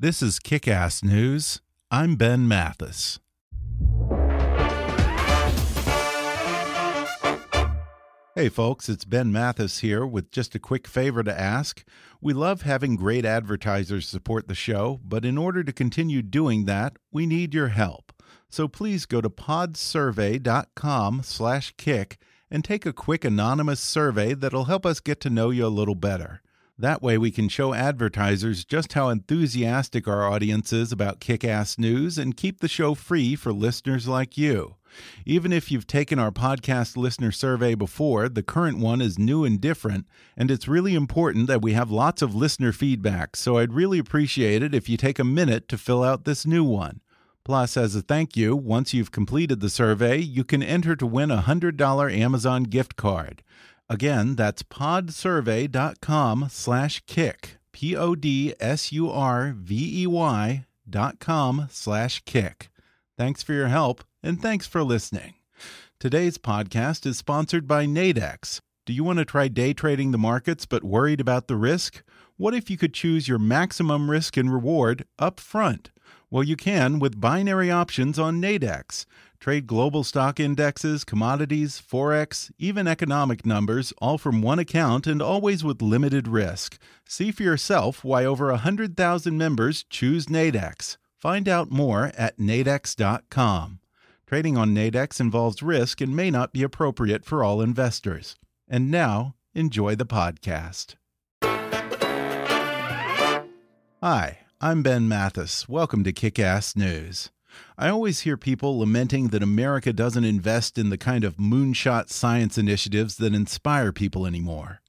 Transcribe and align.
This 0.00 0.22
is 0.22 0.38
Kick 0.38 0.68
Ass 0.68 1.02
News. 1.02 1.60
I'm 1.90 2.14
Ben 2.14 2.46
Mathis. 2.46 3.18
Hey, 8.36 8.48
folks, 8.48 8.88
it's 8.88 9.04
Ben 9.04 9.32
Mathis 9.32 9.80
here 9.80 10.06
with 10.06 10.30
just 10.30 10.54
a 10.54 10.60
quick 10.60 10.86
favor 10.86 11.24
to 11.24 11.36
ask. 11.36 11.84
We 12.20 12.32
love 12.32 12.62
having 12.62 12.94
great 12.94 13.24
advertisers 13.24 14.06
support 14.06 14.46
the 14.46 14.54
show, 14.54 15.00
but 15.02 15.24
in 15.24 15.36
order 15.36 15.64
to 15.64 15.72
continue 15.72 16.22
doing 16.22 16.66
that, 16.66 16.96
we 17.10 17.26
need 17.26 17.52
your 17.52 17.70
help. 17.70 18.12
So 18.48 18.68
please 18.68 19.04
go 19.04 19.20
to 19.20 19.28
podsurvey.com/kick 19.28 22.18
and 22.52 22.64
take 22.64 22.86
a 22.86 22.92
quick 22.92 23.24
anonymous 23.24 23.80
survey 23.80 24.34
that'll 24.34 24.66
help 24.66 24.86
us 24.86 25.00
get 25.00 25.18
to 25.22 25.28
know 25.28 25.50
you 25.50 25.66
a 25.66 25.68
little 25.68 25.96
better. 25.96 26.40
That 26.80 27.02
way, 27.02 27.18
we 27.18 27.32
can 27.32 27.48
show 27.48 27.74
advertisers 27.74 28.64
just 28.64 28.92
how 28.92 29.08
enthusiastic 29.08 30.06
our 30.06 30.30
audience 30.30 30.72
is 30.72 30.92
about 30.92 31.18
kick 31.18 31.44
ass 31.44 31.76
news 31.76 32.18
and 32.18 32.36
keep 32.36 32.60
the 32.60 32.68
show 32.68 32.94
free 32.94 33.34
for 33.34 33.52
listeners 33.52 34.06
like 34.06 34.38
you. 34.38 34.76
Even 35.26 35.52
if 35.52 35.72
you've 35.72 35.88
taken 35.88 36.20
our 36.20 36.30
podcast 36.30 36.96
listener 36.96 37.32
survey 37.32 37.74
before, 37.74 38.28
the 38.28 38.44
current 38.44 38.78
one 38.78 39.00
is 39.00 39.18
new 39.18 39.44
and 39.44 39.60
different, 39.60 40.06
and 40.36 40.52
it's 40.52 40.68
really 40.68 40.94
important 40.94 41.48
that 41.48 41.62
we 41.62 41.72
have 41.72 41.90
lots 41.90 42.22
of 42.22 42.36
listener 42.36 42.70
feedback, 42.70 43.34
so 43.34 43.58
I'd 43.58 43.74
really 43.74 43.98
appreciate 43.98 44.62
it 44.62 44.72
if 44.72 44.88
you 44.88 44.96
take 44.96 45.18
a 45.18 45.24
minute 45.24 45.68
to 45.70 45.78
fill 45.78 46.04
out 46.04 46.24
this 46.24 46.46
new 46.46 46.62
one. 46.62 47.00
Plus, 47.44 47.76
as 47.76 47.96
a 47.96 48.02
thank 48.02 48.36
you, 48.36 48.54
once 48.54 48.94
you've 48.94 49.10
completed 49.10 49.60
the 49.60 49.70
survey, 49.70 50.18
you 50.18 50.44
can 50.44 50.62
enter 50.62 50.94
to 50.94 51.06
win 51.06 51.30
a 51.30 51.42
$100 51.42 52.16
Amazon 52.16 52.62
gift 52.64 52.94
card. 52.94 53.42
Again, 53.90 54.36
that's 54.36 54.62
podsurvey.com 54.62 56.48
slash 56.50 57.02
kick. 57.06 57.56
P 57.72 57.96
O 57.96 58.14
D 58.14 58.54
S 58.60 58.92
U 58.92 59.10
R 59.10 59.54
V 59.56 60.02
E 60.02 60.06
Y 60.06 60.66
dot 60.88 61.20
com 61.20 61.68
slash 61.70 62.22
kick. 62.24 62.70
Thanks 63.16 63.42
for 63.42 63.52
your 63.52 63.68
help 63.68 64.04
and 64.22 64.42
thanks 64.42 64.66
for 64.66 64.82
listening. 64.82 65.34
Today's 66.00 66.38
podcast 66.38 67.06
is 67.06 67.18
sponsored 67.18 67.66
by 67.66 67.86
Nadex. 67.86 68.60
Do 68.84 68.92
you 68.92 69.04
want 69.04 69.18
to 69.20 69.24
try 69.24 69.48
day 69.48 69.72
trading 69.72 70.10
the 70.10 70.18
markets 70.18 70.66
but 70.66 70.84
worried 70.84 71.20
about 71.20 71.46
the 71.48 71.56
risk? 71.56 72.02
What 72.36 72.54
if 72.54 72.70
you 72.70 72.76
could 72.76 72.94
choose 72.94 73.26
your 73.26 73.38
maximum 73.38 74.10
risk 74.10 74.36
and 74.36 74.52
reward 74.52 75.04
up 75.18 75.40
front? 75.40 75.90
Well, 76.30 76.44
you 76.44 76.56
can 76.56 76.98
with 76.98 77.20
binary 77.20 77.70
options 77.70 78.18
on 78.18 78.40
Nadex. 78.40 79.06
Trade 79.40 79.66
global 79.66 80.02
stock 80.02 80.40
indexes, 80.40 81.04
commodities, 81.04 81.80
forex, 81.80 82.50
even 82.58 82.88
economic 82.88 83.46
numbers, 83.46 83.92
all 83.98 84.18
from 84.18 84.42
one 84.42 84.58
account 84.58 85.06
and 85.06 85.22
always 85.22 85.62
with 85.62 85.80
limited 85.80 86.26
risk. 86.26 86.78
See 87.06 87.30
for 87.30 87.44
yourself 87.44 88.02
why 88.02 88.24
over 88.24 88.48
100,000 88.48 89.38
members 89.38 89.84
choose 89.84 90.26
Nadex. 90.26 90.96
Find 91.16 91.48
out 91.48 91.70
more 91.70 92.12
at 92.18 92.38
nadex.com. 92.38 93.78
Trading 94.26 94.56
on 94.56 94.74
Nadex 94.74 95.20
involves 95.20 95.62
risk 95.62 96.00
and 96.00 96.14
may 96.14 96.30
not 96.30 96.52
be 96.52 96.62
appropriate 96.62 97.24
for 97.24 97.44
all 97.44 97.62
investors. 97.62 98.36
And 98.68 98.90
now, 98.90 99.36
enjoy 99.54 99.94
the 99.94 100.04
podcast. 100.04 100.96
Hi. 104.02 104.38
I'm 104.60 104.82
Ben 104.82 105.06
Mathis. 105.06 105.68
Welcome 105.68 106.02
to 106.02 106.12
Kick 106.12 106.40
Ass 106.40 106.74
News. 106.74 107.30
I 107.76 107.88
always 107.88 108.20
hear 108.20 108.36
people 108.36 108.78
lamenting 108.78 109.28
that 109.28 109.42
America 109.42 109.92
doesn't 109.92 110.24
invest 110.24 110.78
in 110.78 110.90
the 110.90 110.98
kind 110.98 111.24
of 111.24 111.36
moonshot 111.36 112.10
science 112.10 112.58
initiatives 112.58 113.16
that 113.16 113.34
inspire 113.34 113.92
people 113.92 114.26
anymore. 114.26 114.80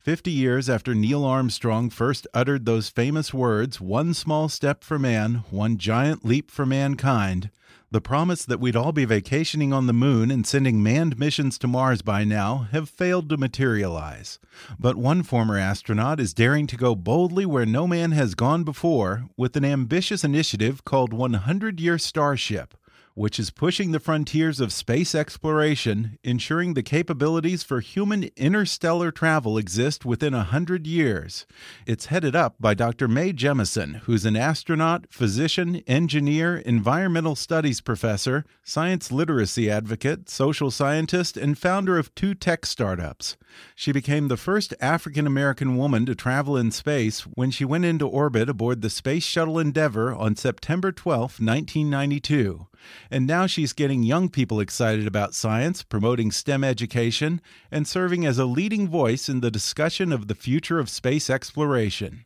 Fifty 0.00 0.32
years 0.32 0.68
after 0.68 0.94
Neil 0.94 1.24
Armstrong 1.24 1.90
first 1.90 2.26
uttered 2.34 2.64
those 2.64 2.88
famous 2.88 3.32
words, 3.32 3.80
one 3.80 4.12
small 4.14 4.48
step 4.48 4.82
for 4.82 4.98
man, 4.98 5.44
one 5.50 5.78
giant 5.78 6.24
leap 6.24 6.50
for 6.50 6.66
mankind, 6.66 7.50
the 7.90 8.00
promise 8.02 8.44
that 8.44 8.60
we'd 8.60 8.76
all 8.76 8.92
be 8.92 9.06
vacationing 9.06 9.72
on 9.72 9.86
the 9.86 9.94
moon 9.94 10.30
and 10.30 10.46
sending 10.46 10.82
manned 10.82 11.18
missions 11.18 11.56
to 11.58 11.66
Mars 11.66 12.02
by 12.02 12.22
now 12.22 12.68
have 12.70 12.88
failed 12.88 13.30
to 13.30 13.38
materialize. 13.38 14.38
But 14.78 14.96
one 14.96 15.22
former 15.22 15.56
astronaut 15.56 16.20
is 16.20 16.34
daring 16.34 16.66
to 16.66 16.76
go 16.76 16.94
boldly 16.94 17.46
where 17.46 17.64
no 17.64 17.86
man 17.86 18.12
has 18.12 18.34
gone 18.34 18.62
before 18.62 19.24
with 19.38 19.56
an 19.56 19.64
ambitious 19.64 20.22
initiative 20.22 20.84
called 20.84 21.14
100 21.14 21.80
Year 21.80 21.96
Starship 21.96 22.74
which 23.18 23.40
is 23.40 23.50
pushing 23.50 23.90
the 23.90 23.98
frontiers 23.98 24.60
of 24.60 24.72
space 24.72 25.12
exploration, 25.12 26.16
ensuring 26.22 26.74
the 26.74 26.84
capabilities 26.84 27.64
for 27.64 27.80
human 27.80 28.30
interstellar 28.36 29.10
travel 29.10 29.58
exist 29.58 30.04
within 30.04 30.32
a 30.32 30.44
hundred 30.44 30.86
years. 30.86 31.44
It's 31.84 32.06
headed 32.06 32.36
up 32.36 32.54
by 32.60 32.74
Dr. 32.74 33.08
Mae 33.08 33.32
Jemison, 33.32 33.96
who's 34.02 34.24
an 34.24 34.36
astronaut, 34.36 35.06
physician, 35.10 35.82
engineer, 35.88 36.58
environmental 36.58 37.34
studies 37.34 37.80
professor, 37.80 38.44
science 38.62 39.10
literacy 39.10 39.68
advocate, 39.68 40.30
social 40.30 40.70
scientist, 40.70 41.36
and 41.36 41.58
founder 41.58 41.98
of 41.98 42.14
two 42.14 42.34
tech 42.34 42.64
startups. 42.64 43.36
She 43.74 43.90
became 43.90 44.28
the 44.28 44.36
first 44.36 44.74
African 44.80 45.26
American 45.26 45.76
woman 45.76 46.06
to 46.06 46.14
travel 46.14 46.56
in 46.56 46.70
space 46.70 47.22
when 47.22 47.50
she 47.50 47.64
went 47.64 47.84
into 47.84 48.06
orbit 48.06 48.48
aboard 48.48 48.80
the 48.80 48.90
Space 48.90 49.24
Shuttle 49.24 49.58
Endeavour 49.58 50.14
on 50.14 50.36
September 50.36 50.92
12, 50.92 51.40
1992. 51.40 52.68
And 53.10 53.26
now 53.26 53.46
she's 53.46 53.72
getting 53.72 54.02
young 54.02 54.28
people 54.28 54.60
excited 54.60 55.06
about 55.06 55.34
science, 55.34 55.82
promoting 55.82 56.30
STEM 56.30 56.64
education, 56.64 57.40
and 57.70 57.86
serving 57.86 58.24
as 58.24 58.38
a 58.38 58.44
leading 58.44 58.88
voice 58.88 59.28
in 59.28 59.40
the 59.40 59.50
discussion 59.50 60.12
of 60.12 60.28
the 60.28 60.34
future 60.34 60.78
of 60.78 60.88
space 60.88 61.28
exploration. 61.30 62.24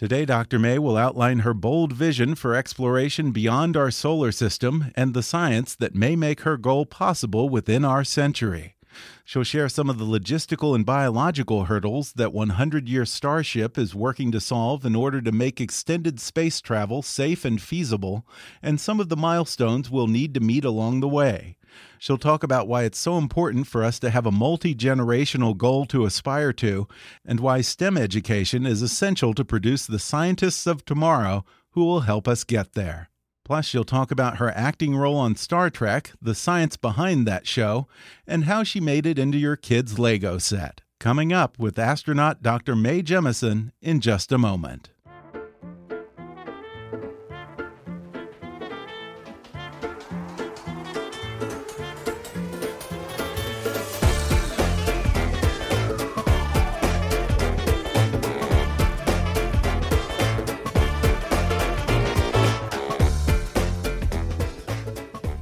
Today, 0.00 0.24
Dr. 0.24 0.58
Mae 0.58 0.78
will 0.78 0.96
outline 0.96 1.40
her 1.40 1.52
bold 1.52 1.92
vision 1.92 2.34
for 2.34 2.54
exploration 2.54 3.32
beyond 3.32 3.76
our 3.76 3.90
solar 3.90 4.32
system 4.32 4.92
and 4.94 5.12
the 5.12 5.22
science 5.22 5.74
that 5.74 5.94
may 5.94 6.16
make 6.16 6.40
her 6.40 6.56
goal 6.56 6.86
possible 6.86 7.50
within 7.50 7.84
our 7.84 8.02
century. 8.02 8.76
She'll 9.24 9.44
share 9.44 9.68
some 9.68 9.88
of 9.88 9.98
the 9.98 10.04
logistical 10.04 10.74
and 10.74 10.84
biological 10.84 11.64
hurdles 11.64 12.12
that 12.14 12.32
100 12.32 12.88
Year 12.88 13.04
Starship 13.04 13.78
is 13.78 13.94
working 13.94 14.32
to 14.32 14.40
solve 14.40 14.84
in 14.84 14.96
order 14.96 15.20
to 15.20 15.32
make 15.32 15.60
extended 15.60 16.20
space 16.20 16.60
travel 16.60 17.02
safe 17.02 17.44
and 17.44 17.60
feasible, 17.60 18.26
and 18.62 18.80
some 18.80 19.00
of 19.00 19.08
the 19.08 19.16
milestones 19.16 19.90
we'll 19.90 20.06
need 20.06 20.34
to 20.34 20.40
meet 20.40 20.64
along 20.64 21.00
the 21.00 21.08
way. 21.08 21.56
She'll 21.98 22.18
talk 22.18 22.42
about 22.42 22.66
why 22.66 22.84
it's 22.84 22.98
so 22.98 23.18
important 23.18 23.66
for 23.66 23.84
us 23.84 23.98
to 24.00 24.10
have 24.10 24.26
a 24.26 24.32
multi 24.32 24.74
generational 24.74 25.56
goal 25.56 25.86
to 25.86 26.04
aspire 26.04 26.52
to, 26.54 26.88
and 27.24 27.40
why 27.40 27.60
STEM 27.60 27.96
education 27.96 28.66
is 28.66 28.82
essential 28.82 29.34
to 29.34 29.44
produce 29.44 29.86
the 29.86 29.98
scientists 29.98 30.66
of 30.66 30.84
tomorrow 30.84 31.44
who 31.72 31.84
will 31.84 32.00
help 32.00 32.26
us 32.26 32.42
get 32.44 32.72
there. 32.72 33.09
Plus, 33.44 33.66
she'll 33.66 33.84
talk 33.84 34.10
about 34.10 34.36
her 34.36 34.50
acting 34.50 34.96
role 34.96 35.16
on 35.16 35.34
Star 35.36 35.70
Trek, 35.70 36.12
the 36.20 36.34
science 36.34 36.76
behind 36.76 37.26
that 37.26 37.46
show, 37.46 37.88
and 38.26 38.44
how 38.44 38.62
she 38.62 38.80
made 38.80 39.06
it 39.06 39.18
into 39.18 39.38
your 39.38 39.56
kid's 39.56 39.98
Lego 39.98 40.38
set. 40.38 40.82
Coming 41.00 41.32
up 41.32 41.58
with 41.58 41.78
astronaut 41.78 42.42
Dr. 42.42 42.76
Mae 42.76 43.02
Jemison 43.02 43.72
in 43.80 44.00
just 44.00 44.30
a 44.30 44.38
moment. 44.38 44.90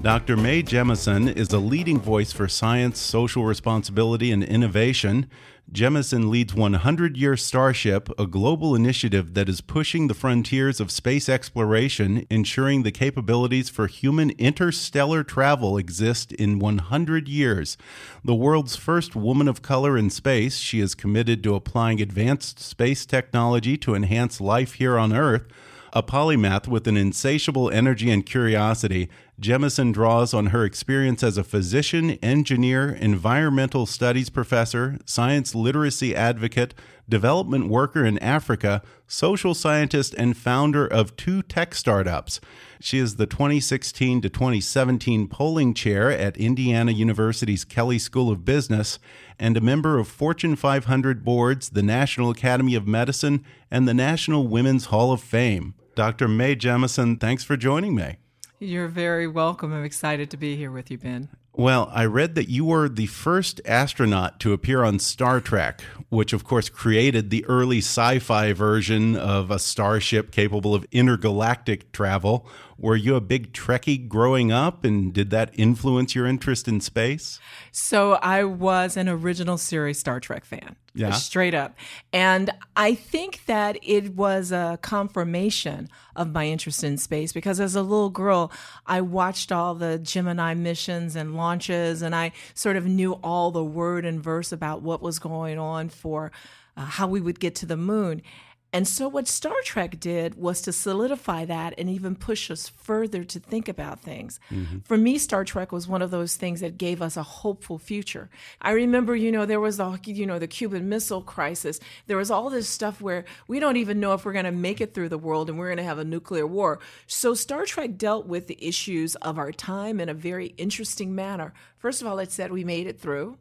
Dr. 0.08 0.38
Mae 0.38 0.62
Jemison 0.62 1.36
is 1.36 1.52
a 1.52 1.58
leading 1.58 2.00
voice 2.00 2.32
for 2.32 2.48
science, 2.48 2.98
social 2.98 3.44
responsibility, 3.44 4.32
and 4.32 4.42
innovation. 4.42 5.28
Jemison 5.70 6.30
leads 6.30 6.54
100 6.54 7.18
Year 7.18 7.36
Starship, 7.36 8.08
a 8.18 8.26
global 8.26 8.74
initiative 8.74 9.34
that 9.34 9.50
is 9.50 9.60
pushing 9.60 10.08
the 10.08 10.14
frontiers 10.14 10.80
of 10.80 10.90
space 10.90 11.28
exploration, 11.28 12.26
ensuring 12.30 12.84
the 12.84 12.90
capabilities 12.90 13.68
for 13.68 13.86
human 13.86 14.30
interstellar 14.38 15.22
travel 15.22 15.76
exist 15.76 16.32
in 16.32 16.58
100 16.58 17.28
years. 17.28 17.76
The 18.24 18.34
world's 18.34 18.76
first 18.76 19.14
woman 19.14 19.46
of 19.46 19.60
color 19.60 19.98
in 19.98 20.08
space, 20.08 20.56
she 20.56 20.80
is 20.80 20.94
committed 20.94 21.42
to 21.42 21.54
applying 21.54 22.00
advanced 22.00 22.60
space 22.60 23.04
technology 23.04 23.76
to 23.76 23.94
enhance 23.94 24.40
life 24.40 24.72
here 24.72 24.96
on 24.98 25.12
Earth. 25.12 25.46
A 25.94 26.02
polymath 26.02 26.68
with 26.68 26.86
an 26.86 26.98
insatiable 26.98 27.70
energy 27.70 28.10
and 28.10 28.24
curiosity, 28.24 29.08
Jemison 29.40 29.92
draws 29.92 30.34
on 30.34 30.46
her 30.46 30.64
experience 30.64 31.22
as 31.22 31.38
a 31.38 31.44
physician, 31.44 32.12
engineer, 32.22 32.90
environmental 32.90 33.86
studies 33.86 34.30
professor, 34.30 34.98
science 35.04 35.54
literacy 35.54 36.12
advocate, 36.12 36.74
development 37.08 37.68
worker 37.68 38.04
in 38.04 38.18
Africa, 38.18 38.82
social 39.06 39.54
scientist, 39.54 40.12
and 40.14 40.36
founder 40.36 40.84
of 40.84 41.14
two 41.16 41.42
tech 41.42 41.76
startups. 41.76 42.40
She 42.80 42.98
is 42.98 43.14
the 43.14 43.26
2016 43.26 44.22
to 44.22 44.28
2017 44.28 45.28
Poling 45.28 45.72
chair 45.72 46.10
at 46.10 46.36
Indiana 46.36 46.90
University's 46.90 47.64
Kelley 47.64 48.00
School 48.00 48.32
of 48.32 48.44
Business 48.44 48.98
and 49.38 49.56
a 49.56 49.60
member 49.60 50.00
of 50.00 50.08
Fortune 50.08 50.56
500 50.56 51.24
boards, 51.24 51.70
the 51.70 51.82
National 51.82 52.30
Academy 52.30 52.74
of 52.74 52.88
Medicine, 52.88 53.44
and 53.70 53.86
the 53.86 53.94
National 53.94 54.48
Women's 54.48 54.86
Hall 54.86 55.12
of 55.12 55.20
Fame. 55.20 55.74
Dr. 55.94 56.26
Mae 56.26 56.56
Jemison, 56.56 57.20
thanks 57.20 57.44
for 57.44 57.56
joining 57.56 57.94
me. 57.94 58.16
You're 58.60 58.88
very 58.88 59.28
welcome. 59.28 59.72
I'm 59.72 59.84
excited 59.84 60.30
to 60.30 60.36
be 60.36 60.56
here 60.56 60.72
with 60.72 60.90
you, 60.90 60.98
Ben. 60.98 61.28
Well, 61.52 61.90
I 61.92 62.04
read 62.06 62.34
that 62.34 62.48
you 62.48 62.64
were 62.64 62.88
the 62.88 63.06
first 63.06 63.60
astronaut 63.64 64.40
to 64.40 64.52
appear 64.52 64.82
on 64.82 64.98
Star 64.98 65.40
Trek, 65.40 65.80
which 66.08 66.32
of 66.32 66.44
course 66.44 66.68
created 66.68 67.30
the 67.30 67.44
early 67.46 67.78
sci 67.78 68.18
fi 68.18 68.52
version 68.52 69.16
of 69.16 69.50
a 69.50 69.58
starship 69.58 70.32
capable 70.32 70.74
of 70.74 70.86
intergalactic 70.90 71.92
travel. 71.92 72.48
Were 72.80 72.94
you 72.94 73.16
a 73.16 73.20
big 73.20 73.52
Trekkie 73.52 74.08
growing 74.08 74.52
up, 74.52 74.84
and 74.84 75.12
did 75.12 75.30
that 75.30 75.50
influence 75.54 76.14
your 76.14 76.26
interest 76.26 76.68
in 76.68 76.80
space? 76.80 77.40
So 77.72 78.12
I 78.14 78.44
was 78.44 78.96
an 78.96 79.08
original 79.08 79.58
series 79.58 79.98
Star 79.98 80.20
Trek 80.20 80.44
fan. 80.44 80.76
Yeah. 80.94 81.10
Straight 81.10 81.54
up. 81.54 81.76
And 82.12 82.50
I 82.76 82.94
think 82.94 83.46
that 83.46 83.78
it 83.82 84.14
was 84.14 84.52
a 84.52 84.78
confirmation 84.80 85.88
of 86.14 86.32
my 86.32 86.46
interest 86.46 86.84
in 86.84 86.98
space 86.98 87.32
because 87.32 87.58
as 87.58 87.74
a 87.74 87.82
little 87.82 88.10
girl, 88.10 88.52
I 88.86 89.00
watched 89.00 89.50
all 89.50 89.74
the 89.74 89.98
Gemini 89.98 90.54
missions 90.54 91.16
and 91.16 91.34
launches, 91.36 92.00
and 92.00 92.14
I 92.14 92.30
sort 92.54 92.76
of 92.76 92.86
knew 92.86 93.14
all 93.24 93.50
the 93.50 93.64
word 93.64 94.04
and 94.04 94.22
verse 94.22 94.52
about 94.52 94.82
what 94.82 95.02
was 95.02 95.18
going 95.18 95.58
on 95.58 95.88
for 95.88 96.30
uh, 96.76 96.84
how 96.84 97.08
we 97.08 97.20
would 97.20 97.40
get 97.40 97.56
to 97.56 97.66
the 97.66 97.76
moon. 97.76 98.22
And 98.70 98.86
so, 98.86 99.08
what 99.08 99.26
Star 99.26 99.54
Trek 99.64 99.98
did 99.98 100.34
was 100.34 100.60
to 100.62 100.72
solidify 100.72 101.46
that 101.46 101.72
and 101.78 101.88
even 101.88 102.14
push 102.14 102.50
us 102.50 102.68
further 102.68 103.24
to 103.24 103.40
think 103.40 103.66
about 103.66 104.00
things. 104.00 104.38
Mm-hmm. 104.50 104.80
For 104.80 104.98
me, 104.98 105.16
Star 105.16 105.42
Trek 105.42 105.72
was 105.72 105.88
one 105.88 106.02
of 106.02 106.10
those 106.10 106.36
things 106.36 106.60
that 106.60 106.76
gave 106.76 107.00
us 107.00 107.16
a 107.16 107.22
hopeful 107.22 107.78
future. 107.78 108.28
I 108.60 108.72
remember, 108.72 109.16
you 109.16 109.32
know, 109.32 109.46
there 109.46 109.60
was 109.60 109.78
the, 109.78 109.98
you 110.04 110.26
know, 110.26 110.38
the 110.38 110.46
Cuban 110.46 110.88
Missile 110.90 111.22
Crisis. 111.22 111.80
There 112.08 112.18
was 112.18 112.30
all 112.30 112.50
this 112.50 112.68
stuff 112.68 113.00
where 113.00 113.24
we 113.46 113.58
don't 113.58 113.78
even 113.78 114.00
know 114.00 114.12
if 114.12 114.26
we're 114.26 114.34
going 114.34 114.44
to 114.44 114.52
make 114.52 114.82
it 114.82 114.92
through 114.92 115.08
the 115.08 115.16
world 115.16 115.48
and 115.48 115.58
we're 115.58 115.68
going 115.68 115.78
to 115.78 115.84
have 115.84 115.98
a 115.98 116.04
nuclear 116.04 116.46
war. 116.46 116.78
So, 117.06 117.32
Star 117.32 117.64
Trek 117.64 117.96
dealt 117.96 118.26
with 118.26 118.48
the 118.48 118.58
issues 118.60 119.14
of 119.16 119.38
our 119.38 119.50
time 119.50 119.98
in 119.98 120.10
a 120.10 120.14
very 120.14 120.48
interesting 120.58 121.14
manner. 121.14 121.54
First 121.78 122.02
of 122.02 122.06
all, 122.06 122.18
it 122.18 122.30
said 122.30 122.52
we 122.52 122.64
made 122.64 122.86
it 122.86 123.00
through, 123.00 123.38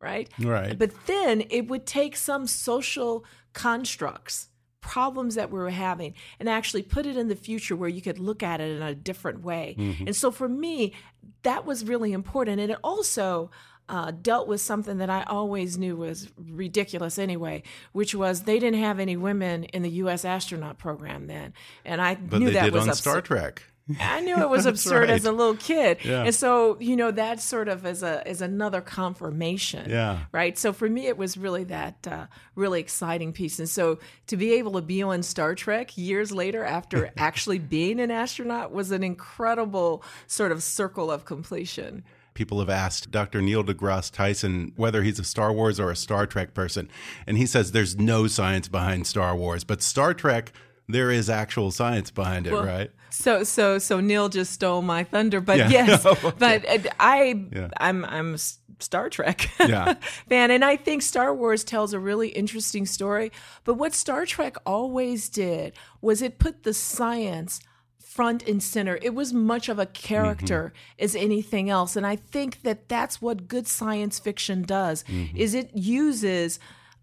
right? 0.00 0.30
Right. 0.38 0.78
But 0.78 1.06
then 1.06 1.44
it 1.50 1.68
would 1.68 1.84
take 1.84 2.16
some 2.16 2.46
social 2.46 3.26
constructs 3.52 4.48
problems 4.80 5.34
that 5.34 5.50
we 5.50 5.58
were 5.58 5.70
having 5.70 6.14
and 6.38 6.48
actually 6.48 6.82
put 6.82 7.06
it 7.06 7.16
in 7.16 7.28
the 7.28 7.36
future 7.36 7.76
where 7.76 7.88
you 7.88 8.00
could 8.00 8.18
look 8.18 8.42
at 8.42 8.60
it 8.60 8.76
in 8.76 8.82
a 8.82 8.94
different 8.94 9.42
way. 9.42 9.76
Mm-hmm. 9.78 10.06
And 10.08 10.16
so 10.16 10.30
for 10.30 10.48
me, 10.48 10.94
that 11.42 11.66
was 11.66 11.84
really 11.84 12.12
important. 12.12 12.60
And 12.60 12.70
it 12.70 12.78
also 12.82 13.50
uh, 13.90 14.12
dealt 14.12 14.46
with 14.46 14.60
something 14.60 14.98
that 14.98 15.10
I 15.10 15.24
always 15.24 15.76
knew 15.76 15.96
was 15.96 16.30
ridiculous 16.38 17.18
anyway, 17.18 17.64
which 17.92 18.14
was 18.14 18.44
they 18.44 18.58
didn't 18.60 18.80
have 18.80 19.00
any 19.00 19.16
women 19.16 19.64
in 19.64 19.82
the 19.82 19.90
U.S. 19.90 20.24
astronaut 20.24 20.78
program 20.78 21.26
then, 21.26 21.52
and 21.84 22.00
I 22.00 22.14
but 22.14 22.38
knew 22.38 22.52
that 22.52 22.72
was 22.72 22.86
on 22.86 22.94
Star 22.94 23.20
Trek. 23.20 23.64
I 24.00 24.20
knew 24.20 24.38
it 24.38 24.48
was 24.48 24.66
absurd 24.66 25.08
right. 25.08 25.10
as 25.10 25.24
a 25.24 25.32
little 25.32 25.56
kid. 25.56 25.98
Yeah. 26.04 26.24
And 26.24 26.34
so, 26.34 26.78
you 26.80 26.96
know, 26.96 27.10
that 27.10 27.40
sort 27.40 27.68
of 27.68 27.86
is 27.86 28.02
a 28.02 28.28
is 28.28 28.40
another 28.42 28.80
confirmation. 28.80 29.88
Yeah. 29.90 30.20
Right. 30.32 30.58
So 30.58 30.72
for 30.72 30.88
me 30.88 31.06
it 31.06 31.16
was 31.16 31.36
really 31.36 31.64
that 31.64 32.06
uh, 32.06 32.26
really 32.54 32.80
exciting 32.80 33.32
piece. 33.32 33.58
And 33.58 33.68
so 33.68 33.98
to 34.28 34.36
be 34.36 34.54
able 34.54 34.72
to 34.72 34.82
be 34.82 35.02
on 35.02 35.22
Star 35.22 35.54
Trek 35.54 35.96
years 35.96 36.32
later 36.32 36.64
after 36.64 37.10
actually 37.16 37.58
being 37.58 38.00
an 38.00 38.10
astronaut 38.10 38.72
was 38.72 38.90
an 38.90 39.02
incredible 39.02 40.02
sort 40.26 40.52
of 40.52 40.62
circle 40.62 41.10
of 41.10 41.24
completion 41.24 42.04
people 42.32 42.60
have 42.60 42.70
asked 42.70 43.10
Dr. 43.10 43.42
Neil 43.42 43.62
deGrasse 43.62 44.12
Tyson 44.12 44.72
whether 44.76 45.02
he's 45.02 45.18
a 45.18 45.24
Star 45.24 45.52
Wars 45.52 45.78
or 45.78 45.90
a 45.90 45.96
Star 45.96 46.26
Trek 46.26 46.54
person. 46.54 46.88
And 47.26 47.36
he 47.36 47.44
says 47.44 47.72
there's 47.72 47.96
no 47.96 48.28
science 48.28 48.66
behind 48.66 49.06
Star 49.06 49.36
Wars, 49.36 49.64
but 49.64 49.82
Star 49.82 50.14
Trek 50.14 50.52
there 50.92 51.10
is 51.10 51.30
actual 51.30 51.70
science 51.70 52.10
behind 52.10 52.46
it, 52.46 52.52
well, 52.52 52.64
right? 52.64 52.90
So, 53.10 53.44
so, 53.44 53.78
so 53.78 54.00
Neil 54.00 54.28
just 54.28 54.52
stole 54.52 54.82
my 54.82 55.04
thunder, 55.04 55.40
but 55.40 55.58
Yeah. 55.58 55.68
yes, 55.70 56.06
okay. 56.12 56.32
but 56.38 56.68
uh, 56.68 56.90
I, 56.98 57.46
Yeah. 57.52 57.68
I'm, 57.78 58.04
I'm 58.04 58.36
Star 58.78 59.10
Trek 59.10 59.50
Yeah. 59.60 59.94
fan, 60.28 60.50
and 60.50 60.64
I 60.64 60.76
think 60.76 61.02
Star 61.02 61.34
Wars 61.34 61.64
tells 61.64 61.92
a 61.92 61.98
really 62.00 62.28
interesting 62.28 62.86
story. 62.86 63.30
But 63.64 63.74
what 63.74 63.94
Star 63.94 64.24
Trek 64.26 64.56
always 64.64 65.28
did 65.28 65.74
was 66.00 66.22
it 66.22 66.38
put 66.38 66.62
the 66.62 66.72
science 66.74 67.60
front 67.98 68.46
and 68.48 68.62
center. 68.62 68.98
It 69.02 69.14
was 69.14 69.32
much 69.32 69.68
of 69.68 69.78
a 69.78 69.86
character 69.86 70.72
as 70.98 71.14
anything 71.14 71.70
else, 71.70 71.94
and 71.94 72.06
I 72.06 72.16
think 72.16 72.62
that 72.62 72.88
that's 72.88 73.22
what 73.22 73.46
good 73.48 73.66
science 73.68 74.18
fiction 74.18 74.62
does. 74.62 75.04
Is 75.34 75.54
it 75.54 75.70
uses 75.76 76.58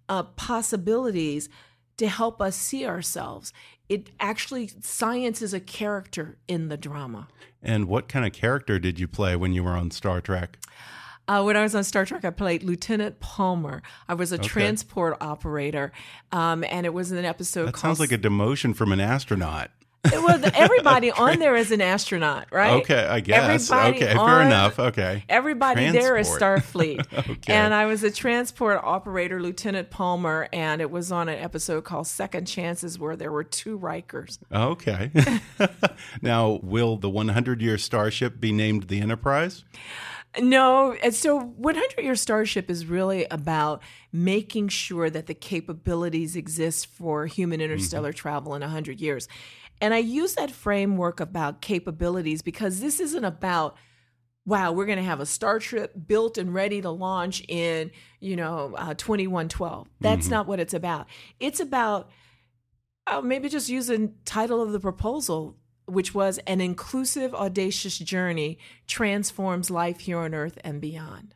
uh, 0.10 0.24
possibilities 0.24 1.50
to 1.98 2.08
help 2.08 2.42
us 2.42 2.56
see 2.56 2.86
ourselves. 2.86 3.52
It 3.90 4.10
actually 4.20 4.70
science 4.82 5.42
is 5.42 5.54
a 5.54 5.60
character 5.60 6.38
in 6.48 6.68
the 6.68 6.78
drama. 6.78 7.28
And 7.62 7.88
what 7.88 8.08
kind 8.08 8.26
of 8.26 8.34
character 8.34 8.80
did 8.80 9.00
you 9.00 9.08
play 9.08 9.36
when 9.36 9.54
you 9.54 9.64
were 9.64 9.72
on 9.72 9.92
Star 9.92 10.22
Trek? 10.22 10.58
Uh, 11.28 11.44
when 11.44 11.58
I 11.58 11.62
was 11.62 11.76
on 11.76 11.84
Star 11.84 12.06
Trek, 12.06 12.24
I 12.24 12.30
played 12.30 12.64
Lieutenant 12.64 13.20
Palmer. 13.20 13.82
I 14.08 14.14
was 14.14 14.32
a 14.32 14.38
transport 14.38 15.18
operator, 15.20 15.92
um, 16.32 16.64
and 16.70 16.86
it 16.86 16.94
was 16.94 17.12
an 17.12 17.26
episode 17.26 17.66
That 17.66 17.74
called. 17.74 17.98
sounds 17.98 18.00
like 18.00 18.14
a 18.14 18.18
demotion 18.18 18.74
from 18.74 18.94
an 18.94 19.02
astronaut. 19.02 19.72
It 20.06 20.22
was 20.22 20.50
everybody 20.54 21.12
on 21.18 21.40
there 21.40 21.56
is 21.56 21.72
an 21.72 21.82
astronaut, 21.82 22.48
right? 22.52 22.82
Okay, 22.82 23.06
I 23.06 23.20
guess. 23.20 23.70
Everybody 23.72 24.06
okay, 24.06 24.14
fair 24.16 24.42
enough. 24.42 24.80
Okay. 24.80 25.24
Everybody 25.28 25.92
there 25.92 26.18
is 26.18 26.30
Starfleet. 26.30 27.06
Okay. 27.28 27.54
And 27.54 27.74
I 27.74 27.86
was 27.88 28.04
a 28.04 28.12
transport 28.12 28.80
operator, 28.84 29.42
Lieutenant 29.42 29.90
Palmer, 29.90 30.48
and 30.54 30.82
it 30.82 30.92
was 30.92 31.12
on 31.12 31.30
an 31.30 31.38
episode 31.40 31.84
called 31.84 32.08
Second 32.08 32.46
Chances 32.46 32.98
where 32.98 33.16
there 33.16 33.32
were 33.32 33.44
two 33.44 33.78
Rikers. 33.78 34.40
Okay. 34.52 35.12
now, 36.22 36.60
will 36.64 36.98
the 36.98 37.10
100 37.10 37.62
year 37.62 37.78
Starship 37.78 38.40
be 38.40 38.52
named 38.52 38.84
the 38.84 39.00
Enterprise? 39.02 39.66
No, 40.40 40.94
and 40.94 41.14
so 41.14 41.40
100 41.40 42.04
Year 42.04 42.16
Starship 42.16 42.70
is 42.70 42.86
really 42.86 43.26
about 43.32 43.82
making 44.12 44.68
sure 44.68 45.10
that 45.10 45.26
the 45.26 45.34
capabilities 45.34 46.36
exist 46.36 46.88
for 46.88 47.26
human 47.26 47.60
mm-hmm. 47.60 47.72
interstellar 47.72 48.14
travel 48.14 48.54
in 48.54 48.62
100 48.62 49.02
years. 49.02 49.28
And 49.82 49.94
I 49.94 50.00
use 50.00 50.36
that 50.36 50.52
framework 50.52 51.20
about 51.20 51.62
capabilities 51.62 52.42
because 52.42 52.80
this 52.80 53.00
isn't 53.00 53.26
about 53.26 53.76
wow, 54.48 54.72
we're 54.72 54.86
going 54.86 54.98
to 54.98 55.04
have 55.04 55.20
a 55.20 55.26
star 55.26 55.60
trip 55.60 55.94
built 56.08 56.38
and 56.38 56.54
ready 56.54 56.82
to 56.82 56.90
launch 56.90 57.44
in, 57.50 57.92
you 58.22 58.38
know, 58.38 58.74
uh, 58.78 58.94
2112. 58.94 59.90
That's 60.00 60.30
not 60.30 60.48
what 60.48 60.62
it's 60.62 60.74
about. 60.74 61.08
It's 61.38 61.60
about 61.60 62.10
uh, 63.08 63.20
maybe 63.20 63.50
just 63.50 63.68
use 63.68 63.88
the 63.88 64.12
title 64.24 64.62
of 64.62 64.72
the 64.72 64.80
proposal, 64.80 65.58
which 65.86 66.16
was 66.16 66.38
An 66.48 66.62
Inclusive, 66.62 67.36
Audacious 67.36 67.98
Journey 67.98 68.58
Transforms 68.88 69.70
Life 69.70 70.00
Here 70.00 70.20
on 70.20 70.34
Earth 70.34 70.58
and 70.64 70.80
Beyond. 70.80 71.36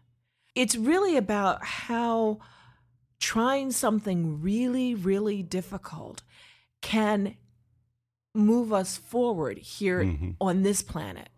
It's 0.56 0.78
really 0.78 1.18
about 1.18 1.66
how 1.66 2.40
trying 3.20 3.72
something 3.72 4.42
really, 4.42 4.96
really 4.96 5.44
difficult 5.44 6.24
can 6.82 7.36
move 8.34 8.72
us 8.74 8.98
forward 8.98 9.58
here 9.58 10.16
on 10.40 10.64
this 10.64 10.82
planet. 10.82 11.30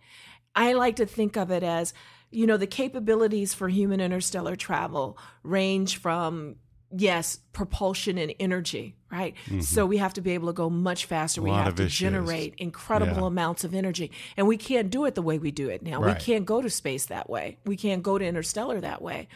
I 0.56 0.74
like 0.74 0.98
to 0.98 1.06
think 1.06 1.36
of 1.36 1.50
it 1.52 1.64
as, 1.64 1.94
you 2.30 2.46
know, 2.46 2.58
the 2.58 2.68
capabilities 2.68 3.54
for 3.54 3.70
human 3.70 4.00
interstellar 4.00 4.56
travel 4.56 5.18
range 5.44 5.98
from 5.98 6.56
yes, 6.96 7.40
propulsion 7.54 8.20
and 8.20 8.36
energy, 8.40 8.96
right? 9.12 9.34
So 9.62 9.88
we 9.88 9.98
have 9.98 10.14
to 10.14 10.22
be 10.22 10.32
able 10.32 10.48
to 10.50 10.54
go 10.54 10.70
much 10.70 11.06
faster. 11.06 11.42
We 11.42 11.50
Mm-hmm. 11.50 11.64
have 11.64 11.76
to 11.76 11.84
issues. 11.86 11.98
generate 12.00 12.54
incredible 12.60 13.22
Yeah. 13.22 13.28
amounts 13.28 13.64
of 13.64 13.74
energy. 13.74 14.12
And 14.38 14.48
we 14.48 14.58
can't 14.58 14.92
do 14.92 15.06
it 15.06 15.16
the 15.16 15.24
way 15.24 15.40
we 15.40 15.50
do 15.50 15.70
it 15.70 15.82
now. 15.82 16.00
We 16.06 16.14
can't 16.14 16.46
go 16.46 16.62
to 16.62 16.70
space 16.70 17.08
that 17.08 17.28
way. 17.32 17.58
We 17.66 17.78
can't 17.78 18.04
go 18.04 18.20
to 18.20 18.26
interstellar 18.26 18.80
that 18.82 19.02
way. 19.02 19.28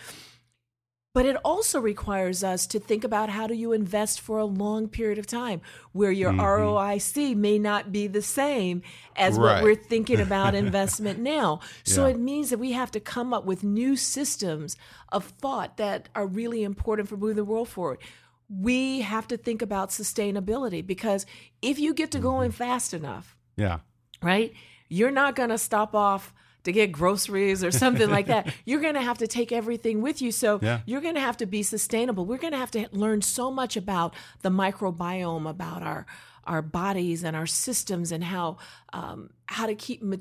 But 1.14 1.26
it 1.26 1.36
also 1.44 1.80
requires 1.80 2.44
us 2.44 2.68
to 2.68 2.80
think 2.80 3.04
about 3.04 3.30
how 3.30 3.48
do 3.48 3.56
you 3.56 3.72
invest 3.74 4.22
for 4.22 4.38
a 4.38 4.46
long 4.46 4.88
period 4.88 5.18
of 5.18 5.26
time 5.26 5.62
where 5.92 6.12
your 6.12 6.32
ROIC 6.32 7.36
may 7.36 7.58
not 7.58 7.92
be 7.92 8.06
the 8.08 8.22
same 8.22 8.84
as 9.16 9.34
Mm-hmm. 9.34 9.44
Right. 9.44 9.54
what 9.56 9.64
we're 9.64 9.76
thinking 9.76 10.20
about 10.20 10.54
investment 10.66 11.18
now. 11.20 11.62
So 11.84 12.06
Yeah. 12.06 12.12
it 12.14 12.20
means 12.20 12.52
that 12.52 12.60
we 12.60 12.74
have 12.74 12.92
to 12.92 13.00
come 13.00 13.34
up 13.34 13.46
with 13.46 13.64
new 13.64 13.96
systems 13.96 14.78
of 15.12 15.24
thought 15.26 15.78
that 15.78 16.08
are 16.14 16.28
really 16.28 16.64
important 16.64 17.10
for 17.10 17.18
moving 17.18 17.38
the 17.38 17.46
world 17.46 17.70
forward. 17.70 17.98
We 18.50 19.02
have 19.02 19.28
to 19.30 19.38
think 19.38 19.62
about 19.64 19.90
sustainability 19.90 20.86
because 20.86 21.26
if 21.62 21.80
you 21.80 21.94
get 21.96 22.12
to 22.12 22.20
going 22.20 22.52
Mm-hmm. 22.52 22.58
fast 22.64 22.94
enough, 22.94 23.36
Yeah. 23.56 23.80
right? 24.22 24.54
You're 24.88 25.12
not 25.12 25.36
going 25.36 25.50
to 25.50 25.58
stop 25.58 25.96
off 25.96 26.32
to 26.64 26.72
get 26.72 26.92
groceries 26.92 27.64
or 27.64 27.72
something 27.72 28.10
like 28.10 28.28
that. 28.28 28.54
You're 28.66 28.82
going 28.82 28.96
to 28.96 29.02
have 29.02 29.20
to 29.20 29.28
take 29.28 29.52
everything 29.52 30.02
with 30.02 30.22
you. 30.22 30.32
So 30.32 30.60
Yeah. 30.62 30.82
you're 30.86 31.02
going 31.02 31.16
to 31.16 31.22
have 31.22 31.38
to 31.38 31.46
be 31.46 31.64
sustainable. 31.64 32.26
We're 32.26 32.38
going 32.40 32.52
to 32.54 32.60
have 32.60 32.72
to 32.72 32.90
learn 32.92 33.22
so 33.22 33.50
much 33.52 33.78
about 33.78 34.14
the 34.42 34.50
microbiome, 34.50 35.50
about 35.50 35.84
our 35.84 36.06
our 36.46 36.62
bodies 36.62 37.24
and 37.26 37.36
our 37.36 37.46
systems, 37.48 38.12
and 38.12 38.24
how 38.24 38.58
um, 38.94 39.30
how 39.48 39.66
to 39.66 39.76
keep 39.76 40.02
ma- 40.02 40.16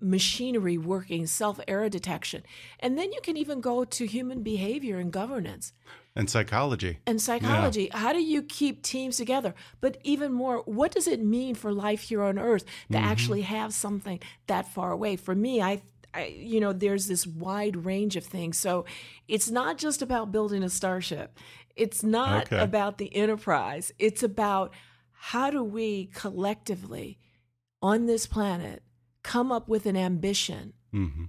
machinery 0.00 0.78
working, 0.78 1.26
self 1.26 1.60
error 1.68 1.88
detection, 1.88 2.42
and 2.80 2.96
then 2.98 3.12
you 3.12 3.20
can 3.22 3.36
even 3.36 3.60
go 3.60 3.84
to 3.84 4.06
human 4.06 4.42
behavior 4.42 4.98
and 4.98 5.12
governance 5.12 5.72
And 6.18 6.28
psychology. 6.28 6.98
and 7.06 7.22
psychology. 7.22 7.88
How 7.92 8.12
do 8.12 8.20
you 8.20 8.42
keep 8.42 8.82
teams 8.82 9.16
together? 9.16 9.54
But 9.80 9.96
even 10.02 10.32
more, 10.32 10.62
what 10.66 10.90
does 10.92 11.06
it 11.06 11.22
mean 11.22 11.54
for 11.54 11.72
life 11.72 12.02
here 12.02 12.22
on 12.22 12.38
Earth 12.38 12.64
to 12.90 12.98
Mm-hmm. 12.98 13.06
actually 13.12 13.42
have 13.42 13.72
something 13.72 14.18
that 14.48 14.66
far 14.74 14.90
away? 14.92 15.14
For 15.16 15.34
me, 15.34 15.62
I, 15.62 15.80
I, 16.12 16.24
you 16.26 16.58
know, 16.60 16.72
there's 16.72 17.06
this 17.06 17.24
wide 17.26 17.84
range 17.86 18.16
of 18.16 18.24
things. 18.24 18.58
So 18.58 18.84
it's 19.28 19.48
not 19.50 19.78
just 19.78 20.02
about 20.02 20.32
building 20.32 20.62
a 20.64 20.68
starship. 20.68 21.38
It's 21.76 22.02
not 22.02 22.46
Okay. 22.46 22.58
about 22.58 22.98
the 22.98 23.14
enterprise. 23.14 23.92
It's 24.00 24.24
about 24.24 24.74
how 25.12 25.50
do 25.50 25.62
we 25.62 26.06
collectively 26.14 27.18
on 27.80 28.06
this 28.06 28.26
planet 28.26 28.82
come 29.22 29.52
up 29.52 29.68
with 29.68 29.86
an 29.86 29.96
ambition 29.96 30.72
hmm 30.90 31.24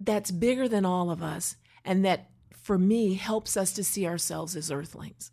that's 0.00 0.30
bigger 0.32 0.68
than 0.68 0.84
all 0.84 1.10
of 1.10 1.22
us 1.22 1.56
and 1.84 2.04
that 2.04 2.30
for 2.62 2.78
me 2.78 3.14
helps 3.14 3.56
us 3.56 3.72
to 3.72 3.84
see 3.84 4.06
ourselves 4.06 4.56
as 4.56 4.70
earthlings. 4.70 5.32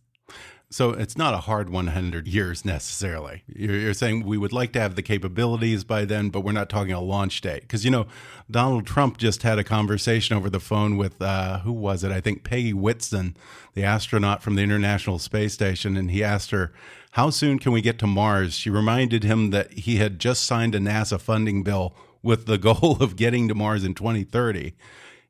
So 0.72 0.92
it's 0.92 1.18
not 1.18 1.34
a 1.34 1.38
hard 1.38 1.72
100 1.72 2.28
years 2.28 2.64
necessarily. 2.64 3.44
You're, 3.48 3.94
saying 3.96 4.24
we 4.24 4.38
would 4.38 4.54
like 4.54 4.72
to 4.74 4.80
have 4.80 4.96
the 4.96 5.02
capabilities 5.02 5.84
by 5.84 6.06
then, 6.06 6.30
but 6.30 6.42
we're 6.42 6.52
not 6.52 6.70
talking 6.70 6.94
a 6.94 7.02
launch 7.02 7.42
date. 7.42 7.62
Because, 7.62 7.84
you 7.84 7.90
know, 7.90 8.06
Donald 8.52 8.86
Trump 8.86 9.18
just 9.18 9.42
had 9.42 9.58
a 9.58 9.64
conversation 9.64 10.38
over 10.38 10.48
the 10.48 10.60
phone 10.60 10.96
with, 10.96 11.20
uh, 11.24 11.60
who 11.62 11.72
was 11.72 12.04
it? 12.04 12.12
I 12.12 12.22
think 12.22 12.44
Peggy 12.44 12.74
Whitson, 12.74 13.36
the 13.74 13.84
astronaut 13.84 14.44
from 14.44 14.56
the 14.56 14.62
International 14.62 15.18
Space 15.18 15.54
Station. 15.54 15.98
And 15.98 16.12
he 16.12 16.24
asked 16.24 16.52
her, 16.52 16.72
How 17.12 17.32
soon 17.32 17.58
can 17.58 17.72
we 17.72 17.82
get 17.82 17.98
to 18.00 18.08
Mars? 18.08 18.54
She 18.54 18.70
reminded 18.70 19.24
him 19.24 19.50
that 19.50 19.74
he 19.74 19.96
had 19.96 20.20
just 20.20 20.44
signed 20.44 20.76
a 20.76 20.80
NASA 20.80 21.20
funding 21.20 21.64
bill 21.64 21.96
with 22.22 22.46
the 22.46 22.58
goal 22.60 22.98
of 23.00 23.16
getting 23.16 23.48
to 23.48 23.56
Mars 23.56 23.84
in 23.84 23.96
2030. 23.96 24.76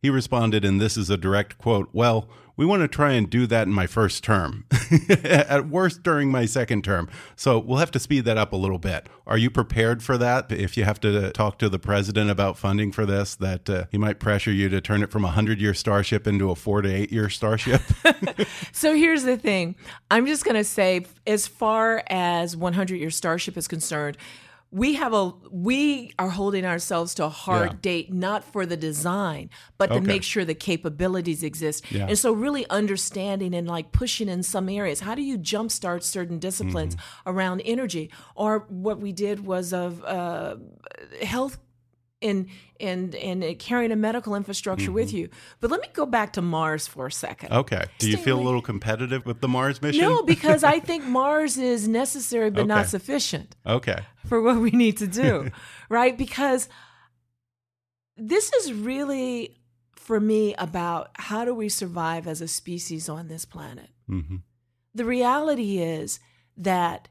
He 0.02 0.10
responded, 0.10 0.64
and 0.64 0.80
this 0.80 0.96
is 0.96 1.10
a 1.10 1.18
direct 1.18 1.58
quote 1.58 1.90
Well, 1.92 2.30
we 2.56 2.66
want 2.66 2.82
to 2.82 2.88
try 2.90 3.14
and 3.14 3.30
do 3.30 3.48
that 3.48 3.68
in 3.68 3.74
my 3.74 3.88
first 3.88 4.24
term, 4.24 4.66
at 5.24 5.70
worst 5.70 6.04
during 6.04 6.30
my 6.30 6.46
second 6.46 6.84
term. 6.84 7.10
So 7.38 7.58
we'll 7.58 7.78
have 7.78 7.92
to 7.92 8.00
speed 8.00 8.26
that 8.26 8.38
up 8.38 8.52
a 8.52 8.58
little 8.58 8.80
bit. 8.80 9.08
Are 9.26 9.38
you 9.38 9.50
prepared 9.50 10.04
for 10.04 10.18
that? 10.18 10.52
If 10.52 10.76
you 10.76 10.84
have 10.84 11.00
to 11.02 11.32
talk 11.32 11.58
to 11.60 11.70
the 11.70 11.80
president 11.80 12.30
about 12.30 12.58
funding 12.58 12.92
for 12.92 13.06
this, 13.06 13.36
that 13.36 13.70
uh, 13.70 13.86
he 13.92 13.98
might 13.98 14.20
pressure 14.20 14.52
you 14.52 14.68
to 14.70 14.82
turn 14.82 15.04
it 15.04 15.12
from 15.12 15.24
a 15.24 15.28
100 15.28 15.62
year 15.62 15.74
starship 15.74 16.28
into 16.28 16.52
a 16.52 16.56
four 16.56 16.82
to 16.82 16.90
eight 16.94 17.12
year 17.12 17.30
starship? 17.30 17.82
So 18.72 18.96
here's 18.96 19.24
the 19.24 19.38
thing 19.38 19.76
I'm 20.10 20.26
just 20.26 20.46
going 20.46 20.56
to 20.56 20.64
say, 20.64 21.06
as 21.28 21.48
far 21.48 22.04
as 22.08 22.56
100 22.56 22.96
Year 22.96 23.10
Starship 23.10 23.58
is 23.58 23.68
concerned, 23.68 24.18
we 24.72 24.94
have 24.94 25.14
a 25.14 25.34
we 25.52 26.12
are 26.20 26.30
holding 26.30 26.64
ourselves 26.66 27.16
to 27.16 27.26
a 27.26 27.30
hard 27.30 27.72
Yeah. 27.72 27.78
date 27.82 28.14
not 28.14 28.44
for 28.44 28.66
the 28.68 28.78
design 28.78 29.50
but 29.80 29.88
to 29.88 29.96
Okay. 29.96 30.06
make 30.06 30.24
sure 30.24 30.46
the 30.46 30.54
capabilities 30.54 31.42
exist 31.44 31.92
Yeah. 31.92 32.06
and 32.08 32.18
so 32.18 32.32
really 32.32 32.70
understanding 32.70 33.56
and 33.56 33.68
like 33.68 33.92
pushing 33.92 34.30
in 34.30 34.44
some 34.44 34.70
areas 34.70 35.00
how 35.00 35.16
do 35.16 35.24
you 35.24 35.38
jumpstart 35.40 36.04
certain 36.04 36.38
disciplines 36.40 36.96
Mm-hmm. 36.96 37.30
around 37.32 37.62
energy 37.66 38.12
or 38.36 38.66
what 38.70 39.00
we 39.00 39.12
did 39.12 39.46
was 39.46 39.74
of 39.74 40.04
uh, 40.04 40.56
health 41.24 41.58
and 42.22 42.48
and 42.80 43.16
and 43.16 43.60
carrying 43.60 43.92
a 43.92 43.96
medical 43.96 44.36
infrastructure 44.36 44.92
with 44.92 45.14
you 45.14 45.30
but 45.62 45.72
let 45.72 45.80
me 45.82 45.88
go 45.94 46.06
back 46.06 46.34
to 46.34 46.42
mars 46.42 46.86
for 46.88 47.08
a 47.08 47.12
second 47.12 47.52
okay. 47.54 47.86
Do 47.98 48.10
you 48.10 48.18
feel 48.18 48.40
a 48.40 48.44
little 48.44 48.62
competitive 48.62 49.26
with 49.26 49.40
the 49.42 49.48
Mars 49.48 49.82
mission? 49.82 50.04
no, 50.04 50.24
because 50.24 50.64
I 50.64 50.80
think 50.90 51.06
Mars 51.06 51.58
is 51.58 51.88
necessary 51.88 52.50
but 52.52 52.68
not 52.68 52.88
sufficient 52.88 53.56
Okay. 53.66 54.00
for 54.28 54.42
what 54.42 54.58
we 54.58 54.72
need 54.72 54.98
to 54.98 55.08
do, 55.08 55.50
right? 55.90 56.18
Because 56.18 56.68
this 58.18 58.52
is 58.54 58.74
really, 58.74 59.58
for 59.96 60.20
me, 60.20 60.54
about 60.56 61.12
how 61.16 61.46
do 61.46 61.54
we 61.54 61.70
survive 61.70 62.28
as 62.28 62.42
a 62.42 62.48
species 62.48 63.08
on 63.10 63.28
this 63.28 63.46
planet. 63.46 63.90
hmm 64.08 64.38
The 64.94 65.06
reality 65.06 65.78
is 65.80 66.20
that 66.58 67.08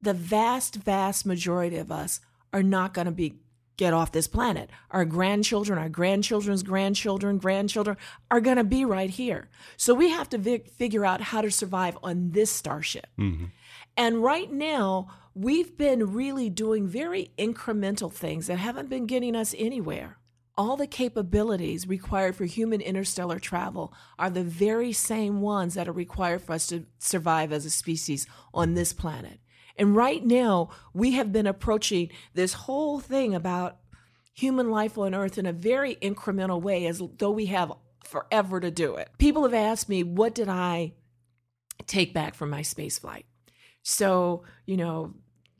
the 0.00 0.14
vast, 0.14 0.76
vast 0.76 1.26
majority 1.26 1.76
of 1.78 1.90
us 1.90 2.20
are 2.52 2.62
not 2.62 2.94
going 2.94 3.06
to 3.06 3.12
be 3.12 3.40
get 3.76 3.92
off 3.92 4.12
this 4.12 4.28
planet. 4.28 4.70
Our 4.90 5.04
grandchildren, 5.04 5.78
our 5.78 5.88
grandchildren's 5.88 6.62
grandchildren, 6.62 7.38
grandchildren 7.38 7.96
are 8.30 8.40
going 8.40 8.56
to 8.56 8.64
be 8.64 8.84
right 8.84 9.10
here. 9.10 9.48
So 9.76 9.94
we 9.94 10.10
have 10.10 10.28
to 10.30 10.38
vi- 10.38 10.58
figure 10.58 11.04
out 11.04 11.20
how 11.20 11.40
to 11.40 11.50
survive 11.50 11.98
on 12.02 12.30
this 12.30 12.50
starship. 12.50 13.06
hmm 13.16 13.46
And 13.96 14.22
right 14.22 14.50
now, 14.50 15.08
we've 15.34 15.76
been 15.76 16.12
really 16.12 16.50
doing 16.50 16.86
very 16.86 17.32
incremental 17.38 18.12
things 18.12 18.46
that 18.46 18.58
haven't 18.58 18.88
been 18.88 19.06
getting 19.06 19.34
us 19.36 19.54
anywhere. 19.58 20.18
All 20.56 20.76
the 20.76 20.86
capabilities 20.86 21.88
required 21.88 22.36
for 22.36 22.44
human 22.44 22.80
interstellar 22.80 23.40
travel 23.40 23.92
are 24.20 24.30
the 24.30 24.44
very 24.44 24.92
same 24.92 25.40
ones 25.40 25.74
that 25.74 25.88
are 25.88 25.92
required 25.92 26.42
for 26.42 26.52
us 26.52 26.68
to 26.68 26.86
survive 26.98 27.52
as 27.52 27.64
a 27.64 27.70
species 27.70 28.28
on 28.52 28.74
this 28.74 28.92
planet. 28.92 29.40
And 29.76 29.96
right 29.96 30.24
now, 30.24 30.70
we 30.92 31.12
have 31.12 31.32
been 31.32 31.46
approaching 31.46 32.10
this 32.32 32.52
whole 32.52 33.00
thing 33.00 33.34
about 33.34 33.78
human 34.32 34.70
life 34.70 34.96
on 34.98 35.14
Earth 35.14 35.38
in 35.38 35.46
a 35.46 35.52
very 35.52 35.96
incremental 35.96 36.60
way, 36.60 36.86
as 36.86 37.02
though 37.18 37.30
we 37.30 37.46
have 37.46 37.72
forever 38.04 38.60
to 38.60 38.70
do 38.70 38.96
it. 38.96 39.08
People 39.18 39.42
have 39.42 39.54
asked 39.54 39.88
me, 39.88 40.02
what 40.02 40.34
did 40.34 40.48
I 40.48 40.94
take 41.86 42.14
back 42.14 42.34
from 42.34 42.50
my 42.50 42.62
space 42.62 42.98
flight? 42.98 43.26
So, 43.82 44.44
you 44.66 44.76
know, 44.76 45.14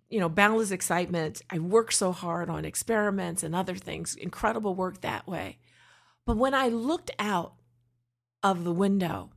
you 0.08 0.20
know, 0.20 0.28
boundless 0.28 0.70
excitement. 0.70 1.42
I 1.50 1.58
worked 1.58 1.94
so 1.94 2.12
hard 2.12 2.48
on 2.48 2.64
experiments 2.64 3.42
and 3.42 3.54
other 3.54 3.74
things, 3.74 4.14
incredible 4.14 4.74
work 4.74 5.00
that 5.00 5.26
way. 5.26 5.58
But 6.24 6.36
when 6.36 6.54
I 6.54 6.68
looked 6.68 7.10
out 7.18 7.54
of 8.42 8.64
the 8.64 8.72
window, 8.72 9.30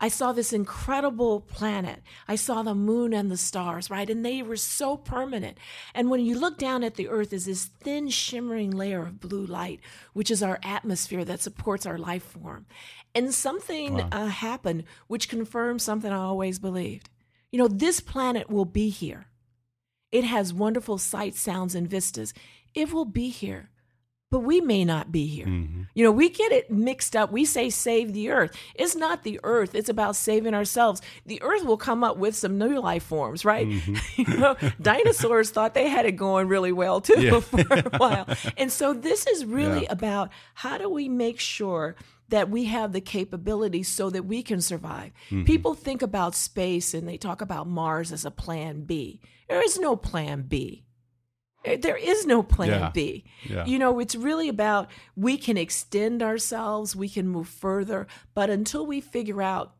I 0.00 0.08
saw 0.08 0.32
this 0.32 0.52
incredible 0.52 1.42
planet. 1.42 2.02
I 2.26 2.36
saw 2.36 2.62
the 2.62 2.74
moon 2.74 3.12
and 3.12 3.30
the 3.30 3.36
stars, 3.36 3.90
right? 3.90 4.08
And 4.08 4.24
they 4.24 4.42
were 4.42 4.56
so 4.56 4.96
permanent. 4.96 5.58
And 5.94 6.08
when 6.08 6.20
you 6.20 6.38
look 6.38 6.56
down 6.56 6.82
at 6.82 6.94
the 6.94 7.08
earth, 7.08 7.32
is 7.32 7.44
this 7.44 7.66
thin, 7.66 8.08
shimmering 8.08 8.70
layer 8.70 9.02
of 9.02 9.20
blue 9.20 9.44
light, 9.44 9.80
which 10.14 10.30
is 10.30 10.42
our 10.42 10.58
atmosphere 10.62 11.24
that 11.26 11.42
supports 11.42 11.84
our 11.84 11.98
life 11.98 12.22
form. 12.24 12.66
And 13.14 13.34
something 13.34 14.00
uh, 14.00 14.28
happened 14.28 14.84
which 15.06 15.28
confirmed 15.28 15.82
something 15.82 16.10
I 16.10 16.16
always 16.16 16.58
believed. 16.58 17.10
You 17.52 17.58
know, 17.58 17.68
this 17.68 18.00
planet 18.00 18.48
will 18.48 18.64
be 18.64 18.88
here. 18.88 19.26
It 20.12 20.24
has 20.24 20.54
wonderful 20.54 20.98
sights, 20.98 21.40
sounds, 21.40 21.74
and 21.74 21.88
vistas. 21.88 22.32
It 22.74 22.92
will 22.92 23.04
be 23.04 23.28
here, 23.28 23.70
but 24.30 24.40
we 24.40 24.60
may 24.60 24.84
not 24.84 25.10
be 25.10 25.26
here. 25.26 25.46
Mm-hmm. 25.46 25.82
You 25.94 26.04
know, 26.04 26.12
we 26.12 26.28
get 26.28 26.52
it 26.52 26.70
mixed 26.70 27.16
up. 27.16 27.32
We 27.32 27.44
say 27.44 27.68
save 27.68 28.12
the 28.12 28.30
earth. 28.30 28.56
It's 28.76 28.94
not 28.94 29.24
the 29.24 29.40
earth, 29.42 29.74
it's 29.74 29.88
about 29.88 30.16
saving 30.16 30.54
ourselves. 30.54 31.02
The 31.26 31.42
earth 31.42 31.64
will 31.64 31.76
come 31.76 32.04
up 32.04 32.16
with 32.16 32.36
some 32.36 32.56
new 32.58 32.80
life 32.80 33.02
forms, 33.02 33.44
right? 33.44 33.66
you 34.16 34.24
know, 34.38 34.56
dinosaurs 34.80 35.50
thought 35.50 35.74
they 35.74 35.88
had 35.88 36.06
it 36.06 36.12
going 36.12 36.48
really 36.48 36.72
well 36.72 37.00
too 37.00 37.20
Yeah. 37.20 37.40
for 37.40 37.60
a 37.60 37.96
while. 37.98 38.26
And 38.56 38.70
so 38.70 38.92
this 38.94 39.26
is 39.26 39.44
really 39.44 39.82
Yeah. 39.82 39.92
about 39.92 40.30
how 40.54 40.78
do 40.78 40.88
we 40.88 41.08
make 41.08 41.40
sure 41.40 41.96
that 42.28 42.48
we 42.48 42.66
have 42.66 42.92
the 42.92 43.00
capabilities 43.00 43.88
so 43.88 44.08
that 44.10 44.24
we 44.24 44.40
can 44.44 44.60
survive. 44.60 45.10
Mm-hmm. 45.30 45.44
People 45.44 45.74
think 45.74 46.00
about 46.02 46.36
space 46.36 46.94
and 46.94 47.08
they 47.08 47.16
talk 47.16 47.40
about 47.40 47.66
Mars 47.66 48.12
as 48.12 48.24
a 48.24 48.30
plan 48.30 48.82
B. 48.82 49.20
There 49.48 49.60
is 49.64 49.80
no 49.80 49.96
plan 49.96 50.42
B. 50.42 50.84
There 51.64 51.96
is 51.96 52.26
no 52.26 52.42
plan 52.42 52.68
Yeah. 52.68 52.90
B. 52.90 53.24
Yeah. 53.44 53.66
You 53.66 53.78
know, 53.78 53.98
it's 53.98 54.14
really 54.14 54.48
about 54.48 54.90
we 55.14 55.36
can 55.36 55.56
extend 55.56 56.22
ourselves, 56.22 56.96
we 56.96 57.08
can 57.08 57.28
move 57.28 57.48
further, 57.48 58.06
but 58.34 58.48
until 58.48 58.86
we 58.86 59.00
figure 59.00 59.42
out 59.42 59.74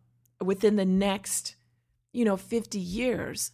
within 0.44 0.76
the 0.76 0.84
next, 0.84 1.56
you 2.12 2.25
know, 2.25 2.37
50 2.37 2.78
years, 2.78 3.52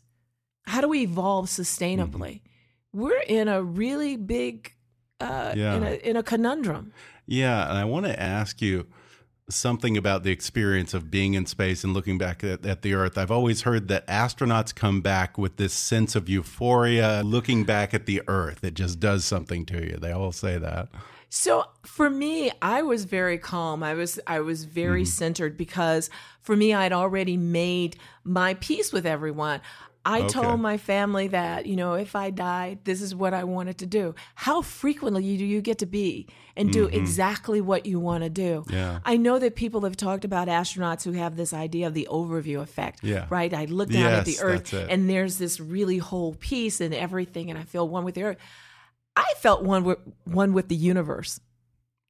how 0.65 0.81
do 0.81 0.89
we 0.89 1.03
evolve 1.03 1.47
sustainably? 1.47 2.41
Mm-hmm. 2.41 3.01
We're 3.01 3.23
in 3.29 3.47
a 3.49 3.63
really 3.63 4.17
big, 4.17 4.73
uh, 5.21 5.53
yeah. 5.55 5.75
in, 5.75 5.83
a, 5.85 5.91
in 6.09 6.17
a 6.17 6.23
conundrum. 6.23 6.93
Yeah. 7.27 7.69
And 7.69 7.79
I 7.79 7.85
want 7.85 8.07
to 8.07 8.21
ask 8.21 8.61
you, 8.61 8.87
something 9.49 9.97
about 9.97 10.25
the 10.25 10.31
experience 10.31 10.93
of 10.93 11.11
being 11.11 11.35
in 11.35 11.47
space 11.47 11.85
and 11.85 11.95
looking 11.95 12.19
back 12.19 12.43
at, 12.43 12.67
at, 12.67 12.83
the 12.83 12.95
Earth. 12.95 13.17
I've 13.17 13.31
always 13.31 13.63
heard 13.63 13.89
that 13.89 14.07
astronauts 14.09 14.75
come 14.75 15.01
back 15.01 15.39
with 15.39 15.57
this 15.57 15.73
sense 15.73 16.17
of 16.17 16.29
euphoria 16.29 17.23
looking 17.25 17.65
back 17.65 17.95
at 17.95 18.07
the 18.07 18.23
Earth. 18.27 18.65
It 18.65 18.75
just 18.75 18.99
does 18.99 19.25
something 19.25 19.65
to 19.67 19.85
you. 19.85 19.99
They 19.99 20.11
all 20.11 20.33
say 20.33 20.59
that. 20.59 20.89
So 21.29 21.65
for 21.85 22.09
me, 22.09 22.51
I 22.63 22.83
was 22.83 23.05
very 23.05 23.39
calm. 23.39 23.83
I 23.83 23.95
was 23.95 24.19
I 24.27 24.41
was 24.41 24.65
very 24.65 25.03
mm 25.03 25.07
-hmm. 25.07 25.19
centered 25.19 25.57
because 25.57 26.11
for 26.41 26.57
me, 26.57 26.67
I'd 26.67 26.93
already 26.93 27.37
made 27.37 27.97
my 28.25 28.55
peace 28.55 28.93
with 28.93 29.07
everyone. 29.07 29.61
I 30.07 30.21
okay. 30.21 30.29
told 30.29 30.61
my 30.61 30.77
family 30.77 31.27
that, 31.29 31.67
you 31.67 31.75
know, 31.75 31.95
if 31.95 32.15
I 32.15 32.31
died, 32.31 32.79
this 32.85 33.03
is 33.03 33.13
what 33.13 33.35
I 33.35 33.43
wanted 33.43 33.79
to 33.79 33.87
do. 33.87 34.15
How 34.37 34.63
frequently 34.63 35.37
do 35.37 35.45
you 35.45 35.61
get 35.61 35.79
to 35.79 35.87
be 35.87 36.29
and 36.57 36.73
do 36.73 36.87
mm-hmm. 36.87 36.95
exactly 36.95 37.61
what 37.61 37.87
you 37.87 37.99
want 37.99 38.23
to 38.23 38.31
do? 38.31 38.65
Yeah. 38.71 39.01
I 39.05 39.17
know 39.17 39.41
that 39.41 39.57
people 39.57 39.81
have 39.81 39.97
talked 39.97 40.25
about 40.25 40.47
astronauts 40.47 41.03
who 41.03 41.11
have 41.13 41.35
this 41.35 41.53
idea 41.53 41.89
of 41.89 41.95
the 41.95 42.07
overview 42.09 42.61
effect, 42.63 43.03
yeah. 43.03 43.27
right? 43.31 43.53
I 43.53 43.65
look 43.65 43.91
down 43.91 44.03
yes, 44.03 44.19
at 44.21 44.25
the 44.27 44.39
earth 44.43 44.73
and 44.73 45.11
there's 45.11 45.39
this 45.39 45.59
really 45.59 45.99
whole 45.99 46.35
piece 46.35 46.81
and 46.81 46.95
everything 46.95 47.51
and 47.51 47.59
I 47.59 47.65
feel 47.65 47.89
one 47.89 48.05
with 48.05 48.15
the 48.15 48.23
earth. 48.23 48.39
I 49.17 49.33
felt 49.39 49.65
one 49.65 49.83
with 49.83 49.99
one 50.23 50.53
with 50.53 50.69
the 50.69 50.77
universe. 50.77 51.41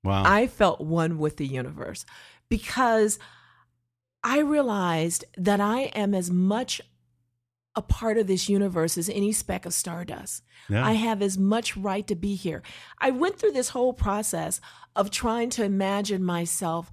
Wow. 0.05 0.23
I 0.27 0.49
felt 0.49 0.83
one 0.83 1.17
with 1.17 1.39
the 1.39 1.47
universe 1.47 2.05
because 2.51 3.19
I 4.23 4.41
realized 4.41 5.25
that 5.39 5.63
I 5.63 5.85
am 5.95 6.15
as 6.15 6.31
much 6.31 6.83
a 7.77 7.83
part 7.83 8.17
of 8.17 8.27
this 8.27 8.49
universe 8.49 8.97
as 8.97 9.09
any 9.11 9.31
speck 9.31 9.67
of 9.67 9.75
stardust. 9.75 10.43
Yeah. 10.69 10.85
I 10.85 10.93
have 10.93 11.21
as 11.21 11.37
much 11.37 11.77
right 11.77 12.07
to 12.07 12.17
be 12.17 12.35
here. 12.35 12.63
I 12.99 13.11
went 13.11 13.39
through 13.39 13.53
this 13.53 13.69
whole 13.69 13.93
process 13.93 14.61
of 14.97 15.11
trying 15.11 15.51
to 15.51 15.63
imagine 15.63 16.25
myself, 16.25 16.91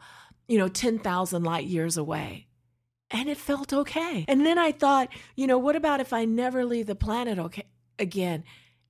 you 0.48 0.58
know, 0.58 0.68
10,000 0.68 1.44
light 1.44 1.66
years 1.66 1.96
away. 1.96 2.48
And 3.10 3.30
it 3.30 3.38
felt 3.38 3.72
okay. 3.72 4.26
And 4.28 4.46
then 4.46 4.58
I 4.58 4.72
thought, 4.72 5.08
you 5.36 5.48
know, 5.48 5.58
what 5.58 5.76
about 5.76 6.02
if 6.02 6.12
I 6.12 6.26
never 6.26 6.66
leave 6.66 6.88
the 6.88 6.96
planet 6.96 7.40
okay 7.40 7.66
again? 7.98 8.44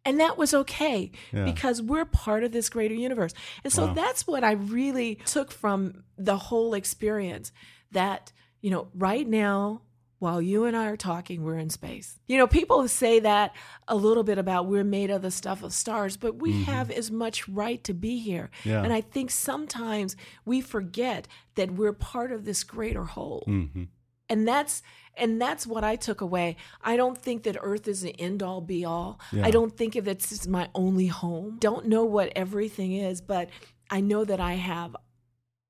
And 0.05 0.19
that 0.19 0.37
was 0.37 0.53
okay 0.53 1.11
yeah. 1.31 1.45
because 1.45 1.81
we're 1.81 2.05
part 2.05 2.43
of 2.43 2.51
this 2.51 2.69
greater 2.69 2.95
universe. 2.95 3.33
And 3.63 3.71
so 3.71 3.85
wow. 3.87 3.93
that's 3.93 4.25
what 4.25 4.43
I 4.43 4.53
really 4.53 5.15
took 5.25 5.51
from 5.51 6.03
the 6.17 6.37
whole 6.37 6.73
experience 6.73 7.51
that, 7.91 8.31
you 8.61 8.71
know, 8.71 8.87
right 8.93 9.27
now 9.27 9.81
while 10.23 10.41
you 10.41 10.63
and 10.63 10.75
I 10.75 10.85
are 10.85 10.95
talking, 10.95 11.43
we're 11.43 11.57
in 11.57 11.69
space. 11.69 12.17
You 12.27 12.37
know, 12.37 12.47
people 12.47 12.87
say 12.87 13.19
that 13.19 13.53
a 13.89 13.95
little 13.97 14.23
bit 14.23 14.37
about 14.37 14.67
we're 14.67 14.85
made 14.85 15.11
of 15.11 15.21
the 15.21 15.31
stuff 15.31 15.63
of 15.63 15.73
stars, 15.73 16.15
but 16.15 16.37
we 16.37 16.53
mm-hmm. 16.53 16.63
have 16.63 16.89
as 16.89 17.11
much 17.11 17.49
right 17.49 17.83
to 17.83 17.93
be 17.93 18.19
here. 18.19 18.49
Yeah. 18.63 18.83
And 18.83 18.93
I 18.93 19.01
think 19.01 19.31
sometimes 19.31 20.15
we 20.45 20.61
forget 20.61 21.27
that 21.55 21.71
we're 21.71 21.91
part 21.91 22.31
of 22.31 22.45
this 22.45 22.63
greater 22.63 23.03
whole. 23.03 23.43
Mm-hmm. 23.49 23.83
And 24.29 24.47
that's 24.47 24.81
and 25.15 25.41
that's 25.41 25.67
what 25.67 25.83
I 25.83 25.97
took 25.97 26.21
away. 26.21 26.55
I 26.81 26.95
don't 26.95 27.17
think 27.17 27.43
that 27.43 27.57
Earth 27.59 27.89
is 27.89 28.01
the 28.01 28.17
end 28.17 28.41
all 28.41 28.61
be 28.61 28.85
all. 28.85 29.19
Yeah. 29.33 29.45
I 29.45 29.51
don't 29.51 29.75
think 29.75 29.97
of 29.97 30.07
it's 30.07 30.47
my 30.47 30.69
only 30.73 31.07
home. 31.07 31.57
Don't 31.59 31.87
know 31.87 32.05
what 32.05 32.31
everything 32.33 32.93
is, 32.93 33.19
but 33.19 33.49
I 33.91 33.99
know 33.99 34.23
that 34.23 34.39
I 34.39 34.53
have 34.53 34.95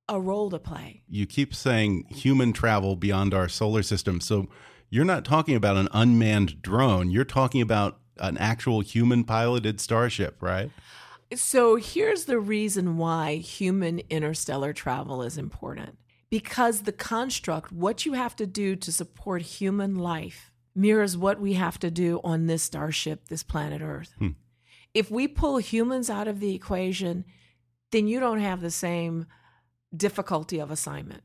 a 0.09 0.19
role 0.19 0.49
to 0.49 0.59
play. 0.59 1.03
You 1.07 1.25
keep 1.25 1.55
saying 1.55 2.05
human 2.09 2.53
travel 2.53 2.95
beyond 2.95 3.33
our 3.33 3.47
solar 3.47 3.83
system. 3.83 4.19
So 4.19 4.49
you're 4.89 5.05
not 5.05 5.25
talking 5.25 5.55
about 5.55 5.77
an 5.77 5.87
unmanned 5.91 6.61
drone. 6.61 7.09
You're 7.09 7.25
talking 7.25 7.61
about 7.61 7.99
an 8.17 8.37
actual 8.37 8.81
human 8.81 9.23
piloted 9.23 9.79
starship, 9.79 10.37
right? 10.41 10.71
So 11.33 11.77
here's 11.77 12.25
the 12.25 12.39
reason 12.39 12.97
why 12.97 13.35
human 13.35 13.99
interstellar 14.09 14.73
travel 14.73 15.23
is 15.23 15.37
important. 15.37 15.97
Because 16.29 16.81
the 16.81 16.91
construct, 16.91 17.71
what 17.71 18.05
you 18.05 18.13
have 18.13 18.35
to 18.37 18.47
do 18.47 18.75
to 18.75 18.91
support 18.91 19.41
human 19.43 19.95
life, 19.95 20.51
mirrors 20.75 21.15
what 21.15 21.39
we 21.39 21.53
have 21.53 21.79
to 21.79 21.91
do 21.91 22.19
on 22.23 22.47
this 22.47 22.63
starship, 22.63 23.27
this 23.27 23.43
planet 23.43 23.81
Earth. 23.81 24.13
Hmm. 24.17 24.29
If 24.93 25.09
we 25.09 25.27
pull 25.27 25.57
humans 25.57 26.09
out 26.09 26.27
of 26.27 26.39
the 26.39 26.53
equation, 26.53 27.25
then 27.91 28.07
you 28.07 28.19
don't 28.19 28.39
have 28.39 28.61
the 28.61 28.71
same 28.71 29.27
difficulty 29.95 30.59
of 30.59 30.71
assignment. 30.71 31.23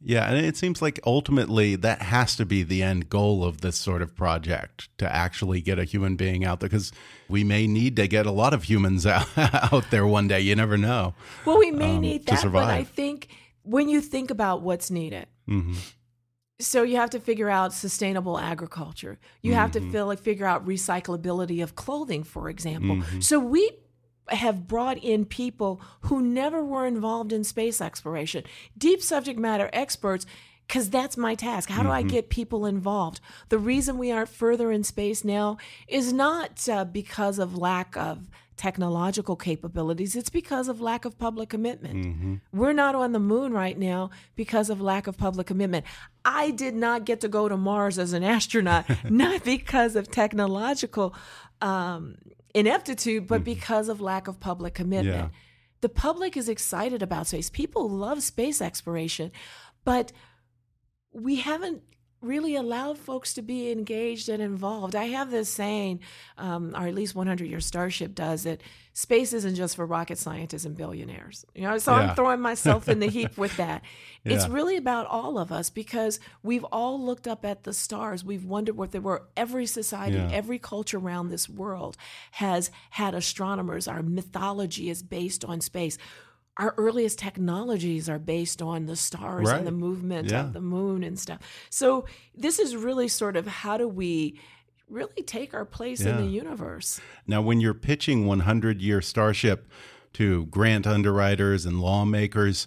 Yeah, 0.00 0.28
and 0.28 0.44
it 0.44 0.56
seems 0.56 0.80
like 0.80 1.00
ultimately 1.04 1.76
that 1.76 2.02
has 2.02 2.36
to 2.36 2.46
be 2.46 2.62
the 2.62 2.82
end 2.82 3.08
goal 3.08 3.44
of 3.44 3.60
this 3.60 3.76
sort 3.76 4.02
of 4.02 4.14
project 4.14 4.88
to 4.98 5.12
actually 5.12 5.60
get 5.60 5.78
a 5.78 5.84
human 5.84 6.16
being 6.16 6.44
out 6.44 6.60
there 6.60 6.68
because 6.68 6.92
we 7.28 7.44
may 7.44 7.66
need 7.66 7.96
to 7.96 8.06
get 8.08 8.26
a 8.26 8.30
lot 8.30 8.54
of 8.54 8.64
humans 8.64 9.06
out, 9.06 9.26
out 9.36 9.90
there 9.90 10.06
one 10.06 10.28
day. 10.28 10.40
You 10.40 10.56
never 10.56 10.76
know. 10.76 11.14
Well, 11.44 11.58
we 11.58 11.70
may 11.70 11.96
um, 11.96 12.00
need 12.00 12.26
that, 12.26 12.52
but 12.52 12.64
I 12.64 12.84
think 12.84 13.28
when 13.62 13.88
you 13.88 14.00
think 14.00 14.30
about 14.30 14.62
what's 14.62 14.90
needed, 14.90 15.26
mm 15.46 15.60
-hmm. 15.60 15.76
so 16.60 16.82
you 16.82 16.96
have 16.96 17.10
to 17.10 17.20
figure 17.20 17.50
out 17.50 17.72
sustainable 17.72 18.38
agriculture. 18.38 19.18
You 19.42 19.54
have 19.54 19.68
mm 19.68 19.70
-hmm. 19.70 19.72
to 19.72 19.78
mm-hmm. 19.78 19.92
feel, 19.92 20.08
like, 20.08 20.22
figure 20.22 20.48
out 20.48 20.66
recyclability 20.66 21.62
of 21.62 21.74
clothing, 21.74 22.24
for 22.24 22.48
example. 22.48 22.94
Mm 22.94 23.02
-hmm. 23.02 23.20
So 23.20 23.38
we 23.40 23.62
have 24.30 24.66
brought 24.66 24.98
in 24.98 25.24
people 25.24 25.80
who 26.02 26.20
never 26.20 26.64
were 26.64 26.86
involved 26.86 27.32
in 27.32 27.44
space 27.44 27.80
exploration, 27.80 28.44
deep 28.76 29.02
subject 29.02 29.38
matter 29.38 29.70
experts, 29.72 30.26
because 30.66 30.90
that's 30.90 31.16
my 31.16 31.34
task. 31.34 31.70
How 31.70 31.82
do 31.82 31.90
I 31.90 32.00
mm-hmm. 32.00 32.10
get 32.10 32.28
people 32.28 32.66
involved? 32.66 33.20
The 33.48 33.58
reason 33.58 33.96
we 33.96 34.12
aren't 34.12 34.28
further 34.28 34.70
in 34.70 34.84
space 34.84 35.24
now 35.24 35.56
is 35.88 36.12
not 36.12 36.68
uh, 36.68 36.84
because 36.84 37.38
of 37.38 37.56
lack 37.56 37.96
of 37.96 38.28
technological 38.58 39.36
capabilities, 39.36 40.14
it's 40.16 40.28
because 40.28 40.68
of 40.68 40.80
lack 40.80 41.04
of 41.06 41.18
public 41.18 41.48
commitment. 41.48 42.04
Mm-hmm. 42.04 42.34
We're 42.52 42.72
not 42.74 42.94
on 42.94 43.12
the 43.12 43.20
moon 43.20 43.52
right 43.52 43.78
now 43.78 44.10
because 44.36 44.68
of 44.68 44.80
lack 44.80 45.06
of 45.06 45.16
public 45.16 45.46
commitment. 45.46 45.86
I 46.24 46.50
did 46.50 46.74
not 46.74 47.06
get 47.06 47.20
to 47.22 47.28
go 47.28 47.48
to 47.48 47.56
Mars 47.56 47.98
as 47.98 48.12
an 48.12 48.24
astronaut, 48.24 48.84
not 49.10 49.44
because 49.44 49.96
of 49.96 50.10
technological 50.10 51.14
um, 51.62 52.16
ineptitude, 52.58 53.26
but 53.26 53.36
mm-hmm. 53.36 53.44
because 53.44 53.88
of 53.88 54.00
lack 54.00 54.28
of 54.28 54.40
public 54.40 54.74
commitment. 54.74 55.32
Yeah. 55.32 55.38
The 55.80 55.88
public 55.88 56.36
is 56.36 56.48
excited 56.48 57.02
about 57.02 57.28
space. 57.28 57.50
People 57.50 57.88
love 57.88 58.22
space 58.22 58.60
exploration, 58.60 59.30
but 59.84 60.10
we 61.12 61.36
haven't 61.36 61.82
really 62.20 62.56
allow 62.56 62.94
folks 62.94 63.34
to 63.34 63.42
be 63.42 63.70
engaged 63.70 64.28
and 64.28 64.42
involved. 64.42 64.94
I 64.94 65.04
have 65.04 65.30
this 65.30 65.48
saying, 65.48 66.00
um, 66.36 66.74
or 66.74 66.86
at 66.86 66.94
least 66.94 67.14
100 67.14 67.46
Year 67.46 67.60
Starship 67.60 68.14
does 68.14 68.46
it 68.46 68.62
space 68.98 69.32
isn't 69.32 69.54
just 69.54 69.76
for 69.76 69.86
rocket 69.86 70.18
scientists 70.18 70.64
and 70.64 70.76
billionaires. 70.76 71.44
You 71.54 71.62
know, 71.62 71.78
so 71.78 71.92
yeah. 71.92 71.98
I'm 71.98 72.16
throwing 72.16 72.40
myself 72.40 72.88
in 72.88 72.98
the 72.98 73.06
heap 73.16 73.38
with 73.38 73.56
that. 73.56 73.82
yeah. 74.24 74.32
It's 74.34 74.48
really 74.48 74.76
about 74.76 75.06
all 75.06 75.38
of 75.38 75.52
us 75.52 75.70
because 75.70 76.18
we've 76.42 76.64
all 76.64 77.00
looked 77.00 77.28
up 77.28 77.44
at 77.44 77.62
the 77.62 77.72
stars. 77.72 78.24
We've 78.24 78.44
wondered 78.44 78.76
what 78.76 78.90
they 78.90 78.98
were. 78.98 79.22
Every 79.36 79.66
society, 79.66 80.16
yeah. 80.16 80.30
every 80.32 80.58
culture 80.58 80.98
around 80.98 81.28
this 81.28 81.48
world 81.48 81.96
has 82.32 82.72
had 82.90 83.14
astronomers. 83.14 83.86
Our 83.86 84.02
mythology 84.02 84.90
is 84.90 85.04
based 85.04 85.44
on 85.44 85.60
space 85.60 85.96
our 86.58 86.74
earliest 86.76 87.18
technologies 87.18 88.08
are 88.08 88.18
based 88.18 88.60
on 88.60 88.86
the 88.86 88.96
stars 88.96 89.46
right. 89.46 89.58
and 89.58 89.66
the 89.66 89.72
movement 89.72 90.30
yeah. 90.30 90.40
of 90.40 90.52
the 90.52 90.60
moon 90.60 91.04
and 91.04 91.18
stuff. 91.18 91.38
So 91.70 92.06
this 92.34 92.58
is 92.58 92.74
really 92.74 93.08
sort 93.08 93.36
of 93.36 93.46
how 93.46 93.76
do 93.76 93.86
we 93.86 94.40
really 94.88 95.22
take 95.22 95.54
our 95.54 95.64
place 95.64 96.00
yeah. 96.00 96.10
in 96.10 96.24
the 96.24 96.30
universe. 96.30 97.00
Now, 97.26 97.42
when 97.42 97.60
you're 97.60 97.74
pitching 97.74 98.26
100 98.26 98.80
Year 98.80 99.00
Starship 99.00 99.70
to 100.14 100.46
grant 100.46 100.86
underwriters 100.86 101.64
and 101.64 101.80
lawmakers, 101.80 102.66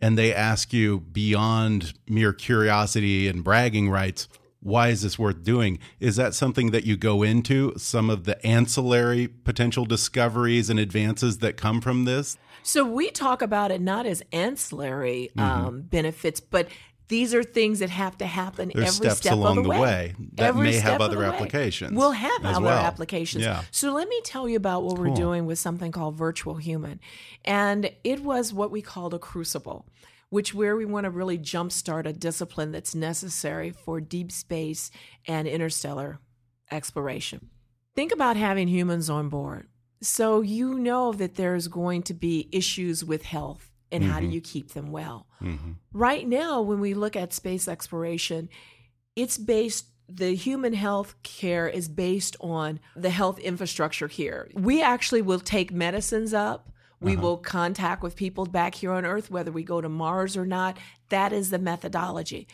and 0.00 0.16
they 0.16 0.34
ask 0.34 0.72
you 0.72 1.00
beyond 1.00 1.94
mere 2.08 2.32
curiosity 2.32 3.28
and 3.28 3.44
bragging 3.44 3.90
rights, 3.90 4.28
why 4.60 4.88
is 4.88 5.02
this 5.02 5.18
worth 5.18 5.44
doing? 5.44 5.78
Is 6.00 6.16
that 6.16 6.34
something 6.34 6.72
that 6.72 6.84
you 6.84 6.96
go 6.96 7.22
into, 7.22 7.74
some 7.76 8.10
of 8.10 8.24
the 8.24 8.44
ancillary 8.44 9.28
potential 9.28 9.84
discoveries 9.84 10.68
and 10.68 10.80
advances 10.80 11.38
that 11.38 11.56
come 11.56 11.80
from 11.80 12.04
this? 12.04 12.36
So 12.68 12.84
we 12.84 13.10
talk 13.10 13.40
about 13.40 13.70
it 13.70 13.80
not 13.80 14.04
as 14.04 14.22
ancillary 14.30 15.30
mm 15.34 15.42
-hmm. 15.42 15.66
um, 15.66 15.80
benefits, 15.82 16.38
but 16.38 16.68
these 17.08 17.34
are 17.34 17.42
things 17.42 17.78
that 17.78 17.90
have 17.90 18.18
to 18.18 18.26
happen 18.26 18.70
There's 18.74 18.88
every 18.88 19.08
steps 19.08 19.16
step 19.16 19.32
along 19.32 19.58
of 19.58 19.64
the, 19.64 19.70
way. 19.70 19.80
way. 19.80 20.14
that 20.36 20.48
every 20.48 20.70
may 20.70 20.78
have 20.78 21.00
other 21.00 21.24
applications. 21.24 21.92
We'll 21.96 22.18
have 22.28 22.44
other 22.44 22.66
well. 22.66 22.86
applications. 22.86 23.44
Yeah. 23.44 23.62
So 23.70 23.94
let 23.94 24.08
me 24.08 24.20
tell 24.22 24.46
you 24.50 24.56
about 24.56 24.82
what 24.84 24.96
cool. 24.96 25.04
we're 25.04 25.14
doing 25.14 25.46
with 25.46 25.58
something 25.58 25.92
called 25.92 26.16
Virtual 26.18 26.56
Human. 26.56 27.00
And 27.44 27.90
it 28.04 28.20
was 28.20 28.52
what 28.52 28.70
we 28.70 28.82
called 28.82 29.14
a 29.14 29.18
crucible, 29.18 29.86
which 30.28 30.52
where 30.54 30.76
we 30.76 30.84
want 30.84 31.04
to 31.04 31.10
really 31.10 31.38
jumpstart 31.38 32.04
a 32.06 32.12
discipline 32.12 32.70
that's 32.72 32.94
necessary 32.94 33.70
for 33.70 34.00
deep 34.00 34.30
space 34.30 34.90
and 35.26 35.48
interstellar 35.48 36.20
exploration. 36.70 37.48
Think 37.94 38.12
about 38.12 38.36
having 38.36 38.68
humans 38.68 39.08
on 39.08 39.28
board. 39.30 39.68
So 40.00 40.40
you 40.40 40.74
know 40.74 41.12
that 41.12 41.34
there's 41.34 41.68
going 41.68 42.02
to 42.04 42.14
be 42.14 42.48
issues 42.52 43.04
with 43.04 43.24
health 43.24 43.70
and 43.90 44.04
how 44.04 44.20
do 44.20 44.26
mm-hmm. 44.26 44.34
you 44.34 44.40
keep 44.40 44.72
them 44.72 44.92
well? 44.92 45.26
Mm-hmm. 45.42 45.72
Right 45.92 46.26
now, 46.26 46.60
when 46.60 46.80
we 46.80 46.94
look 46.94 47.16
at 47.16 47.32
space 47.32 47.68
exploration, 47.68 48.48
it's 49.16 49.38
based 49.38 49.86
the 50.08 50.34
human 50.34 50.72
health 50.72 51.14
care 51.22 51.68
is 51.68 51.88
based 51.88 52.36
on 52.40 52.80
the 52.96 53.10
health 53.10 53.38
infrastructure 53.38 54.08
here. 54.08 54.48
We 54.54 54.82
actually 54.82 55.22
will 55.22 55.40
take 55.40 55.70
medicines 55.70 56.32
up. 56.32 56.70
We 57.00 57.12
uh-huh. 57.12 57.22
will 57.22 57.36
contact 57.36 58.02
with 58.02 58.16
people 58.16 58.46
back 58.46 58.74
here 58.74 58.92
on 58.92 59.04
Earth, 59.04 59.30
whether 59.30 59.52
we 59.52 59.62
go 59.62 59.80
to 59.80 59.88
Mars 59.88 60.36
or 60.36 60.46
not. 60.46 60.78
That 61.10 61.32
is 61.32 61.50
the 61.50 61.58
methodology. 61.58 62.48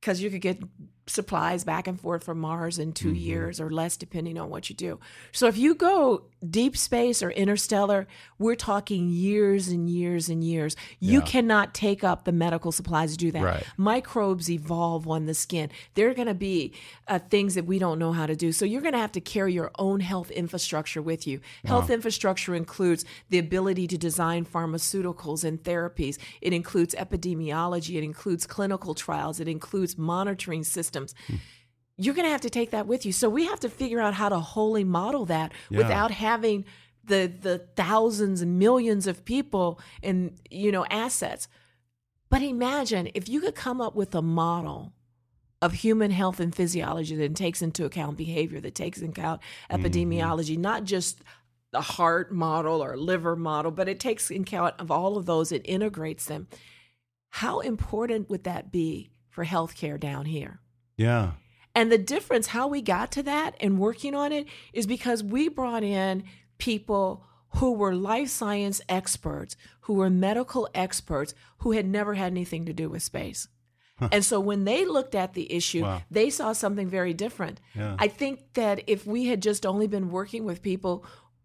Because 0.00 0.22
you 0.22 0.30
could 0.30 0.40
get 0.40 0.62
supplies 1.06 1.64
back 1.64 1.88
and 1.88 2.00
forth 2.00 2.22
from 2.22 2.38
Mars 2.38 2.78
in 2.78 2.92
2 2.92 3.12
years 3.12 3.60
or 3.60 3.70
less, 3.70 3.96
depending 3.96 4.38
on 4.38 4.48
what 4.50 4.70
you 4.70 4.76
do. 4.76 5.00
So 5.32 5.48
if 5.48 5.56
you 5.58 5.74
go 5.74 6.22
deep 6.48 6.76
space 6.76 7.22
or 7.22 7.30
interstellar, 7.30 8.06
we're 8.38 8.54
talking 8.54 9.08
years 9.08 9.68
and 9.68 9.90
years 9.90 10.28
and 10.28 10.44
years. 10.44 10.76
You 11.00 11.18
Yeah. 11.18 11.24
cannot 11.26 11.74
take 11.74 12.04
up 12.04 12.24
the 12.24 12.32
medical 12.32 12.70
supplies 12.70 13.12
to 13.12 13.16
do 13.16 13.32
that. 13.32 13.42
Right. 13.42 13.64
Microbes 13.76 14.48
evolve 14.48 15.08
on 15.08 15.26
the 15.26 15.34
skin. 15.34 15.70
There 15.94 16.08
are 16.08 16.14
going 16.14 16.28
to 16.28 16.34
be 16.34 16.72
uh, 17.08 17.18
things 17.18 17.54
that 17.56 17.66
we 17.66 17.78
don't 17.78 17.98
know 17.98 18.12
how 18.12 18.26
to 18.26 18.36
do. 18.36 18.52
So 18.52 18.64
you're 18.64 18.80
going 18.80 18.94
to 18.94 18.98
have 18.98 19.12
to 19.12 19.20
carry 19.20 19.52
your 19.52 19.70
own 19.78 20.00
health 20.00 20.30
infrastructure 20.30 21.02
with 21.02 21.26
you. 21.26 21.40
Health 21.64 21.90
infrastructure 21.90 22.54
includes 22.54 23.04
the 23.28 23.38
ability 23.38 23.86
to 23.88 23.98
design 23.98 24.44
pharmaceuticals 24.46 25.44
and 25.44 25.62
therapies. 25.62 26.16
It 26.40 26.52
includes 26.52 26.94
epidemiology. 26.94 27.96
It 27.96 28.04
includes 28.04 28.46
clinical 28.46 28.94
trials. 28.94 29.40
It 29.40 29.48
includes 29.48 29.98
monitoring 29.98 30.62
systems. 30.64 30.91
You're 31.96 32.14
going 32.14 32.26
to 32.26 32.30
have 32.32 32.40
to 32.42 32.50
take 32.50 32.70
that 32.70 32.86
with 32.86 33.04
you. 33.04 33.12
So 33.12 33.28
we 33.28 33.46
have 33.46 33.60
to 33.60 33.68
figure 33.68 34.00
out 34.00 34.14
how 34.14 34.28
to 34.28 34.38
wholly 34.38 34.84
model 34.84 35.26
that 35.26 35.52
Yeah. 35.70 35.78
without 35.78 36.10
having 36.10 36.64
the 37.04 37.26
the 37.40 37.58
thousands 37.76 38.42
and 38.42 38.58
millions 38.58 39.06
of 39.06 39.24
people 39.24 39.80
and 40.02 40.38
you 40.50 40.70
know 40.72 40.86
assets. 40.90 41.48
But 42.30 42.42
imagine 42.42 43.10
if 43.14 43.28
you 43.28 43.40
could 43.40 43.54
come 43.54 43.80
up 43.80 43.94
with 43.94 44.14
a 44.14 44.22
model 44.22 44.92
of 45.60 45.74
human 45.74 46.10
health 46.10 46.40
and 46.40 46.54
physiology 46.54 47.14
that 47.16 47.36
takes 47.36 47.62
into 47.62 47.84
account 47.84 48.16
behavior, 48.16 48.60
that 48.60 48.74
takes 48.74 49.00
into 49.00 49.20
account 49.20 49.40
epidemiology, 49.70 50.54
mm-hmm. 50.54 50.62
not 50.62 50.84
just 50.84 51.22
the 51.72 51.80
heart 51.80 52.32
model 52.32 52.82
or 52.82 52.96
liver 52.96 53.36
model, 53.36 53.70
but 53.70 53.88
it 53.88 54.00
takes 54.00 54.30
into 54.30 54.42
account 54.42 54.74
of 54.78 54.90
all 54.90 55.16
of 55.16 55.26
those, 55.26 55.52
it 55.52 55.62
integrates 55.64 56.26
them. 56.26 56.48
How 57.30 57.60
important 57.60 58.28
would 58.28 58.44
that 58.44 58.70
be 58.70 59.10
for 59.30 59.44
healthcare 59.44 59.98
down 59.98 60.26
here? 60.26 60.60
Yeah. 60.96 61.32
And 61.74 61.90
the 61.90 61.98
difference, 61.98 62.48
how 62.48 62.68
we 62.68 62.82
got 62.82 63.10
to 63.12 63.22
that 63.22 63.56
and 63.60 63.78
working 63.78 64.14
on 64.14 64.30
it, 64.32 64.46
is 64.72 64.86
because 64.86 65.22
we 65.24 65.48
brought 65.48 65.82
in 65.82 66.24
people 66.58 67.24
who 67.56 67.72
were 67.72 67.94
life 67.94 68.28
science 68.28 68.80
experts, 68.88 69.56
who 69.82 69.94
were 69.94 70.10
medical 70.10 70.68
experts, 70.74 71.34
who 71.58 71.72
had 71.72 71.86
never 71.86 72.14
had 72.14 72.32
anything 72.32 72.66
to 72.66 72.72
do 72.72 72.88
with 72.88 73.02
space. 73.02 73.48
And 74.10 74.24
so 74.24 74.40
when 74.40 74.64
they 74.64 74.84
looked 74.84 75.14
at 75.14 75.34
the 75.34 75.52
issue, 75.52 75.82
Wow. 75.82 76.02
they 76.10 76.28
saw 76.28 76.52
something 76.52 76.88
very 76.88 77.14
different. 77.14 77.60
Yeah. 77.72 77.94
I 78.00 78.08
think 78.08 78.54
that 78.54 78.82
if 78.88 79.06
we 79.06 79.26
had 79.26 79.40
just 79.40 79.64
only 79.64 79.86
been 79.86 80.10
working 80.10 80.44
with 80.44 80.60
people, 80.60 81.04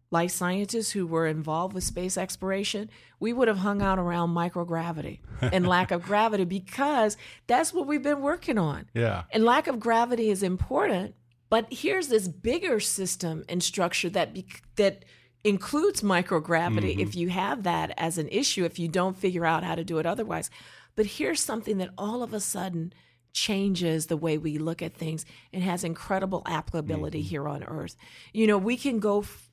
life 0.10 0.32
scientists 0.32 0.92
who 0.92 1.06
were 1.06 1.28
involved 1.28 1.74
with 1.74 1.84
space 1.84 2.18
exploration, 2.18 2.90
we 3.20 3.34
would 3.34 3.48
have 3.48 3.58
hung 3.58 3.82
out 3.82 4.00
around 4.00 4.30
microgravity 4.30 5.20
and 5.42 5.68
lack 5.68 5.92
of 5.92 6.04
gravity 6.04 6.46
because 6.46 7.18
that's 7.48 7.74
what 7.74 7.88
we've 7.88 8.04
been 8.04 8.22
working 8.22 8.58
on. 8.58 8.90
Yeah. 8.94 9.24
And 9.32 9.44
lack 9.44 9.68
of 9.68 9.80
gravity 9.80 10.30
is 10.30 10.44
important, 10.44 11.16
but 11.50 11.68
here's 11.72 12.08
this 12.08 12.28
bigger 12.28 12.80
system 12.80 13.44
and 13.50 13.62
structure 13.62 14.10
that 14.10 14.34
be, 14.34 14.46
that 14.78 15.04
includes 15.44 16.02
microgravity 16.02 16.92
mm-hmm. 16.92 17.00
if 17.02 17.16
you 17.16 17.30
have 17.30 17.64
that 17.64 17.94
as 17.98 18.18
an 18.18 18.28
issue 18.30 18.66
if 18.66 18.80
you 18.80 18.88
don't 18.88 19.18
figure 19.18 19.46
out 19.46 19.64
how 19.64 19.76
to 19.76 19.84
do 19.84 19.98
it 19.98 20.06
otherwise. 20.06 20.50
But 20.96 21.06
here's 21.06 21.42
something 21.42 21.78
that 21.78 21.92
all 21.98 22.24
of 22.24 22.34
a 22.34 22.40
sudden 22.40 22.94
changes 23.34 24.08
the 24.08 24.18
way 24.18 24.38
we 24.38 24.58
look 24.58 24.82
at 24.82 24.96
things 24.96 25.24
and 25.54 25.62
has 25.62 25.84
incredible 25.84 26.42
applicability 26.48 27.20
mm-hmm. 27.20 27.30
here 27.30 27.48
on 27.48 27.64
earth. 27.64 27.96
You 28.34 28.48
know, 28.48 28.58
we 28.58 28.78
can 28.78 29.00
go 29.00 29.20
f- 29.20 29.47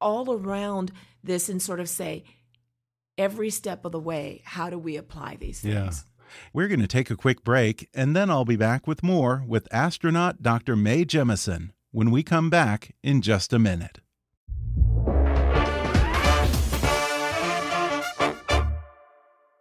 all 0.00 0.32
around 0.32 0.92
this 1.22 1.48
and 1.48 1.60
sort 1.60 1.80
of 1.80 1.88
say 1.88 2.24
every 3.16 3.50
step 3.50 3.84
of 3.84 3.92
the 3.92 4.00
way, 4.00 4.42
how 4.44 4.70
do 4.70 4.78
we 4.78 4.96
apply 4.96 5.36
these 5.36 5.60
things? 5.60 5.74
Yeah. 5.74 5.90
We're 6.52 6.68
going 6.68 6.80
to 6.80 6.86
take 6.86 7.10
a 7.10 7.16
quick 7.16 7.44
break, 7.44 7.88
and 7.94 8.16
then 8.16 8.30
I'll 8.30 8.44
be 8.44 8.56
back 8.56 8.86
with 8.86 9.02
more 9.02 9.44
with 9.46 9.72
astronaut 9.72 10.42
Dr. 10.42 10.74
Mae 10.74 11.04
Jemison 11.04 11.70
when 11.92 12.10
we 12.10 12.22
come 12.22 12.50
back 12.50 12.94
in 13.02 13.22
just 13.22 13.52
a 13.52 13.58
minute. 13.58 14.00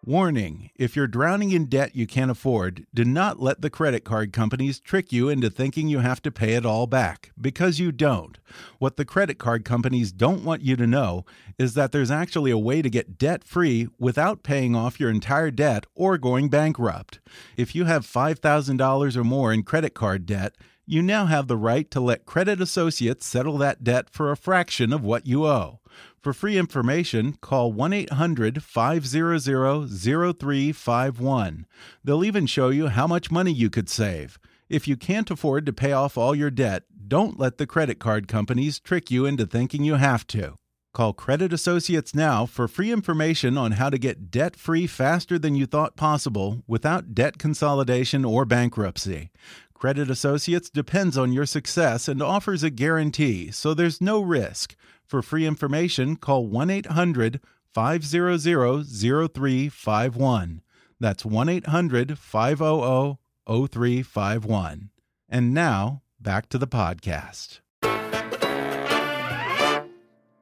Warning 0.05 0.69
if 0.75 0.97
you're 0.97 1.07
drowning 1.07 1.51
in 1.51 1.67
debt 1.67 1.95
you 1.95 2.05
can't 2.05 2.29
afford, 2.29 2.85
do 2.93 3.05
not 3.05 3.41
let 3.41 3.61
the 3.61 3.69
credit 3.69 4.03
card 4.03 4.33
companies 4.33 4.81
trick 4.81 5.13
you 5.13 5.29
into 5.29 5.49
thinking 5.49 5.87
you 5.87 5.99
have 5.99 6.21
to 6.23 6.31
pay 6.31 6.55
it 6.55 6.65
all 6.65 6.87
back, 6.87 7.31
because 7.39 7.79
you 7.79 7.93
don't. 7.93 8.37
What 8.79 8.97
the 8.97 9.05
credit 9.05 9.39
card 9.39 9.63
companies 9.63 10.11
don't 10.11 10.43
want 10.43 10.61
you 10.61 10.75
to 10.75 10.85
know 10.85 11.23
is 11.57 11.73
that 11.75 11.93
there's 11.93 12.11
actually 12.11 12.51
a 12.51 12.57
way 12.57 12.81
to 12.81 12.89
get 12.89 13.17
debt 13.17 13.45
free 13.45 13.87
without 13.97 14.43
paying 14.43 14.75
off 14.75 14.99
your 14.99 15.09
entire 15.09 15.51
debt 15.51 15.85
or 15.95 16.17
going 16.17 16.49
bankrupt. 16.49 17.21
If 17.55 17.73
you 17.73 17.85
have 17.85 18.05
$5,000 18.05 19.15
or 19.15 19.23
more 19.23 19.53
in 19.53 19.63
credit 19.63 19.93
card 19.93 20.25
debt, 20.25 20.53
you 20.85 21.01
now 21.01 21.27
have 21.27 21.47
the 21.47 21.55
right 21.55 21.89
to 21.91 22.01
let 22.01 22.25
Credit 22.25 22.59
Associates 22.59 23.25
settle 23.25 23.57
that 23.59 23.85
debt 23.85 24.09
for 24.09 24.31
a 24.31 24.35
fraction 24.35 24.91
of 24.91 25.01
what 25.01 25.25
you 25.25 25.45
owe. 25.45 25.79
For 26.23 26.31
free 26.31 26.57
information, 26.57 27.33
call 27.41 27.73
1 27.73 27.91
800 27.91 28.63
500 28.63 29.41
0351. 29.41 31.65
They'll 32.01 32.23
even 32.23 32.45
show 32.45 32.69
you 32.69 32.88
how 32.88 33.07
much 33.07 33.29
money 33.29 33.51
you 33.51 33.69
could 33.69 33.89
save. 33.89 34.39
If 34.69 34.88
you 34.88 34.95
can't 34.95 35.29
afford 35.29 35.65
to 35.65 35.73
pay 35.73 35.91
off 35.91 36.17
all 36.17 36.33
your 36.33 36.49
debt, 36.49 36.83
don't 37.09 37.38
let 37.38 37.57
the 37.57 37.67
credit 37.67 37.99
card 37.99 38.29
companies 38.29 38.79
trick 38.79 39.12
you 39.12 39.25
into 39.25 39.45
thinking 39.45 39.83
you 39.83 39.95
have 39.95 40.25
to. 40.27 40.55
Call 40.93 41.12
Credit 41.12 41.51
Associates 41.51 42.15
now 42.15 42.45
for 42.45 42.69
free 42.69 42.93
information 42.93 43.57
on 43.57 43.73
how 43.73 43.89
to 43.89 43.97
get 43.97 44.31
debt 44.31 44.55
free 44.55 44.88
faster 44.88 45.38
than 45.38 45.55
you 45.55 45.65
thought 45.65 45.97
possible 45.97 46.63
without 46.67 47.13
debt 47.13 47.38
consolidation 47.38 48.23
or 48.23 48.45
bankruptcy. 48.45 49.29
Credit 49.73 50.09
Associates 50.09 50.69
depends 50.69 51.17
on 51.17 51.33
your 51.33 51.45
success 51.45 52.07
and 52.07 52.21
offers 52.21 52.63
a 52.63 52.69
guarantee, 52.69 53.51
so 53.51 53.73
there's 53.73 53.99
no 53.99 54.21
risk. 54.21 54.77
For 55.13 55.21
free 55.21 55.45
information, 55.45 56.15
call 56.15 56.47
1 56.47 56.71
800 56.71 57.39
500 57.71 58.41
0351. 58.41 60.62
That's 60.99 61.23
1 61.23 61.49
800 61.49 62.17
500 62.17 63.17
0351. 63.47 64.89
And 65.30 65.54
now, 65.54 66.02
back 66.19 66.49
to 66.49 66.58
the 66.58 66.65
podcast. 66.65 67.60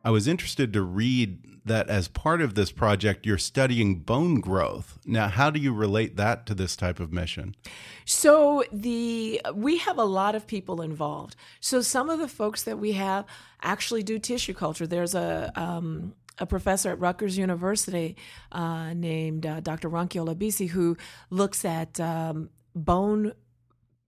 I 0.03 0.09
was 0.09 0.27
interested 0.27 0.73
to 0.73 0.81
read 0.81 1.39
that 1.65 1.89
as 1.89 2.07
part 2.07 2.41
of 2.41 2.55
this 2.55 2.71
project, 2.71 3.25
you're 3.25 3.37
studying 3.37 3.99
bone 3.99 4.39
growth. 4.39 4.97
Now, 5.05 5.27
how 5.27 5.51
do 5.51 5.59
you 5.59 5.73
relate 5.73 6.15
that 6.17 6.45
to 6.47 6.55
this 6.55 6.75
type 6.75 6.99
of 6.99 7.13
mission? 7.13 7.55
So 8.05 8.63
the 8.71 9.41
we 9.53 9.77
have 9.77 9.97
a 9.97 10.03
lot 10.03 10.33
of 10.33 10.47
people 10.47 10.81
involved. 10.81 11.35
So 11.59 11.81
some 11.81 12.09
of 12.09 12.19
the 12.19 12.27
folks 12.27 12.63
that 12.63 12.79
we 12.79 12.93
have 12.93 13.25
actually 13.61 14.03
do 14.03 14.17
tissue 14.17 14.53
culture. 14.53 14.87
There's 14.87 15.13
a 15.13 15.51
um, 15.55 16.15
a 16.39 16.45
professor 16.47 16.89
at 16.89 16.99
Rutgers 16.99 17.37
University 17.37 18.17
uh, 18.51 18.93
named 18.93 19.45
uh, 19.45 19.59
Dr. 19.59 19.89
Ronke 19.89 20.19
Olabisi 20.19 20.69
who 20.69 20.97
looks 21.29 21.63
at 21.63 21.99
um, 21.99 22.49
bone 22.73 23.33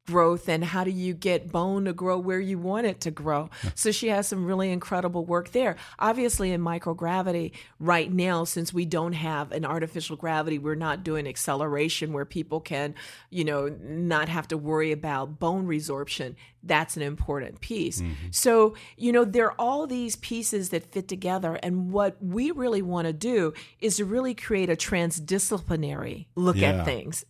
growth 0.06 0.50
and 0.50 0.64
how 0.66 0.84
do 0.84 0.92
you 0.92 1.14
get 1.14 1.52
bone 1.52 1.86
to 1.86 1.94
grow 1.94 2.20
where 2.20 2.40
you 2.40 2.58
want 2.58 2.86
it 2.86 3.00
to 3.02 3.12
grow. 3.12 3.50
So 3.74 3.92
she 3.92 4.10
has 4.10 4.28
some 4.28 4.46
really 4.46 4.70
incredible 4.70 5.26
work 5.26 5.52
there. 5.52 5.78
Obviously, 5.98 6.52
in 6.52 6.62
microgravity, 6.62 7.52
right 7.80 8.12
now, 8.12 8.44
since 8.44 8.74
we 8.74 8.86
don't 8.86 9.14
have 9.14 9.52
an 9.54 9.64
artificial 9.66 10.18
gravity, 10.18 10.60
we're 10.60 10.76
not 10.76 11.04
doing 11.04 11.28
acceleration 11.28 12.12
where 12.12 12.26
people 12.26 12.60
can, 12.60 12.96
you 13.30 13.46
know, 13.46 13.70
not 13.82 14.28
have 14.28 14.48
to 14.50 14.58
worry 14.58 14.92
about 14.92 15.40
bone 15.40 15.68
resorption. 15.68 16.36
That's 16.64 16.98
an 16.98 17.04
important 17.04 17.62
piece. 17.62 18.02
Mm-hmm. 18.02 18.28
So, 18.32 18.76
you 18.98 19.12
know, 19.12 19.24
there 19.24 19.48
are 19.48 19.56
all 19.58 19.88
these 19.88 20.16
pieces 20.18 20.70
that 20.70 20.92
fit 20.92 21.08
together. 21.08 21.56
And 21.64 21.92
what 21.92 22.18
we 22.22 22.52
really 22.52 22.82
want 22.82 23.08
to 23.08 23.14
do 23.14 23.54
is 23.80 23.98
to 23.98 24.06
really 24.06 24.34
create 24.34 24.70
a 24.70 24.76
transdisciplinary 24.76 26.26
look 26.36 26.58
Yeah. 26.58 26.80
at 26.80 26.86
things 26.86 27.26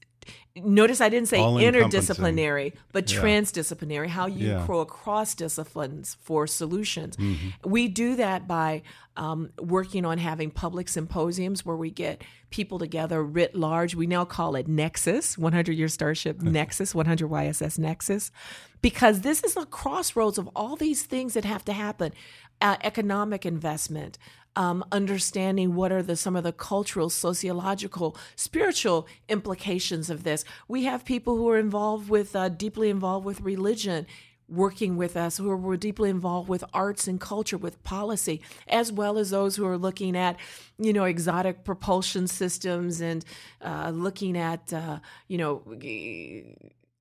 notice 0.55 1.01
I 1.01 1.09
didn't 1.09 1.27
say 1.29 1.39
interdisciplinary, 1.39 2.73
but 2.91 3.11
Yeah. 3.11 3.21
transdisciplinary, 3.21 4.07
how 4.07 4.27
you 4.27 4.49
Yeah. 4.49 4.65
grow 4.65 4.79
across 4.81 5.33
disciplines 5.35 6.17
for 6.21 6.47
solutions. 6.47 7.15
Mm-hmm. 7.17 7.69
We 7.69 7.87
do 7.87 8.15
that 8.15 8.47
by 8.47 8.81
um, 9.15 9.51
working 9.59 10.05
on 10.05 10.17
having 10.17 10.49
public 10.49 10.89
symposiums 10.89 11.63
where 11.63 11.75
we 11.75 11.91
get 11.91 12.23
people 12.49 12.79
together 12.79 13.23
writ 13.23 13.53
large. 13.55 13.93
We 13.93 14.07
now 14.07 14.25
call 14.25 14.55
it 14.55 14.67
Nexus, 14.67 15.37
100 15.37 15.73
Year 15.73 15.87
Starship 15.87 16.41
Nexus, 16.41 16.95
100 16.95 17.29
YSS 17.29 17.77
Nexus, 17.77 18.31
because 18.81 19.21
this 19.21 19.43
is 19.43 19.53
the 19.53 19.65
crossroads 19.67 20.39
of 20.39 20.49
all 20.55 20.75
these 20.75 21.03
things 21.03 21.35
that 21.35 21.45
have 21.45 21.63
to 21.65 21.73
happen 21.73 22.11
uh, 22.61 22.77
economic 22.81 23.45
investment, 23.45 24.17
um, 24.55 24.83
understanding 24.91 25.75
what 25.75 25.91
are 25.91 26.03
the 26.03 26.15
some 26.15 26.35
of 26.35 26.43
the 26.43 26.51
cultural, 26.51 27.09
sociological, 27.09 28.15
spiritual 28.35 29.07
implications 29.29 30.09
of 30.09 30.23
this. 30.23 30.45
We 30.67 30.83
have 30.85 31.05
people 31.05 31.35
who 31.37 31.49
are 31.49 31.57
involved 31.57 32.09
with 32.09 32.35
uh, 32.35 32.49
deeply 32.49 32.89
involved 32.89 33.25
with 33.25 33.41
religion. 33.41 34.05
Working 34.49 34.97
with 34.97 35.15
us, 35.15 35.37
who 35.37 35.49
are 35.49 35.77
deeply 35.77 36.09
involved 36.09 36.49
with 36.49 36.65
arts 36.73 37.07
and 37.07 37.19
culture, 37.19 37.57
with 37.57 37.81
policy, 37.83 38.41
as 38.67 38.91
well 38.91 39.17
as 39.17 39.29
those 39.29 39.55
who 39.55 39.65
are 39.65 39.77
looking 39.77 40.17
at, 40.17 40.37
you 40.77 40.91
know, 40.91 41.05
exotic 41.05 41.63
propulsion 41.63 42.27
systems 42.27 42.99
and 43.01 43.23
uh, 43.61 43.91
looking 43.95 44.37
at, 44.37 44.71
uh, 44.71 44.99
you 45.27 45.37
know, 45.37 45.63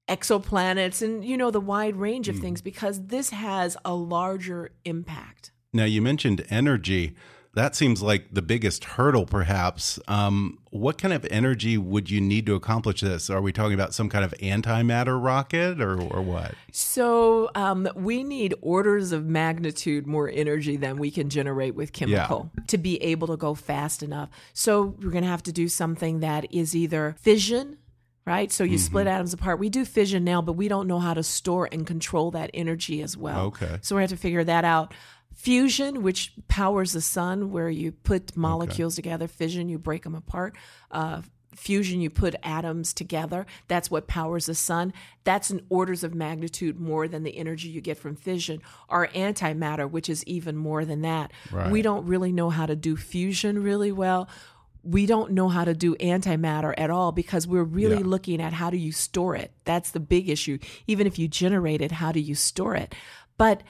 exoplanets 0.09 1.03
and 1.03 1.25
you 1.25 1.37
know 1.37 1.51
the 1.51 1.61
wide 1.61 1.97
range 1.97 2.29
of 2.29 2.39
things 2.39 2.63
because 2.63 3.07
this 3.07 3.31
has 3.31 3.77
a 3.85 3.95
larger 3.95 4.71
impact. 4.85 5.51
Now, 5.73 5.85
you 5.85 6.03
mentioned 6.03 6.45
energy. 6.51 7.17
That 7.55 7.77
seems 7.77 8.01
like 8.01 8.29
the 8.33 8.41
biggest 8.41 8.85
hurdle, 8.85 9.27
perhaps. 9.27 9.99
Um, 10.09 10.59
what 10.71 10.97
kind 10.97 11.13
of 11.13 11.27
energy 11.31 11.77
would 11.77 12.11
you 12.11 12.19
need 12.19 12.47
to 12.47 12.55
accomplish 12.55 13.03
this? 13.03 13.29
Are 13.29 13.43
we 13.43 13.53
talking 13.53 13.75
about 13.75 13.93
some 13.93 14.09
kind 14.09 14.25
of 14.25 14.33
antimatter 14.39 15.23
rocket 15.23 15.79
or, 15.81 16.01
or 16.01 16.23
what? 16.23 16.55
So 16.71 17.51
um, 17.55 17.89
we 17.95 18.25
need 18.25 18.55
orders 18.63 19.13
of 19.13 19.27
magnitude 19.27 20.07
more 20.07 20.31
energy 20.31 20.79
than 20.79 20.97
we 20.97 21.11
can 21.11 21.29
generate 21.29 21.75
with 21.75 21.93
chemical 21.93 22.51
to 22.69 22.79
be 22.79 22.97
able 23.03 23.27
to 23.27 23.37
go 23.37 23.55
fast 23.55 24.03
enough. 24.03 24.31
So 24.55 24.97
we're 25.03 25.11
going 25.11 25.25
to 25.25 25.31
have 25.31 25.43
to 25.43 25.53
do 25.53 25.69
something 25.69 26.21
that 26.21 26.51
is 26.55 26.75
either 26.75 27.17
fission. 27.21 27.77
Right, 28.25 28.53
so 28.53 28.63
you 28.63 28.79
split 28.79 29.09
atoms 29.09 29.35
apart. 29.35 29.59
We 29.59 29.69
do 29.69 29.85
fission 29.85 30.23
now, 30.23 30.41
but 30.41 30.53
we 30.53 30.69
don't 30.69 30.87
know 30.87 31.01
how 31.01 31.13
to 31.13 31.25
store 31.25 31.69
and 31.73 31.85
control 31.85 32.31
that 32.31 32.51
energy 32.55 33.03
as 33.03 33.17
well. 33.17 33.47
Okay. 33.47 33.79
So 33.83 33.97
we 33.97 34.03
have 34.03 34.11
to 34.11 34.17
figure 34.17 34.45
that 34.45 34.65
out. 34.65 34.95
Fusion, 35.43 36.05
which 36.05 36.35
powers 36.47 36.93
the 36.93 37.01
sun, 37.01 37.51
where 37.51 37.69
you 37.69 37.91
put 37.91 38.37
molecules 38.37 38.95
together. 38.95 39.27
Fission, 39.27 39.69
you 39.69 39.77
break 39.77 40.05
them 40.05 40.15
apart. 40.15 40.55
Uh, 40.89 41.23
fusion, 41.57 42.01
you 42.01 42.11
put 42.11 42.37
atoms 42.45 42.93
together. 42.93 43.45
That's 43.67 43.91
what 43.91 44.07
powers 44.07 44.47
the 44.47 44.55
sun. 44.55 44.93
That's 45.25 45.51
in 45.51 45.63
orders 45.69 46.05
of 46.05 46.15
magnitude 46.15 46.79
more 46.79 47.09
than 47.09 47.25
the 47.25 47.37
energy 47.37 47.69
you 47.71 47.81
get 47.81 47.99
from 47.99 48.15
fission. 48.15 48.61
Or 48.89 49.09
antimatter, 49.09 49.91
which 49.91 50.09
is 50.09 50.23
even 50.29 50.57
more 50.57 50.85
than 50.85 51.03
that. 51.03 51.33
Right. 51.51 51.73
We 51.73 51.83
don't 51.83 52.07
really 52.07 52.31
know 52.31 52.49
how 52.51 52.67
to 52.67 52.77
do 52.77 52.97
fusion 52.97 53.65
really 53.65 53.91
well. 53.91 54.29
We 54.85 55.07
don't 55.07 55.33
know 55.33 55.49
how 55.49 55.65
to 55.65 55.75
do 55.75 55.97
antimatter 55.97 56.73
at 56.79 56.91
all 56.91 57.11
because 57.11 57.49
we're 57.49 57.65
really 57.65 57.97
Yeah. 57.99 58.07
looking 58.07 58.41
at 58.41 58.53
how 58.53 58.71
do 58.71 58.77
you 58.77 58.93
store 58.93 59.35
it. 59.35 59.51
That's 59.65 59.91
the 59.91 59.99
big 59.99 60.29
issue. 60.29 60.59
Even 60.87 61.09
if 61.09 61.19
you 61.19 61.27
generate 61.27 61.81
it, 61.81 61.91
how 61.91 62.13
do 62.13 62.21
you 62.21 62.37
store 62.37 62.77
it? 62.77 62.95
But 63.37 63.65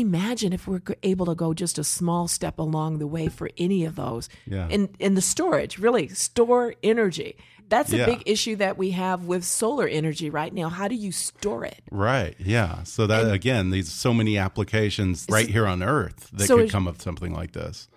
imagine 0.00 0.52
if 0.52 0.66
we're 0.66 0.80
able 1.02 1.26
to 1.26 1.34
go 1.34 1.52
just 1.54 1.78
a 1.78 1.84
small 1.84 2.26
step 2.28 2.58
along 2.58 2.98
the 2.98 3.06
way 3.06 3.28
for 3.28 3.50
any 3.58 3.84
of 3.84 3.94
those 3.96 4.28
Yeah. 4.46 4.66
in 4.68 4.88
in 4.98 5.14
the 5.14 5.20
storage 5.22 5.78
really 5.78 6.08
store 6.08 6.74
energy 6.82 7.36
that's 7.68 7.92
a 7.92 7.96
Yeah. 7.98 8.06
big 8.06 8.22
issue 8.26 8.56
that 8.56 8.76
we 8.76 8.90
have 8.90 9.24
with 9.26 9.44
solar 9.44 9.86
energy 9.86 10.28
right 10.30 10.52
now 10.52 10.68
how 10.68 10.88
do 10.88 10.94
you 10.94 11.12
store 11.12 11.64
it 11.64 11.80
Right. 11.90 12.34
Yeah. 12.38 12.82
So 12.84 13.06
that 13.06 13.30
again, 13.32 13.70
these 13.70 13.90
so 13.90 14.12
many 14.14 14.36
applications 14.38 15.26
right 15.30 15.48
here 15.48 15.66
on 15.66 15.82
Earth 15.82 16.28
that 16.32 16.46
So 16.48 16.56
could 16.58 16.70
come 16.70 16.86
of 16.86 17.00
something 17.02 17.32
like 17.34 17.52
this. 17.52 17.88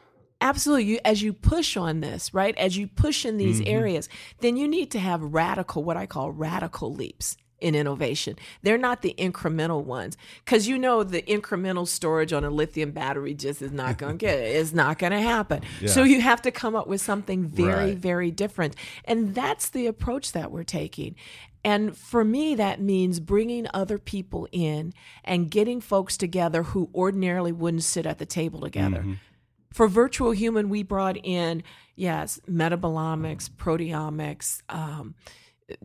absolutely 0.41 0.85
you, 0.85 0.99
as 1.05 1.21
you 1.21 1.31
push 1.33 1.77
on 1.77 2.01
this 2.01 2.33
right 2.33 2.55
as 2.57 2.75
you 2.77 2.87
push 2.87 3.25
in 3.25 3.37
these 3.37 3.59
Mm-hmm. 3.61 3.69
areas 3.77 4.09
then 4.41 4.57
you 4.57 4.67
need 4.67 4.91
to 4.91 4.99
have 4.99 5.21
radical 5.21 5.81
what 5.83 5.95
i 5.97 6.05
call 6.05 6.29
radical 6.31 6.93
leaps 6.93 7.37
in 7.61 7.73
innovation. 7.75 8.37
They're 8.63 8.77
not 8.77 9.01
the 9.01 9.15
incremental 9.17 9.83
ones. 9.83 10.17
Because 10.43 10.67
you 10.67 10.77
know 10.77 11.03
the 11.03 11.21
incremental 11.21 11.87
storage 11.87 12.33
on 12.33 12.43
a 12.43 12.49
lithium 12.49 12.91
battery 12.91 13.33
just 13.33 13.61
is 13.61 13.71
not 13.71 13.97
going 13.97 14.17
to 14.17 14.25
get 14.25 14.37
it 14.39 14.55
it's 14.55 14.73
not 14.73 14.99
going 14.99 15.11
to 15.13 15.21
happen 15.21 15.61
so 15.87 16.03
you 16.03 16.21
have 16.21 16.41
to 16.43 16.51
come 16.51 16.75
up 16.75 16.87
with 16.87 17.01
something 17.01 17.45
very 17.47 17.91
Right. 17.91 17.97
very 17.97 18.31
different. 18.31 18.75
And 19.05 19.33
that's 19.33 19.69
the 19.69 19.87
approach 19.87 20.31
that 20.33 20.51
we're 20.51 20.63
taking. 20.63 21.15
And 21.63 21.97
for 21.97 22.23
me, 22.23 22.53
that 22.55 22.79
means 22.79 23.19
bringing 23.19 23.65
other 23.73 23.97
people 23.97 24.47
in 24.51 24.93
and 25.23 25.49
getting 25.49 25.81
folks 25.81 26.15
together 26.15 26.61
who 26.63 26.89
ordinarily 26.93 27.51
wouldn't 27.51 27.83
sit 27.83 28.05
at 28.05 28.19
the 28.19 28.25
table 28.27 28.59
together. 28.61 29.03
For 29.73 29.87
virtual 29.87 30.31
human, 30.31 30.69
we 30.69 30.83
brought 30.83 31.17
in, 31.17 31.63
yes, 31.95 32.39
metabolomics, 32.47 33.49
proteomics, 33.49 34.61
um, 34.69 35.15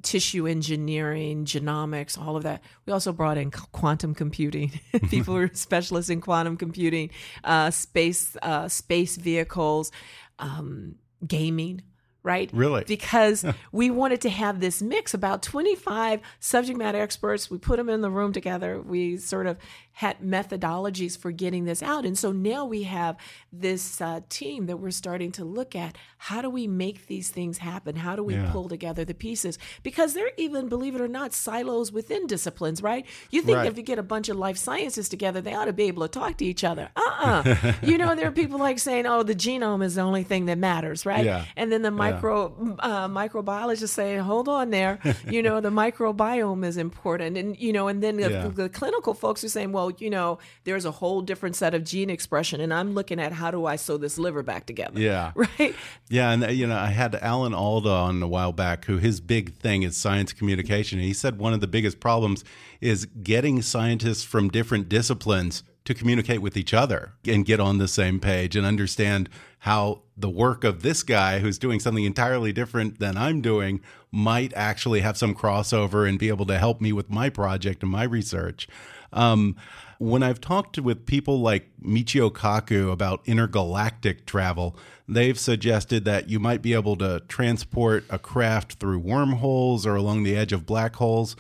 tissue 0.03 0.47
engineering, 0.47 1.45
genomics, 1.45 2.19
all 2.19 2.37
of 2.37 2.43
that. 2.43 2.63
We 2.87 2.93
also 2.93 3.13
brought 3.13 3.39
in 3.39 3.51
quantum 3.51 4.15
computing. 4.15 4.79
People 5.09 5.35
who 5.35 5.41
are 5.43 5.51
specialists 5.55 6.11
in 6.11 6.21
quantum 6.21 6.57
computing, 6.57 7.11
uh, 7.45 7.71
space, 7.71 8.37
uh, 8.43 8.69
space 8.69 9.17
vehicles, 9.17 9.91
um, 10.39 10.97
gaming. 11.27 11.83
Right? 12.23 12.51
Really? 12.53 12.85
Because 12.85 13.47
we 13.73 13.89
wanted 13.89 14.21
to 14.23 14.29
have 14.29 14.61
this 14.61 14.83
mix 14.83 15.15
about 15.15 15.43
25 15.43 16.21
subject 16.39 16.79
matter 16.79 17.01
experts. 17.01 17.51
We 17.51 17.57
put 17.57 17.79
them 17.79 17.89
in 17.89 18.03
the 18.03 18.11
room 18.11 18.35
together. 18.35 18.79
We 18.79 19.17
sort 19.17 19.47
of 19.47 19.57
had 20.01 20.19
methodologies 20.21 21.17
for 21.19 21.31
getting 21.31 21.65
this 21.67 21.83
out. 21.83 22.07
And 22.07 22.19
so 22.19 22.33
now 22.33 22.65
we 22.65 22.85
have 22.85 23.17
this 23.53 24.01
uh, 24.01 24.21
team 24.31 24.65
that 24.67 24.79
we're 24.79 24.91
starting 24.91 25.31
to 25.33 25.45
look 25.45 25.77
at. 25.77 25.95
How 26.17 26.41
do 26.41 26.49
we 26.49 26.67
make 26.67 27.07
these 27.07 27.29
things 27.29 27.59
happen? 27.59 27.97
How 27.97 28.17
do 28.17 28.25
we 28.25 28.35
Yeah. 28.35 28.51
pull 28.51 28.67
together 28.69 29.05
the 29.05 29.13
pieces? 29.15 29.59
Because 29.83 30.15
there 30.15 30.25
are 30.27 30.31
even, 30.39 30.69
believe 30.69 30.95
it 30.95 31.03
or 31.03 31.09
not, 31.09 31.35
silos 31.35 31.93
within 31.93 32.27
disciplines, 32.27 32.83
right? 32.83 33.05
You 33.31 33.43
think 33.43 33.59
Right. 33.59 33.67
if 33.67 33.77
you 33.77 33.83
get 33.83 33.99
a 33.99 34.03
bunch 34.03 34.29
of 34.31 34.37
life 34.39 34.57
sciences 34.57 35.09
together, 35.11 35.43
they 35.43 35.55
ought 35.55 35.67
to 35.67 35.73
be 35.75 35.85
able 35.85 36.03
to 36.09 36.09
talk 36.21 36.39
to 36.39 36.47
each 36.47 36.65
other. 36.65 36.89
Uh-uh. 36.97 37.73
you 37.83 37.99
know, 37.99 38.15
there 38.15 38.27
are 38.29 38.33
people 38.33 38.59
like 38.59 38.79
saying, 38.79 39.05
"Oh, 39.07 39.23
the 39.23 39.35
genome 39.35 39.85
is 39.85 39.97
the 39.97 40.01
only 40.03 40.23
thing 40.23 40.47
that 40.47 40.57
matters," 40.59 41.05
right? 41.05 41.25
Yeah. 41.27 41.45
And 41.57 41.71
then 41.71 41.83
the 41.83 41.91
micro 41.91 42.55
uh, 42.79 43.07
microbiologists 43.09 43.89
say, 43.91 44.17
"Hold 44.17 44.49
on 44.49 44.71
there, 44.71 44.99
you 45.29 45.43
know, 45.43 45.61
the 45.61 45.71
microbiome 45.71 46.65
is 46.65 46.77
important," 46.79 47.37
and 47.37 47.57
you 47.59 47.73
know, 47.73 47.89
and 47.89 48.03
then 48.03 48.17
the, 48.17 48.51
the 48.55 48.69
clinical 48.71 49.13
folks 49.15 49.45
are 49.45 49.49
saying, 49.49 49.73
"Well, 49.73 49.90
you 49.99 50.11
know, 50.11 50.39
there's 50.65 50.85
a 50.85 50.91
whole 50.91 51.23
different 51.23 51.57
set 51.57 51.75
of 51.75 51.85
gene 51.85 52.11
expression, 52.11 52.61
and 52.61 52.73
I'm 52.73 52.95
looking 52.95 53.21
at 53.21 53.33
how 53.33 53.51
do 53.51 53.67
I 53.67 53.77
sew 53.77 53.97
this 53.97 54.19
liver 54.19 54.43
back 54.43 54.67
together." 54.67 55.01
Yeah. 55.01 55.33
Right. 55.59 55.75
Yeah, 56.09 56.31
and 56.31 56.51
you 56.57 56.67
know, 56.67 56.77
I 56.77 56.89
had 56.89 57.15
Alan 57.15 57.55
Alda 57.55 57.89
on 57.89 58.23
a 58.23 58.29
while 58.29 58.53
back, 58.53 58.85
who 58.85 58.99
his 58.99 59.21
big 59.21 59.55
thing 59.55 59.83
is 59.83 59.97
science 59.97 60.33
communication. 60.33 60.99
And 60.99 61.07
he 61.07 61.15
said 61.15 61.39
one 61.39 61.55
of 61.55 61.61
the 61.61 61.67
biggest 61.67 61.99
problems 61.99 62.45
is 62.81 63.07
getting 63.23 63.63
scientists 63.63 64.23
from 64.23 64.49
different 64.49 64.89
disciplines 64.89 65.63
to 65.85 65.95
communicate 65.95 66.43
with 66.43 66.57
each 66.57 66.75
other 66.75 67.13
and 67.27 67.45
get 67.45 67.59
on 67.59 67.79
the 67.79 67.89
same 67.89 68.21
page 68.21 68.55
and 68.55 68.67
understand 68.67 69.29
how 69.61 70.03
the 70.17 70.31
work 70.31 70.65
of 70.65 70.83
this 70.83 71.03
guy 71.03 71.39
who's 71.39 71.59
doing 71.59 71.81
something 71.81 72.05
entirely 72.05 72.53
different 72.53 72.99
than 72.99 73.17
I'm 73.17 73.41
doing 73.41 73.81
might 74.13 74.53
actually 74.55 75.01
have 75.01 75.17
some 75.17 75.35
crossover 75.35 76.09
and 76.09 76.19
be 76.19 76.29
able 76.29 76.47
to 76.47 76.59
help 76.59 76.81
me 76.81 76.93
with 76.93 77.11
my 77.11 77.29
project 77.29 77.83
and 77.83 77.91
my 77.91 78.05
research. 78.05 78.69
Um, 79.13 79.57
when 79.99 80.23
I've 80.23 80.41
talked 80.41 80.79
with 80.79 81.05
people 81.05 81.41
like 81.41 81.69
Michio 81.83 82.31
Kaku 82.31 82.91
about 82.91 83.21
intergalactic 83.27 84.25
travel, 84.25 84.77
they've 85.07 85.39
suggested 85.39 86.05
that 86.07 86.31
you 86.31 86.41
might 86.41 86.63
be 86.63 86.73
able 86.73 86.97
to 86.97 87.21
transport 87.29 88.05
a 88.09 88.19
craft 88.19 88.75
through 88.75 89.01
wormholes 89.01 89.87
or 89.87 89.97
along 89.97 90.23
the 90.23 90.37
edge 90.37 90.53
of 90.53 90.65
black 90.65 90.97
holes. 90.97 91.37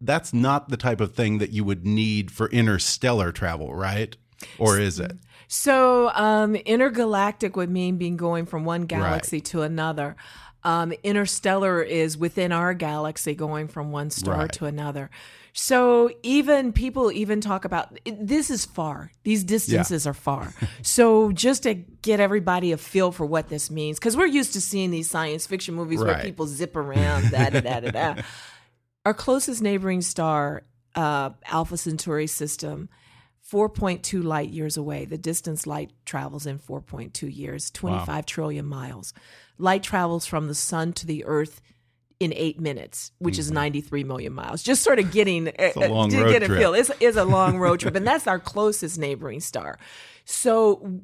That's 0.00 0.32
not 0.32 0.70
the 0.70 0.76
type 0.76 1.00
of 1.00 1.14
thing 1.14 1.38
that 1.38 1.50
you 1.50 1.62
would 1.62 1.86
need 1.86 2.30
for 2.30 2.48
interstellar 2.48 3.32
travel, 3.32 3.74
right? 3.74 4.16
Or 4.58 4.78
is 4.78 4.98
it? 4.98 5.18
So, 5.46 6.10
um, 6.14 6.54
intergalactic 6.54 7.56
would 7.56 7.70
mean 7.70 7.96
being 7.96 8.16
going 8.16 8.46
from 8.46 8.64
one 8.64 8.82
galaxy 8.82 9.40
to 9.40 9.62
another. 9.62 10.16
Um, 10.62 10.92
interstellar 11.02 11.82
is 11.82 12.18
within 12.18 12.52
our 12.52 12.74
galaxy, 12.74 13.34
going 13.34 13.68
from 13.68 13.92
one 13.92 14.10
star 14.10 14.40
Right. 14.40 14.52
to 14.52 14.66
another. 14.66 15.10
So, 15.52 16.10
even 16.22 16.72
people 16.72 17.10
even 17.10 17.40
talk 17.40 17.64
about 17.64 17.98
this 18.04 18.50
is 18.50 18.64
far. 18.66 19.10
These 19.24 19.42
distances 19.44 20.06
are 20.06 20.14
far. 20.14 20.52
so, 20.82 21.32
just 21.32 21.62
to 21.64 21.74
get 21.74 22.20
everybody 22.20 22.72
a 22.72 22.76
feel 22.76 23.10
for 23.10 23.26
what 23.26 23.48
this 23.48 23.70
means, 23.70 23.98
because 23.98 24.16
we're 24.16 24.26
used 24.26 24.52
to 24.52 24.60
seeing 24.60 24.90
these 24.90 25.10
science 25.10 25.46
fiction 25.46 25.74
movies 25.74 26.00
where 26.00 26.18
people 26.22 26.46
zip 26.46 26.76
around, 26.76 27.30
da 27.30 27.50
da 27.50 27.60
da 27.60 27.80
da 27.80 27.90
da. 27.90 28.22
Our 29.06 29.14
closest 29.14 29.62
neighboring 29.62 30.02
star, 30.02 30.62
uh, 30.94 31.30
Alpha 31.46 31.76
Centauri 31.78 32.26
system, 32.26 32.88
4.2 33.50 34.22
light 34.22 34.50
years 34.50 34.76
away. 34.76 35.04
The 35.04 35.18
distance 35.18 35.66
light 35.66 35.92
travels 36.04 36.46
in 36.46 36.58
4.2 36.58 37.34
years, 37.34 37.70
twenty-five 37.70 38.26
trillion 38.26 38.66
miles. 38.66 39.12
Light 39.58 39.82
travels 39.82 40.26
from 40.26 40.46
the 40.46 40.54
sun 40.54 40.92
to 40.94 41.06
the 41.06 41.24
earth 41.24 41.60
in 42.20 42.34
eight 42.36 42.60
minutes, 42.60 43.12
which 43.18 43.38
is 43.38 43.46
mm-hmm. 43.46 43.54
93 43.54 44.04
million 44.04 44.32
miles. 44.34 44.62
Just 44.62 44.82
sort 44.82 44.98
of 44.98 45.10
getting 45.10 45.48
a 45.48 45.72
uh, 45.74 45.86
uh, 45.86 45.88
long 45.88 46.10
to 46.10 46.22
road 46.22 46.32
get 46.32 46.42
a 46.42 46.46
trip. 46.46 46.58
feel. 46.58 46.74
It's, 46.74 46.90
it's 47.00 47.16
a 47.16 47.24
long 47.24 47.58
road 47.58 47.80
trip, 47.80 47.96
and 47.96 48.06
that's 48.06 48.26
our 48.26 48.38
closest 48.38 48.98
neighboring 48.98 49.40
star. 49.40 49.78
So 50.26 51.00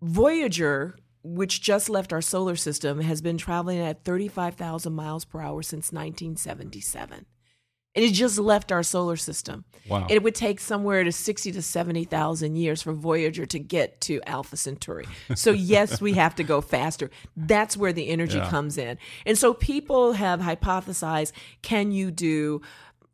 Voyager, 0.00 0.96
which 1.22 1.60
just 1.60 1.90
left 1.90 2.12
our 2.12 2.22
solar 2.22 2.56
system, 2.56 3.00
has 3.00 3.20
been 3.20 3.36
traveling 3.36 3.80
at 3.80 4.04
35,000 4.04 4.92
miles 4.92 5.24
per 5.24 5.40
hour 5.40 5.62
since 5.62 5.92
1977. 5.92 7.26
And 7.96 8.04
it 8.04 8.12
just 8.12 8.38
left 8.38 8.70
our 8.70 8.84
solar 8.84 9.16
system. 9.16 9.64
Wow. 9.88 10.06
It 10.08 10.22
would 10.22 10.36
take 10.36 10.60
somewhere 10.60 11.02
to 11.02 11.10
60 11.10 11.50
to 11.52 11.60
70,000 11.62 12.54
years 12.54 12.82
for 12.82 12.92
Voyager 12.92 13.46
to 13.46 13.58
get 13.58 14.00
to 14.02 14.20
Alpha 14.28 14.56
Centauri. 14.56 15.06
So, 15.34 15.50
yes, 15.74 16.00
we 16.00 16.12
have 16.12 16.36
to 16.36 16.44
go 16.44 16.60
faster. 16.60 17.10
That's 17.36 17.76
where 17.76 17.92
the 17.92 18.08
energy 18.08 18.38
Yeah. 18.38 18.48
comes 18.48 18.78
in. 18.78 18.98
And 19.26 19.36
so, 19.36 19.54
people 19.54 20.12
have 20.12 20.40
hypothesized 20.40 21.32
can 21.62 21.90
you 21.90 22.10
do 22.10 22.62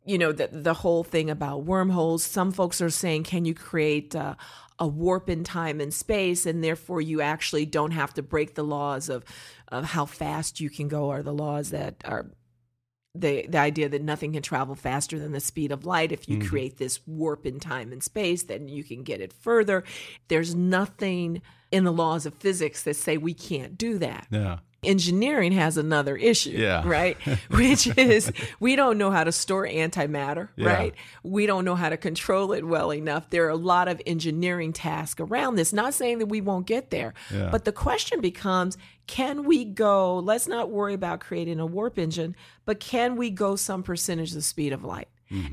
you 0.05 0.17
know 0.17 0.31
the 0.31 0.47
the 0.51 0.73
whole 0.73 1.03
thing 1.03 1.29
about 1.29 1.63
wormholes. 1.65 2.23
Some 2.23 2.51
folks 2.51 2.79
are 2.81 2.89
saying, 2.89 3.23
can 3.23 3.43
you 3.43 3.53
create 3.53 4.15
uh, 4.15 4.35
a 4.79 4.87
warp 4.87 5.29
in 5.29 5.43
time 5.43 5.81
and 5.81 5.93
space, 5.93 6.45
and 6.45 6.63
therefore 6.63 7.01
you 7.01 7.19
actually 7.19 7.65
don't 7.65 7.91
have 7.91 8.13
to 8.13 8.21
break 8.21 8.55
the 8.55 8.63
laws 8.63 9.09
of 9.09 9.25
of 9.67 9.83
how 9.83 10.05
fast 10.05 10.61
you 10.61 10.69
can 10.69 10.87
go, 10.87 11.05
or 11.11 11.23
the 11.23 11.33
laws 11.33 11.71
that 11.71 11.95
are 12.05 12.31
the 13.19 13.45
the 13.47 13.57
idea 13.57 13.89
that 13.89 14.01
nothing 14.01 14.33
can 14.33 14.41
travel 14.41 14.75
faster 14.75 15.19
than 15.19 15.31
the 15.31 15.39
speed 15.39 15.71
of 15.71 15.85
light. 15.85 16.11
If 16.11 16.27
you 16.29 16.37
mm-hmm. 16.37 16.47
create 16.47 16.77
this 16.77 16.99
warp 17.07 17.45
in 17.45 17.59
time 17.59 17.91
and 17.91 18.03
space, 18.03 18.43
then 18.43 18.67
you 18.67 18.83
can 18.83 19.03
get 19.03 19.21
it 19.21 19.33
further. 19.33 19.83
There's 20.27 20.55
nothing 20.55 21.41
in 21.71 21.83
the 21.83 21.91
laws 21.91 22.25
of 22.25 22.33
physics 22.35 22.83
that 22.83 22.95
say 22.95 23.17
we 23.17 23.33
can't 23.33 23.77
do 23.77 23.97
that 23.97 24.25
Yeah. 24.29 24.59
engineering 24.85 25.51
has 25.51 25.77
another 25.77 26.15
issue, 26.15 26.51
Yeah. 26.51 26.81
right? 26.85 27.17
Which 27.49 27.87
is 27.97 28.31
we 28.59 28.75
don't 28.77 28.97
know 28.97 29.11
how 29.11 29.25
to 29.25 29.33
store 29.33 29.67
antimatter, 29.67 30.47
Yeah. 30.55 30.73
right? 30.73 30.95
We 31.23 31.45
don't 31.45 31.65
know 31.65 31.75
how 31.75 31.89
to 31.89 31.97
control 31.97 32.53
it 32.53 32.65
well 32.65 32.93
enough. 32.93 33.29
There 33.29 33.45
are 33.45 33.49
a 33.49 33.55
lot 33.57 33.89
of 33.89 34.01
engineering 34.05 34.71
tasks 34.71 35.19
around 35.19 35.55
this. 35.55 35.73
Not 35.73 35.93
saying 35.93 36.19
that 36.19 36.27
we 36.27 36.39
won't 36.39 36.67
get 36.67 36.89
there, 36.89 37.13
Yeah. 37.33 37.49
but 37.51 37.65
the 37.65 37.73
question 37.73 38.21
becomes 38.21 38.77
can 39.07 39.45
we 39.45 39.63
go, 39.65 40.19
let's 40.19 40.47
not 40.47 40.69
worry 40.69 40.93
about 40.93 41.19
creating 41.21 41.59
a 41.59 41.65
warp 41.65 41.97
engine, 41.97 42.35
but 42.65 42.79
can 42.79 43.15
we 43.15 43.29
go 43.29 43.55
some 43.55 43.81
percentage 43.83 44.29
of 44.29 44.35
the 44.35 44.41
speed 44.41 44.73
of 44.73 44.83
light? 44.83 45.07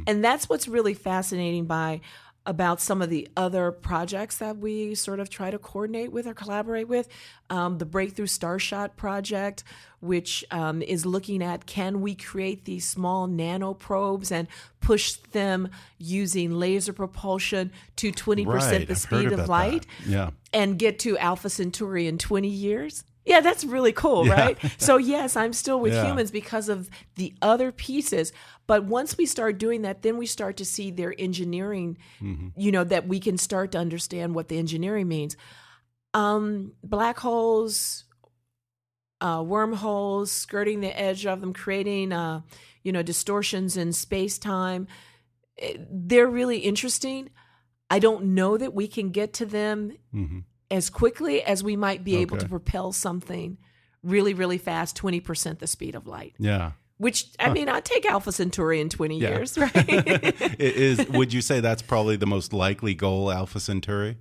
And 0.07 0.23
that's 0.25 0.49
what's 0.49 0.69
really 0.69 0.95
fascinating 0.95 1.64
by 1.67 2.01
about 2.47 2.81
some 2.81 3.01
of 3.03 3.09
the 3.11 3.27
other 3.37 3.73
projects 3.73 4.37
that 4.38 4.59
we 4.59 4.95
sort 4.95 5.19
of 5.19 5.29
try 5.31 5.51
to 5.51 5.59
coordinate 5.59 6.12
with 6.12 6.27
or 6.29 6.35
collaborate 6.35 6.87
with. 6.87 7.09
Um, 7.51 7.79
the 7.79 7.87
Breakthrough 7.87 8.27
Starshot 8.27 8.95
project, 8.97 9.64
which 10.01 10.45
um, 10.53 10.81
is 10.83 11.05
looking 11.07 11.43
at 11.43 11.67
can 11.67 12.03
we 12.03 12.14
create 12.14 12.67
these 12.67 12.87
small 12.88 13.27
nano 13.27 13.73
probes 13.75 14.31
and 14.31 14.47
push 14.81 15.14
them 15.33 15.71
using 15.99 16.53
laser 16.53 16.93
propulsion 16.93 17.73
to 17.97 18.12
20% 18.12 18.47
Right. 18.47 18.87
the 18.87 18.93
I've 18.93 18.99
speed 18.99 19.33
of 19.33 19.49
light 19.49 19.87
that. 20.05 20.09
Yeah. 20.11 20.31
and 20.53 20.79
get 20.79 20.99
to 21.01 21.17
Alpha 21.19 21.49
Centauri 21.51 22.07
in 22.07 22.19
20 22.19 22.47
years. 22.47 23.03
Yeah, 23.27 23.41
that's 23.41 23.65
really 23.65 23.93
cool, 23.93 24.27
Yeah. 24.27 24.33
right? 24.35 24.59
So, 24.79 24.97
yes, 24.99 25.35
I'm 25.37 25.53
still 25.53 25.81
with 25.81 25.95
Yeah. 25.95 26.05
humans 26.05 26.31
because 26.31 26.69
of 26.69 26.91
the 27.17 27.35
other 27.41 27.73
pieces. 27.73 28.33
But 28.67 28.85
once 28.85 29.17
we 29.17 29.25
start 29.27 29.59
doing 29.59 29.83
that, 29.83 30.03
then 30.03 30.19
we 30.19 30.27
start 30.27 30.57
to 30.59 30.65
see 30.65 30.91
their 30.91 31.15
engineering, 31.19 31.97
Mm-hmm. 32.21 32.49
you 32.57 32.71
know, 32.71 32.85
that 32.85 33.09
we 33.09 33.21
can 33.21 33.39
start 33.39 33.73
to 33.73 33.79
understand 33.79 34.35
what 34.35 34.49
the 34.49 34.59
engineering 34.59 35.09
means. 35.09 35.37
Um, 36.13 36.73
black 36.83 37.19
holes, 37.19 38.05
uh, 39.21 39.43
wormholes, 39.47 40.31
skirting 40.31 40.81
the 40.81 40.99
edge 41.01 41.25
of 41.27 41.41
them, 41.41 41.53
creating, 41.53 42.13
uh, 42.13 42.43
you 42.83 42.93
know, 42.93 43.03
distortions 43.03 43.77
in 43.77 43.93
space 43.93 44.39
time. 44.39 44.87
They're 45.91 46.29
really 46.29 46.59
interesting. 46.59 47.31
I 47.91 48.01
don't 48.01 48.35
know 48.35 48.57
that 48.59 48.75
we 48.75 48.87
can 48.89 49.11
get 49.11 49.33
to 49.35 49.47
them 49.47 49.93
hmm 50.11 50.41
as 50.70 50.90
quickly 50.90 51.42
as 51.42 51.62
we 51.62 51.77
might 51.77 52.05
be 52.05 52.16
able 52.16 52.37
Okay. 52.37 52.44
to 52.44 52.48
propel 52.48 52.92
something 52.92 53.59
really, 54.03 54.35
really 54.35 54.59
fast, 54.59 54.96
20% 54.96 55.59
the 55.59 55.66
speed 55.66 55.94
of 55.94 56.07
light. 56.07 56.35
Yeah. 56.38 56.72
Which, 56.98 57.27
I 57.40 57.50
mean, 57.53 57.68
I'd 57.68 57.85
take 57.85 58.07
Alpha 58.07 58.31
Centauri 58.31 58.81
in 58.81 58.88
20 58.88 59.18
Yeah. 59.18 59.31
years, 59.31 59.59
right? 59.59 59.72
It 59.85 60.61
is 60.61 61.09
would 61.09 61.33
you 61.33 61.40
say 61.42 61.61
that's 61.61 61.83
probably 61.83 62.16
the 62.16 62.27
most 62.27 62.53
likely 62.53 62.94
goal, 62.94 63.33
Alpha 63.33 63.59
Centauri? 63.59 64.16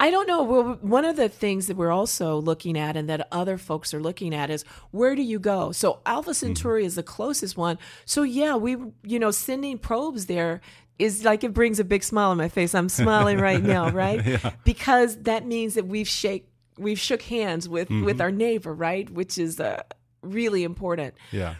I 0.00 0.10
don't 0.10 0.26
know. 0.26 0.42
Well, 0.42 0.78
one 0.80 1.04
of 1.04 1.16
the 1.16 1.28
things 1.28 1.66
that 1.68 1.76
we're 1.76 1.92
also 1.92 2.36
looking 2.38 2.76
at 2.76 2.96
and 2.96 3.08
that 3.08 3.28
other 3.30 3.58
folks 3.58 3.94
are 3.94 4.00
looking 4.00 4.34
at 4.34 4.50
is 4.50 4.64
where 4.90 5.14
do 5.14 5.22
you 5.22 5.38
go? 5.38 5.70
So 5.70 6.00
Alpha 6.06 6.30
mm-hmm. 6.30 6.46
Centauri 6.46 6.84
is 6.84 6.96
the 6.96 7.02
closest 7.02 7.56
one. 7.56 7.78
So 8.04 8.22
yeah, 8.22 8.56
we 8.56 8.76
you 9.04 9.18
know 9.18 9.30
sending 9.30 9.78
probes 9.78 10.26
there 10.26 10.60
is 10.98 11.24
like 11.24 11.42
it 11.44 11.52
brings 11.52 11.80
a 11.80 11.84
big 11.84 12.02
smile 12.04 12.30
on 12.30 12.36
my 12.36 12.48
face. 12.48 12.74
I'm 12.74 12.88
smiling 12.88 13.38
right 13.38 13.62
now, 13.74 13.90
right? 13.90 14.40
Because 14.64 15.16
that 15.22 15.46
means 15.46 15.74
that 15.74 15.86
we've 15.86 16.08
shake 16.08 16.48
we've 16.78 16.98
shook 16.98 17.22
hands 17.22 17.68
with 17.68 17.88
with 17.90 18.20
our 18.20 18.30
neighbor, 18.32 18.72
right? 18.74 19.08
Which 19.10 19.38
is 19.38 19.60
uh, 19.60 19.82
really 20.22 20.64
important 20.64 21.14
Yeah. 21.32 21.54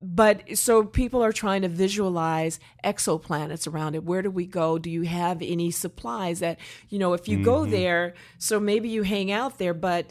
but 0.00 0.56
so 0.56 0.84
people 0.84 1.22
are 1.24 1.32
trying 1.32 1.62
to 1.62 1.68
visualize 1.68 2.60
exoplanets 2.84 3.66
around 3.70 3.94
it 3.96 4.04
where 4.04 4.22
do 4.22 4.30
we 4.30 4.46
go 4.46 4.78
do 4.78 4.88
you 4.88 5.02
have 5.02 5.42
any 5.42 5.70
supplies 5.72 6.38
that 6.38 6.58
you 6.88 6.98
know 6.98 7.12
if 7.14 7.28
you 7.28 7.42
go 7.42 7.66
there 7.66 8.14
so 8.38 8.60
maybe 8.60 8.88
you 8.88 9.02
hang 9.02 9.32
out 9.32 9.58
there 9.58 9.74
but 9.74 10.06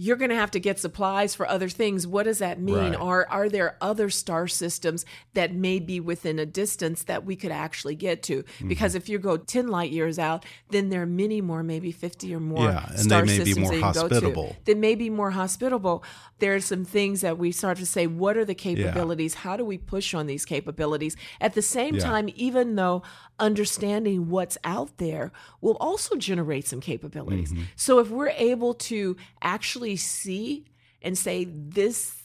you're 0.00 0.14
going 0.16 0.30
to 0.30 0.36
have 0.36 0.52
to 0.52 0.60
get 0.60 0.78
supplies 0.78 1.34
for 1.34 1.44
other 1.48 1.68
things 1.68 2.06
what 2.06 2.22
does 2.22 2.38
that 2.38 2.60
mean 2.60 2.76
Right. 2.76 2.94
are 2.94 3.26
are 3.28 3.48
there 3.48 3.76
other 3.80 4.10
star 4.10 4.46
systems 4.46 5.04
that 5.34 5.52
may 5.52 5.80
be 5.80 5.98
within 5.98 6.38
a 6.38 6.46
distance 6.46 7.02
that 7.04 7.24
we 7.24 7.34
could 7.34 7.50
actually 7.50 7.96
get 7.96 8.22
to 8.24 8.44
Mm-hmm. 8.44 8.68
because 8.68 8.94
if 8.94 9.08
you 9.08 9.18
go 9.18 9.36
10 9.36 9.66
light 9.66 9.90
years 9.90 10.16
out 10.18 10.44
then 10.70 10.90
there 10.90 11.02
are 11.02 11.06
many 11.24 11.40
more 11.40 11.62
maybe 11.64 11.90
50 11.90 12.32
or 12.34 12.38
more 12.40 12.64
Yeah, 12.66 12.86
and 12.90 12.96
they 12.98 13.02
star 13.02 13.24
may 13.24 13.38
be 13.38 13.44
systems 13.44 13.58
more 13.58 13.70
that 13.72 13.76
you 13.76 13.82
can 13.82 13.92
go 13.92 14.08
to 14.08 14.14
hospitable. 14.14 14.56
that 14.66 14.78
may 14.78 14.94
be 14.94 15.10
more 15.10 15.30
hospitable. 15.32 16.04
There 16.38 16.54
are 16.54 16.60
some 16.60 16.84
things 16.84 17.20
that 17.22 17.36
we 17.36 17.50
start 17.50 17.78
to 17.78 17.86
say, 17.86 18.06
what 18.06 18.36
are 18.36 18.44
the 18.44 18.54
capabilities? 18.54 19.34
How 19.34 19.56
do 19.56 19.64
we 19.64 19.76
push 19.78 20.14
on 20.14 20.26
these 20.28 20.44
capabilities? 20.44 21.16
At 21.40 21.54
the 21.54 21.62
same 21.62 21.96
Yeah. 21.96 22.04
time, 22.04 22.28
even 22.36 22.76
though 22.76 23.02
understanding 23.40 24.28
what's 24.28 24.58
out 24.62 24.98
there 24.98 25.32
will 25.60 25.76
also 25.80 26.14
generate 26.16 26.66
some 26.66 26.80
capabilities. 26.80 27.50
Mm-hmm. 27.52 27.62
So 27.76 27.98
if 27.98 28.08
we're 28.10 28.28
able 28.36 28.74
to 28.74 29.16
actually 29.42 29.87
see 29.96 30.64
and 31.02 31.16
say, 31.16 31.44
this 31.48 32.24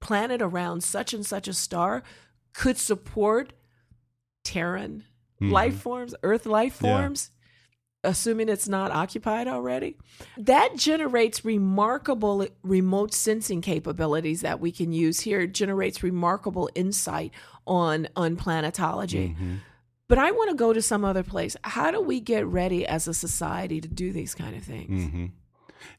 planet 0.00 0.42
around 0.42 0.82
such 0.82 1.14
and 1.14 1.24
such 1.24 1.48
a 1.48 1.52
star 1.52 2.02
could 2.52 2.78
support 2.78 3.52
Terran 4.44 5.04
life 5.40 5.80
forms, 5.80 6.14
Earth 6.22 6.46
life 6.46 6.76
Mm-hmm. 6.76 6.86
Yeah. 6.86 7.00
forms, 7.00 7.30
assuming 8.02 8.48
it's 8.48 8.68
not 8.68 8.90
occupied 8.90 9.48
already. 9.48 9.96
That 10.36 10.76
generates 10.76 11.44
remarkable 11.44 12.46
remote 12.62 13.12
sensing 13.14 13.60
capabilities 13.60 14.42
that 14.42 14.60
we 14.60 14.72
can 14.72 14.92
use 14.92 15.20
here. 15.20 15.40
It 15.40 15.54
generates 15.54 16.02
remarkable 16.02 16.68
insight 16.74 17.32
on 17.66 18.08
on 18.14 18.36
planetology. 18.36 19.30
Mm-hmm. 19.34 19.54
But 20.06 20.18
I 20.18 20.32
want 20.32 20.50
to 20.50 20.56
go 20.56 20.74
to 20.74 20.82
some 20.82 21.04
other 21.04 21.22
place. 21.22 21.56
How 21.64 21.90
do 21.90 22.00
we 22.00 22.20
get 22.20 22.46
ready 22.46 22.86
as 22.86 23.08
a 23.08 23.14
society 23.14 23.80
to 23.80 23.88
do 23.88 24.12
these 24.12 24.34
kind 24.34 24.54
of 24.54 24.62
things? 24.62 25.04
Mm-hmm. 25.04 25.26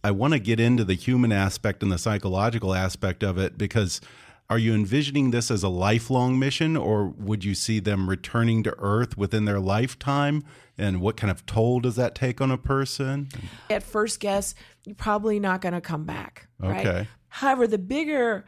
I 0.03 0.11
want 0.11 0.33
to 0.33 0.39
get 0.39 0.59
into 0.59 0.83
the 0.83 0.93
human 0.95 1.31
aspect 1.31 1.83
and 1.83 1.91
the 1.91 1.97
psychological 1.97 2.73
aspect 2.73 3.23
of 3.23 3.37
it 3.37 3.57
because 3.57 4.01
are 4.49 4.59
you 4.59 4.73
envisioning 4.75 5.31
this 5.31 5.49
as 5.49 5.63
a 5.63 5.69
lifelong 5.69 6.37
mission 6.37 6.77
or 6.77 7.07
would 7.07 7.43
you 7.43 7.55
see 7.55 7.79
them 7.79 8.07
returning 8.07 8.61
to 8.63 8.75
Earth 8.77 9.17
within 9.17 9.45
their 9.45 9.59
lifetime? 9.59 10.43
And 10.77 11.01
what 11.01 11.17
kind 11.17 11.31
of 11.31 11.45
toll 11.45 11.79
does 11.79 11.95
that 11.95 12.13
take 12.13 12.41
on 12.41 12.51
a 12.51 12.57
person? 12.57 13.29
At 13.69 13.81
first 13.81 14.19
guess, 14.19 14.53
you're 14.85 14.95
probably 14.95 15.39
not 15.39 15.61
going 15.61 15.73
to 15.73 15.81
come 15.81 16.03
back. 16.03 16.47
Right? 16.59 16.85
Okay. 16.85 17.07
However, 17.29 17.65
the 17.65 17.79
bigger 17.79 18.45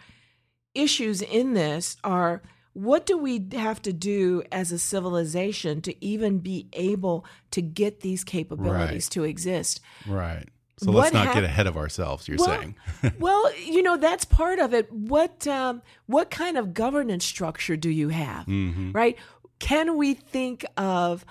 issues 0.75 1.21
in 1.21 1.53
this 1.53 1.97
are 2.03 2.43
what 2.73 3.07
do 3.07 3.17
we 3.17 3.47
have 3.53 3.81
to 3.81 3.91
do 3.91 4.43
as 4.51 4.71
a 4.71 4.77
civilization 4.77 5.81
to 5.81 6.05
even 6.05 6.37
be 6.37 6.67
able 6.73 7.25
to 7.49 7.61
get 7.63 8.01
these 8.01 8.23
capabilities 8.23 9.05
Right. 9.05 9.11
to 9.13 9.23
exist? 9.23 9.81
Right. 10.05 10.47
So 10.79 10.91
let's 10.91 11.11
not 11.11 11.33
get 11.33 11.43
ahead 11.43 11.65
of 11.65 11.75
ourselves, 11.75 12.27
you're 12.27 12.37
well, 12.37 12.47
saying. 12.47 12.75
well, 13.19 13.51
you 13.57 13.81
know 13.81 13.97
that's 13.97 14.25
part 14.25 14.59
of 14.59 14.73
it. 14.75 14.91
What 14.91 15.47
um, 15.47 15.81
what 16.05 16.29
kind 16.29 16.57
of 16.57 16.73
governance 16.73 17.25
structure 17.25 17.75
do 17.75 17.89
you 17.89 18.09
have? 18.09 18.45
Mm-hmm. 18.45 18.91
Right? 18.91 19.17
Can 19.59 19.97
we 19.97 20.13
think 20.13 20.65
of 20.77 21.25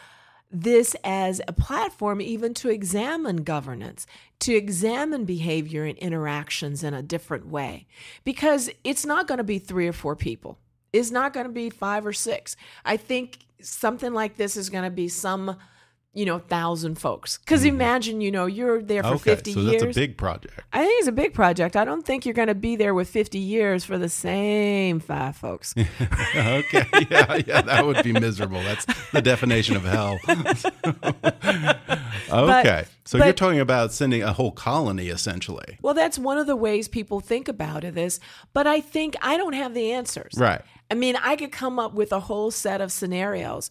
this 0.50 0.96
as 1.04 1.40
a 1.46 1.52
platform 1.52 2.20
even 2.20 2.54
to 2.54 2.70
examine 2.70 3.38
governance, 3.38 4.06
to 4.40 4.54
examine 4.54 5.24
behavior 5.24 5.85
and 5.85 5.96
interactions 5.98 6.82
in 6.82 6.92
a 6.92 7.02
different 7.02 7.46
way? 7.46 7.87
Because 8.25 8.68
it's 8.83 9.06
not 9.06 9.29
going 9.29 9.38
to 9.38 9.44
be 9.44 9.60
three 9.60 9.87
or 9.87 9.92
four 9.92 10.16
people. 10.16 10.58
It's 10.92 11.12
not 11.12 11.33
going 11.33 11.46
to 11.46 11.52
be 11.52 11.71
five 11.71 12.04
or 12.04 12.12
six. 12.12 12.56
I 12.85 12.96
think 12.96 13.46
something 13.60 14.12
like 14.12 14.37
this 14.37 14.56
is 14.56 14.71
going 14.71 14.85
to 14.85 14.90
be 14.90 15.08
some 15.08 15.56
you 16.17 16.25
know, 16.25 16.38
thousand 16.38 16.94
folks. 16.94 17.38
Because 17.38 17.60
mm-hmm. 17.60 17.75
imagine, 17.75 18.21
you 18.21 18.31
know, 18.31 18.46
you're 18.46 18.81
there 18.81 19.02
for 19.02 19.14
okay, 19.14 19.35
50 19.35 19.52
so 19.52 19.60
years. 19.60 19.83
that's 19.83 19.96
a 19.96 20.00
big 20.00 20.17
project. 20.17 20.60
I 20.73 20.85
think 20.85 21.00
it's 21.00 21.08
a 21.08 21.12
big 21.12 21.35
project. 21.35 21.77
I 21.77 21.85
don't 21.85 22.06
think 22.06 22.25
you're 22.25 22.35
going 22.35 22.48
to 22.48 22.54
be 22.54 22.77
there 22.77 22.94
with 22.94 23.08
50 23.08 23.38
years 23.38 23.85
for 23.85 23.98
the 23.98 24.08
same 24.08 25.00
five 25.00 25.37
folks. 25.37 25.75
okay, 25.77 26.87
yeah, 27.10 27.40
yeah, 27.46 27.62
that 27.62 27.85
would 27.85 28.02
be 28.04 28.12
miserable. 28.12 28.62
That's 28.62 28.87
the 29.10 29.21
definition 29.21 29.77
of 29.77 29.85
hell. 29.85 30.19
okay, 32.31 32.85
so 33.04 33.19
you're 33.19 33.33
talking 33.33 33.60
about 33.60 33.92
sending 33.92 34.23
a 34.23 34.33
whole 34.33 34.52
colony, 34.52 35.08
essentially. 35.08 35.79
well, 35.83 35.94
that's 35.94 36.19
one 36.19 36.38
of 36.38 36.46
the 36.46 36.56
ways 36.56 36.88
people 36.88 37.21
think 37.21 37.48
about 37.48 37.85
it 37.85 37.96
this, 37.96 38.21
but 38.52 38.69
I 38.69 38.81
think 38.81 39.17
I 39.21 39.37
don't 39.37 39.54
have 39.54 39.75
the 39.75 39.90
answers. 39.90 40.35
Right. 40.37 40.62
I 40.88 40.94
mean, 40.94 41.17
I 41.17 41.35
could 41.35 41.50
come 41.50 41.81
up 41.81 41.94
with 41.94 42.12
a 42.12 42.21
whole 42.21 42.52
set 42.52 42.81
of 42.81 42.92
scenarios, 42.92 43.71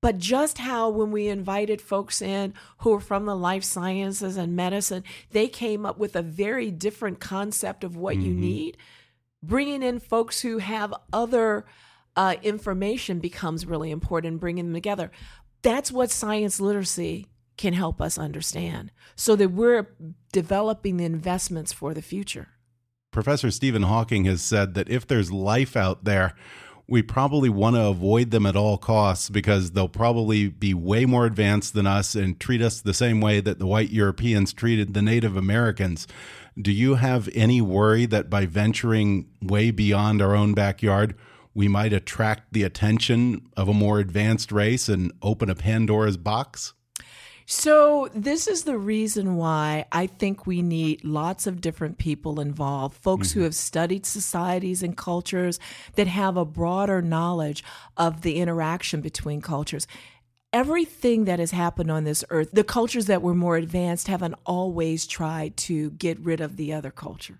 but 0.00 0.18
just 0.18 0.58
how 0.58 0.88
when 0.90 1.10
we 1.10 1.28
invited 1.28 1.80
folks 1.80 2.22
in 2.22 2.54
who 2.78 2.94
are 2.94 3.00
from 3.00 3.26
the 3.26 3.36
life 3.36 3.64
sciences 3.64 4.36
and 4.36 4.54
medicine, 4.54 5.02
they 5.30 5.48
came 5.48 5.84
up 5.84 5.98
with 5.98 6.14
a 6.14 6.22
very 6.22 6.70
different 6.70 7.20
concept 7.20 7.82
of 7.82 7.96
what 7.96 8.16
you 8.16 8.32
need. 8.32 8.76
Bringing 9.42 9.82
in 9.82 9.98
folks 9.98 10.40
who 10.40 10.58
have 10.58 10.94
other 11.12 11.64
uh, 12.16 12.36
information 12.42 13.18
becomes 13.18 13.66
really 13.66 13.90
important, 13.90 14.40
bringing 14.40 14.66
them 14.66 14.74
together. 14.74 15.10
That's 15.62 15.90
what 15.90 16.10
science 16.10 16.60
literacy 16.60 17.26
can 17.56 17.74
help 17.74 18.00
us 18.00 18.16
understand 18.18 18.92
so 19.16 19.34
that 19.36 19.50
we're 19.50 19.88
developing 20.32 20.96
the 20.96 21.04
investments 21.04 21.72
for 21.72 21.92
the 21.92 22.02
future. 22.02 22.48
Professor 23.10 23.50
Stephen 23.50 23.82
Hawking 23.82 24.26
has 24.26 24.42
said 24.42 24.74
that 24.74 24.88
if 24.88 25.06
there's 25.06 25.32
life 25.32 25.76
out 25.76 26.04
there, 26.04 26.34
we 26.88 27.02
probably 27.02 27.50
want 27.50 27.76
to 27.76 27.84
avoid 27.84 28.30
them 28.30 28.46
at 28.46 28.56
all 28.56 28.78
costs 28.78 29.28
because 29.28 29.72
they'll 29.72 29.88
probably 29.88 30.48
be 30.48 30.72
way 30.72 31.04
more 31.04 31.26
advanced 31.26 31.74
than 31.74 31.86
us 31.86 32.14
and 32.14 32.40
treat 32.40 32.62
us 32.62 32.80
the 32.80 32.94
same 32.94 33.20
way 33.20 33.40
that 33.40 33.58
the 33.58 33.66
white 33.66 33.90
Europeans 33.90 34.54
treated 34.54 34.94
the 34.94 35.02
Native 35.02 35.36
Americans. 35.36 36.08
Do 36.60 36.72
you 36.72 36.94
have 36.94 37.28
any 37.34 37.60
worry 37.60 38.06
that 38.06 38.30
by 38.30 38.46
venturing 38.46 39.28
way 39.42 39.70
beyond 39.70 40.22
our 40.22 40.34
own 40.34 40.54
backyard, 40.54 41.14
we 41.54 41.68
might 41.68 41.92
attract 41.92 42.52
the 42.52 42.62
attention 42.62 43.50
of 43.54 43.68
a 43.68 43.74
more 43.74 43.98
advanced 43.98 44.50
race 44.50 44.88
and 44.88 45.12
open 45.20 45.50
a 45.50 45.54
Pandora's 45.54 46.16
box? 46.16 46.72
So, 47.50 48.10
this 48.14 48.46
is 48.46 48.64
the 48.64 48.76
reason 48.76 49.36
why 49.36 49.86
I 49.90 50.06
think 50.06 50.46
we 50.46 50.60
need 50.60 51.02
lots 51.02 51.46
of 51.46 51.62
different 51.62 51.96
people 51.96 52.40
involved, 52.40 52.98
folks 52.98 53.32
who 53.32 53.40
have 53.40 53.54
studied 53.54 54.04
societies 54.04 54.82
and 54.82 54.94
cultures 54.94 55.58
that 55.94 56.08
have 56.08 56.36
a 56.36 56.44
broader 56.44 57.00
knowledge 57.00 57.64
of 57.96 58.20
the 58.20 58.36
interaction 58.36 59.00
between 59.00 59.40
cultures. 59.40 59.86
Everything 60.52 61.24
that 61.24 61.38
has 61.38 61.52
happened 61.52 61.90
on 61.90 62.04
this 62.04 62.22
earth, 62.28 62.50
the 62.52 62.64
cultures 62.64 63.06
that 63.06 63.22
were 63.22 63.34
more 63.34 63.56
advanced 63.56 64.08
haven't 64.08 64.34
always 64.44 65.06
tried 65.06 65.56
to 65.56 65.92
get 65.92 66.20
rid 66.20 66.42
of 66.42 66.58
the 66.58 66.74
other 66.74 66.90
culture. 66.90 67.38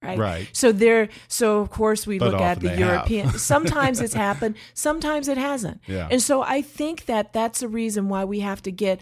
Right. 0.00 0.18
Right. 0.18 0.48
So 0.52 0.70
there 0.70 1.08
so 1.28 1.58
of 1.58 1.70
course 1.70 2.06
we 2.06 2.18
But 2.18 2.32
look 2.32 2.40
at 2.40 2.60
the. 2.60 2.78
European 2.78 3.32
sometimes 3.38 4.00
it's 4.00 4.14
happened, 4.28 4.54
sometimes 4.74 5.26
it 5.26 5.36
hasn't. 5.36 5.80
Yeah. 5.88 6.06
And 6.08 6.22
so 6.22 6.40
I 6.40 6.62
think 6.62 7.06
that 7.06 7.32
that's 7.32 7.60
the 7.60 7.68
reason 7.68 8.08
why 8.08 8.24
we 8.24 8.40
have 8.40 8.62
to 8.62 8.70
get 8.70 9.00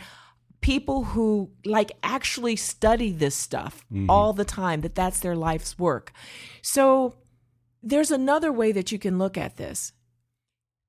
people 0.61 1.05
who 1.05 1.51
like 1.65 1.93
actually 2.03 2.57
study 2.57 3.13
this 3.13 3.35
stuff 3.35 3.85
Mm-hmm. 3.93 4.11
all 4.11 4.33
the 4.33 4.45
time 4.45 4.81
that 4.83 4.95
that's 4.95 5.21
their 5.21 5.37
life's 5.37 5.79
work. 5.79 6.13
So 6.63 7.15
there's 7.83 8.11
another 8.11 8.51
way 8.53 8.73
that 8.73 8.91
you 8.93 8.99
can 8.99 9.19
look 9.19 9.39
at 9.39 9.57
this. 9.57 9.93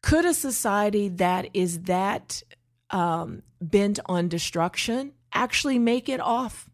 Could 0.01 0.25
a 0.25 0.33
society 0.33 1.07
that 1.09 1.49
is 1.53 1.81
that 1.83 2.41
um, 2.89 3.43
bent 3.61 3.99
on 4.07 4.27
destruction 4.27 5.13
actually 5.33 5.77
make 5.79 6.09
it 6.09 6.19
off 6.19 6.69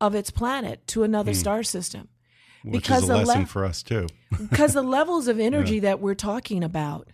of 0.00 0.14
its 0.14 0.30
planet 0.30 0.86
to 0.88 1.02
another 1.02 1.34
star 1.34 1.62
system? 1.62 2.08
Which 2.64 2.84
Because 2.84 3.04
is 3.04 3.08
a 3.10 3.16
lesson 3.18 3.40
le- 3.42 3.46
for 3.46 3.64
us, 3.64 3.82
too. 3.82 4.06
because 4.50 4.74
the 4.74 4.82
levels 4.82 5.28
of 5.28 5.38
energy 5.38 5.80
that 5.80 6.00
we're 6.00 6.14
talking 6.14 6.64
about, 6.64 7.08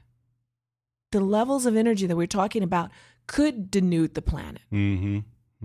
the 1.13 1.21
levels 1.21 1.67
of 1.67 1.77
energy 1.77 2.07
that 2.07 2.17
we're 2.17 2.27
talking 2.27 2.63
about 2.63 2.91
could 3.27 3.71
denude 3.71 4.15
the 4.15 4.23
planet, 4.23 4.63
Mm 4.73 4.99
hmm. 4.99 5.19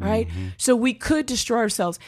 right? 0.03 0.27
So 0.57 0.75
we 0.75 0.93
could 0.93 1.25
destroy 1.25 1.57
ourselves. 1.59 1.99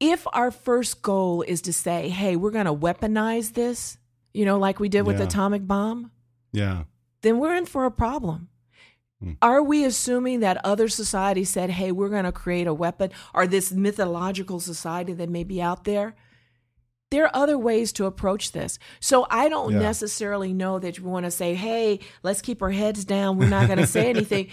If 0.00 0.26
our 0.32 0.50
first 0.50 1.00
goal 1.02 1.42
is 1.42 1.62
to 1.62 1.72
say, 1.72 2.08
hey, 2.08 2.36
we're 2.36 2.50
going 2.50 2.66
to 2.66 2.74
weaponize 2.74 3.54
this, 3.54 3.96
you 4.34 4.44
know, 4.44 4.58
like 4.58 4.80
we 4.80 4.88
did 4.88 5.02
with 5.06 5.18
the 5.18 5.24
atomic 5.24 5.66
bomb, 5.66 6.10
Yeah. 6.52 6.84
then 7.22 7.38
we're 7.38 7.54
in 7.54 7.66
for 7.66 7.84
a 7.84 7.90
problem. 7.90 8.48
Are 9.40 9.62
we 9.62 9.84
assuming 9.84 10.40
that 10.40 10.58
other 10.64 10.88
societies 10.88 11.48
said, 11.48 11.70
hey, 11.70 11.92
we're 11.92 12.08
going 12.08 12.24
to 12.24 12.32
create 12.32 12.66
a 12.66 12.74
weapon, 12.74 13.10
or 13.32 13.46
this 13.46 13.70
mythological 13.70 14.58
society 14.58 15.12
that 15.12 15.28
may 15.28 15.44
be 15.44 15.62
out 15.62 15.84
there? 15.84 16.16
There 17.12 17.26
are 17.26 17.30
other 17.36 17.56
ways 17.56 17.92
to 17.92 18.06
approach 18.06 18.50
this. 18.50 18.80
So 18.98 19.26
I 19.30 19.48
don't 19.48 19.74
Yeah. 19.74 19.78
necessarily 19.78 20.52
know 20.52 20.80
that 20.80 20.98
you 20.98 21.04
want 21.04 21.26
to 21.26 21.30
say, 21.30 21.54
hey, 21.54 22.00
let's 22.24 22.42
keep 22.42 22.62
our 22.62 22.70
heads 22.72 23.04
down. 23.04 23.36
We're 23.38 23.48
not 23.48 23.68
going 23.68 23.78
to 23.78 23.86
say 23.86 24.10
anything. 24.16 24.48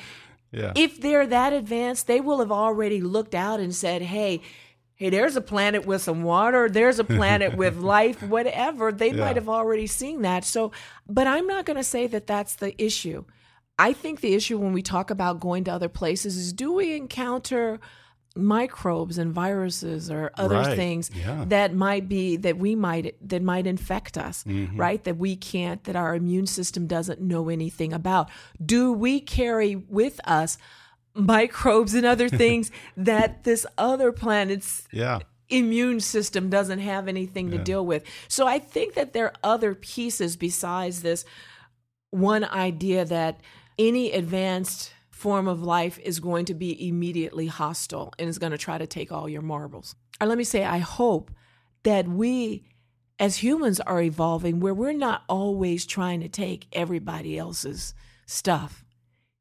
Yeah. 0.51 0.73
If 0.75 0.99
they're 0.99 1.27
that 1.27 1.53
advanced, 1.53 2.07
they 2.07 2.21
will 2.21 2.39
have 2.39 2.51
already 2.51 3.01
looked 3.01 3.35
out 3.35 3.59
and 3.59 3.73
said, 3.73 4.01
hey, 4.01 4.41
hey, 4.95 5.09
there's 5.09 5.35
a 5.35 5.41
planet 5.41 5.85
with 5.85 6.01
some 6.01 6.23
water, 6.23 6.69
there's 6.69 6.99
a 6.99 7.03
planet 7.03 7.55
with 7.55 7.77
life, 7.97 8.21
whatever. 8.23 8.91
They 8.91 9.09
Yeah. 9.11 9.23
might 9.25 9.35
have 9.35 9.47
already 9.49 9.87
seen 9.87 10.23
that. 10.23 10.43
So, 10.43 10.71
but 11.07 11.27
I'm 11.27 11.47
not 11.47 11.65
going 11.65 11.77
to 11.77 11.83
say 11.83 12.07
that 12.07 12.27
that's 12.27 12.55
the 12.55 12.79
issue. 12.83 13.23
I 13.77 13.93
think 13.93 14.19
the 14.21 14.33
issue 14.33 14.57
when 14.57 14.73
we 14.73 14.81
talk 14.81 15.09
about 15.09 15.39
going 15.39 15.63
to 15.65 15.71
other 15.71 15.87
places 15.87 16.35
is 16.35 16.51
do 16.51 16.73
we 16.73 16.95
encounter 16.97 17.79
microbes 18.35 19.17
and 19.17 19.33
viruses 19.33 20.09
or 20.09 20.31
other 20.35 20.55
Right. 20.55 20.75
things 20.75 21.09
Yeah. 21.13 21.45
that 21.47 21.73
might 21.73 22.07
be 22.07 22.37
that 22.37 22.57
we 22.57 22.75
might 22.75 23.15
that 23.27 23.41
might 23.41 23.65
infect 23.67 24.17
us 24.17 24.43
Mm-hmm. 24.43 24.77
right 24.77 25.03
that 25.03 25.17
we 25.17 25.35
can't 25.35 25.83
that 25.85 25.95
our 25.95 26.15
immune 26.15 26.45
system 26.45 26.87
doesn't 26.87 27.19
know 27.19 27.49
anything 27.49 27.91
about 27.91 28.29
do 28.63 28.93
we 28.93 29.19
carry 29.19 29.75
with 29.75 30.19
us 30.25 30.57
microbes 31.15 31.93
and 31.95 32.05
other 32.05 32.29
things 32.43 32.71
that 32.95 33.43
this 33.43 33.65
other 33.77 34.11
planet's 34.11 34.87
Yeah. 34.91 35.19
immune 35.49 35.99
system 35.99 36.49
doesn't 36.49 36.79
have 36.79 37.07
anything 37.07 37.49
to 37.51 37.57
deal 37.57 37.83
with. 37.85 38.03
So 38.27 38.45
I 38.47 38.59
think 38.59 38.93
that 38.93 39.13
there 39.13 39.25
are 39.25 39.33
other 39.43 39.73
pieces 39.73 40.37
besides 40.37 41.01
this 41.01 41.25
one 42.11 42.43
idea 42.45 43.03
that 43.05 43.41
any 43.79 44.11
advanced 44.11 44.93
form 45.19 45.49
of 45.49 45.61
life 45.61 45.99
is 45.99 46.21
going 46.21 46.45
to 46.45 46.53
be 46.53 46.87
immediately 46.87 47.47
hostile 47.47 48.13
and 48.17 48.29
is 48.29 48.39
going 48.39 48.53
to 48.53 48.57
try 48.57 48.77
to 48.77 48.87
take 48.87 49.11
all 49.11 49.27
your 49.27 49.41
marbles. 49.41 49.93
Or 50.21 50.27
let 50.27 50.37
me 50.37 50.45
say, 50.45 50.63
I 50.63 50.77
hope 50.77 51.29
that 51.83 52.07
we 52.07 52.63
as 53.19 53.37
humans 53.37 53.81
are 53.81 54.01
evolving 54.01 54.61
where 54.61 54.73
we're 54.73 54.93
not 54.93 55.23
always 55.27 55.85
trying 55.85 56.21
to 56.21 56.29
take 56.29 56.67
everybody 56.71 57.37
else's 57.37 57.93
stuff 58.25 58.85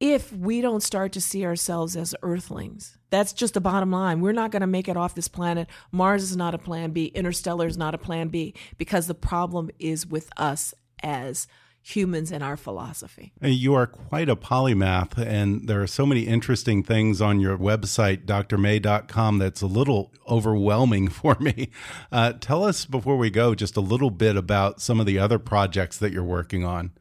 if 0.01 0.33
we 0.33 0.61
don't 0.61 0.83
start 0.83 1.13
to 1.13 1.21
see 1.21 1.47
ourselves 1.47 1.97
as 1.97 2.15
earthlings. 2.23 2.99
That's 3.11 3.33
just 3.33 3.55
the 3.55 3.61
bottom 3.61 3.93
line. 3.93 4.21
We're 4.21 4.33
not 4.33 4.51
going 4.51 4.63
to 4.63 4.67
make 4.67 4.89
it 4.89 4.97
off 4.97 5.15
this 5.15 5.29
planet. 5.29 5.69
Mars 5.93 6.25
is 6.25 6.37
not 6.37 6.55
a 6.55 6.59
plan 6.59 6.91
B. 6.91 7.07
Interstellar 7.07 7.69
is 7.69 7.79
not 7.79 7.95
a 7.95 7.99
plan 7.99 8.29
B 8.29 8.53
because 8.79 9.07
the 9.07 9.15
problem 9.15 9.71
is 9.79 10.07
with 10.07 10.29
us 10.37 10.75
as 11.05 11.47
humans 11.83 12.31
and 12.31 12.43
our 12.45 12.57
philosophy. 12.57 13.33
You 13.41 13.75
are 13.75 13.87
quite 13.87 14.29
a 14.29 14.37
polymath, 14.37 15.17
and 15.17 15.69
there 15.69 15.81
are 15.83 15.87
so 15.87 16.05
many 16.05 16.23
interesting 16.23 16.83
things 16.83 17.21
on 17.21 17.41
your 17.41 17.57
website, 17.57 18.27
drmae.com, 18.27 19.39
that's 19.39 19.63
a 19.63 19.67
little 19.67 20.13
overwhelming 20.29 21.09
for 21.09 21.37
me. 21.41 21.71
Uh, 22.13 22.35
tell 22.35 22.65
us 22.65 22.85
before 22.85 23.17
we 23.17 23.31
go 23.31 23.55
just 23.55 23.77
a 23.77 23.81
little 23.81 24.11
bit 24.11 24.37
about 24.37 24.81
some 24.81 25.01
of 25.01 25.07
the 25.07 25.19
other 25.19 25.39
projects 25.39 25.99
that 25.99 26.13
you're 26.13 26.23
working 26.25 26.65
on. 26.65 26.93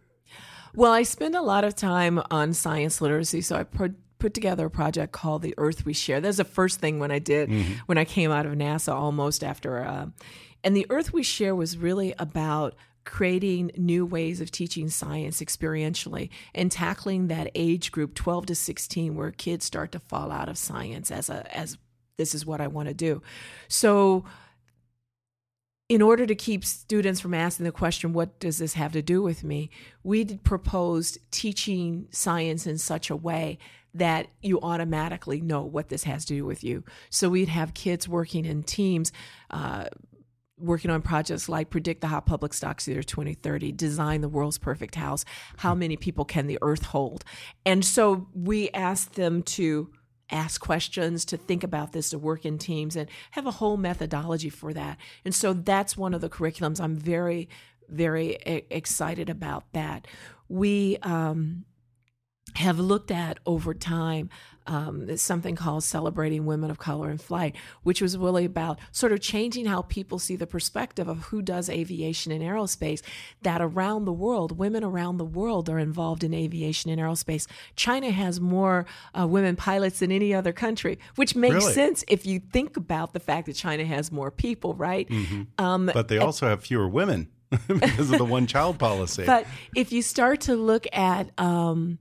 Well, 0.73 0.91
I 0.91 1.03
spend 1.03 1.35
a 1.35 1.41
lot 1.41 1.63
of 1.63 1.75
time 1.75 2.21
on 2.29 2.53
science 2.53 3.01
literacy, 3.01 3.41
so 3.41 3.55
I 3.55 3.63
put 3.63 3.95
put 4.19 4.33
together 4.33 4.65
a 4.65 4.69
project 4.69 5.11
called 5.11 5.41
The 5.43 5.53
Earth 5.57 5.85
We 5.85 5.93
Share. 5.93 6.19
That's 6.19 6.37
the 6.37 6.43
first 6.43 6.79
thing 6.79 6.99
when 6.99 7.11
I 7.11 7.19
did 7.19 7.51
when 7.85 7.97
I 7.97 8.05
came 8.05 8.31
out 8.31 8.45
of 8.45 8.53
NASA 8.53 8.93
almost 8.93 9.43
after. 9.43 9.83
Uh, 9.83 10.07
and 10.63 10.75
The 10.75 10.85
Earth 10.89 11.13
We 11.13 11.23
Share 11.23 11.55
was 11.55 11.77
really 11.77 12.13
about 12.17 12.75
creating 13.07 13.71
new 13.77 14.05
ways 14.05 14.41
of 14.41 14.51
teaching 14.51 14.89
science 14.89 15.41
experientially 15.41 16.29
and 16.53 16.71
tackling 16.71 17.27
that 17.27 17.49
age 17.55 17.91
group 17.91 18.13
12 18.13 18.47
to 18.47 18.55
16 18.55 19.15
where 19.15 19.31
kids 19.31 19.65
start 19.65 19.93
to 19.93 19.99
fall 19.99 20.29
out 20.29 20.49
of 20.49 20.57
science 20.57 21.09
as 21.09 21.29
a 21.29 21.57
as 21.57 21.77
this 22.17 22.35
is 22.35 22.45
what 22.45 22.59
I 22.59 22.67
want 22.67 22.89
to 22.89 22.93
do. 22.93 23.21
So 23.67 24.25
in 25.87 26.01
order 26.01 26.25
to 26.25 26.35
keep 26.35 26.65
students 26.65 27.21
from 27.21 27.33
asking 27.33 27.63
the 27.63 27.71
question, 27.71 28.11
what 28.11 28.39
does 28.39 28.57
this 28.57 28.73
have 28.73 28.91
to 28.91 29.01
do 29.01 29.21
with 29.21 29.43
me? 29.43 29.69
We 30.03 30.25
proposed 30.25 31.19
teaching 31.31 32.07
science 32.11 32.67
in 32.67 32.77
such 32.77 33.09
a 33.09 33.15
way 33.15 33.57
that 33.93 34.27
you 34.41 34.59
automatically 34.61 35.39
know 35.39 35.61
what 35.61 35.87
this 35.87 36.03
has 36.03 36.25
to 36.25 36.33
do 36.33 36.45
with 36.45 36.63
you. 36.63 36.83
So 37.09 37.29
we'd 37.29 37.47
have 37.47 37.73
kids 37.73 38.07
working 38.07 38.43
in 38.45 38.63
teams. 38.63 39.13
Uh, 39.49 39.85
working 40.59 40.89
on 40.91 41.01
projects 41.01 41.47
like 41.47 41.69
predict 41.69 42.01
the 42.01 42.07
hot 42.07 42.25
public 42.25 42.53
stocks 42.53 42.87
year 42.87 43.03
2030 43.03 43.71
design 43.71 44.21
the 44.21 44.29
world's 44.29 44.57
perfect 44.57 44.95
house 44.95 45.23
how 45.57 45.75
many 45.75 45.95
people 45.95 46.25
can 46.25 46.47
the 46.47 46.57
earth 46.61 46.85
hold 46.87 47.23
and 47.65 47.85
so 47.85 48.27
we 48.33 48.69
asked 48.71 49.15
them 49.15 49.43
to 49.43 49.89
ask 50.29 50.59
questions, 50.61 51.25
to 51.25 51.37
think 51.37 51.63
about 51.63 51.93
this, 51.93 52.09
to 52.09 52.17
work 52.17 52.45
in 52.45 52.57
teams, 52.57 52.95
and 52.95 53.09
have 53.31 53.45
a 53.45 53.51
whole 53.51 53.77
methodology 53.77 54.49
for 54.49 54.73
that. 54.73 54.97
And 55.25 55.33
so 55.33 55.53
that's 55.53 55.95
one 55.95 56.13
of 56.13 56.21
the 56.21 56.29
curriculums. 56.29 56.81
I'm 56.81 56.95
very, 56.95 57.49
very 57.89 58.37
excited 58.69 59.29
about 59.29 59.71
that. 59.73 60.07
We 60.49 60.97
um, 61.01 61.65
have 62.55 62.79
looked 62.79 63.11
at 63.11 63.39
over 63.45 63.73
time 63.73 64.29
um, 64.67 65.15
something 65.17 65.55
called 65.55 65.83
Celebrating 65.83 66.45
Women 66.45 66.69
of 66.69 66.77
Color 66.77 67.09
in 67.09 67.17
Flight, 67.17 67.55
which 67.83 68.01
was 68.01 68.17
really 68.17 68.45
about 68.45 68.79
sort 68.91 69.13
of 69.13 69.21
changing 69.21 69.65
how 69.65 69.83
people 69.83 70.19
see 70.19 70.35
the 70.35 70.47
perspective 70.47 71.07
of 71.07 71.19
who 71.25 71.41
does 71.41 71.69
aviation 71.69 72.31
and 72.31 72.41
aerospace. 72.43 73.01
That 73.43 73.61
around 73.61 74.05
the 74.05 74.11
world, 74.13 74.57
women 74.57 74.83
around 74.83 75.17
the 75.17 75.25
world 75.25 75.69
are 75.69 75.79
involved 75.79 76.23
in 76.23 76.33
aviation 76.33 76.91
and 76.91 76.99
aerospace. 76.99 77.47
China 77.75 78.11
has 78.11 78.41
more 78.41 78.85
uh, 79.17 79.25
women 79.25 79.55
pilots 79.55 79.99
than 79.99 80.11
any 80.11 80.33
other 80.33 80.51
country, 80.51 80.99
which 81.15 81.35
makes 81.35 81.55
Really? 81.55 81.73
sense 81.73 82.03
if 82.09 82.25
you 82.25 82.39
think 82.39 82.75
about 82.75 83.13
the 83.13 83.19
fact 83.21 83.47
that 83.47 83.55
China 83.55 83.85
has 83.85 84.11
more 84.11 84.31
people, 84.31 84.73
right? 84.73 85.09
Um, 85.57 85.89
But 85.93 86.09
they 86.09 86.17
also 86.17 86.47
have 86.47 86.61
fewer 86.63 86.89
women 86.89 87.29
because 87.67 88.11
of 88.11 88.17
the 88.17 88.25
one 88.25 88.47
child 88.47 88.77
policy. 88.79 89.25
But 89.25 89.47
if 89.75 89.93
you 89.93 90.01
start 90.01 90.41
to 90.41 90.55
look 90.57 90.85
at 90.91 91.29
um, 91.39 91.99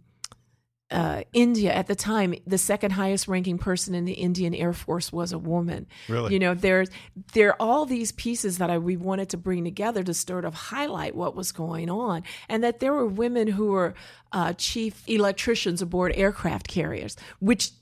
uh, 0.90 1.22
India 1.32 1.72
at 1.72 1.88
the 1.88 1.96
time, 1.96 2.34
the 2.46 2.58
second 2.58 2.92
highest 2.92 3.26
ranking 3.26 3.58
person 3.58 3.94
in 3.94 4.04
the 4.04 4.12
Indian 4.12 4.54
Air 4.54 4.72
Force 4.72 5.12
was 5.12 5.32
a 5.32 5.38
woman. 5.38 5.86
Really? 6.08 6.32
You 6.34 6.38
know, 6.38 6.54
there's 6.54 6.88
there 7.32 7.50
are 7.50 7.56
all 7.58 7.86
these 7.86 8.12
pieces 8.12 8.58
that 8.58 8.70
I, 8.70 8.78
we 8.78 8.96
wanted 8.96 9.28
to 9.30 9.36
bring 9.36 9.64
together 9.64 10.04
to 10.04 10.14
sort 10.14 10.44
of 10.44 10.54
highlight 10.54 11.16
what 11.16 11.34
was 11.34 11.50
going 11.50 11.90
on, 11.90 12.22
and 12.48 12.62
that 12.62 12.78
there 12.78 12.92
were 12.92 13.06
women 13.06 13.48
who 13.48 13.72
were 13.72 13.94
uh, 14.30 14.52
chief 14.52 15.02
electricians 15.08 15.82
aboard 15.82 16.12
aircraft 16.14 16.68
carriers, 16.68 17.16
which 17.40 17.72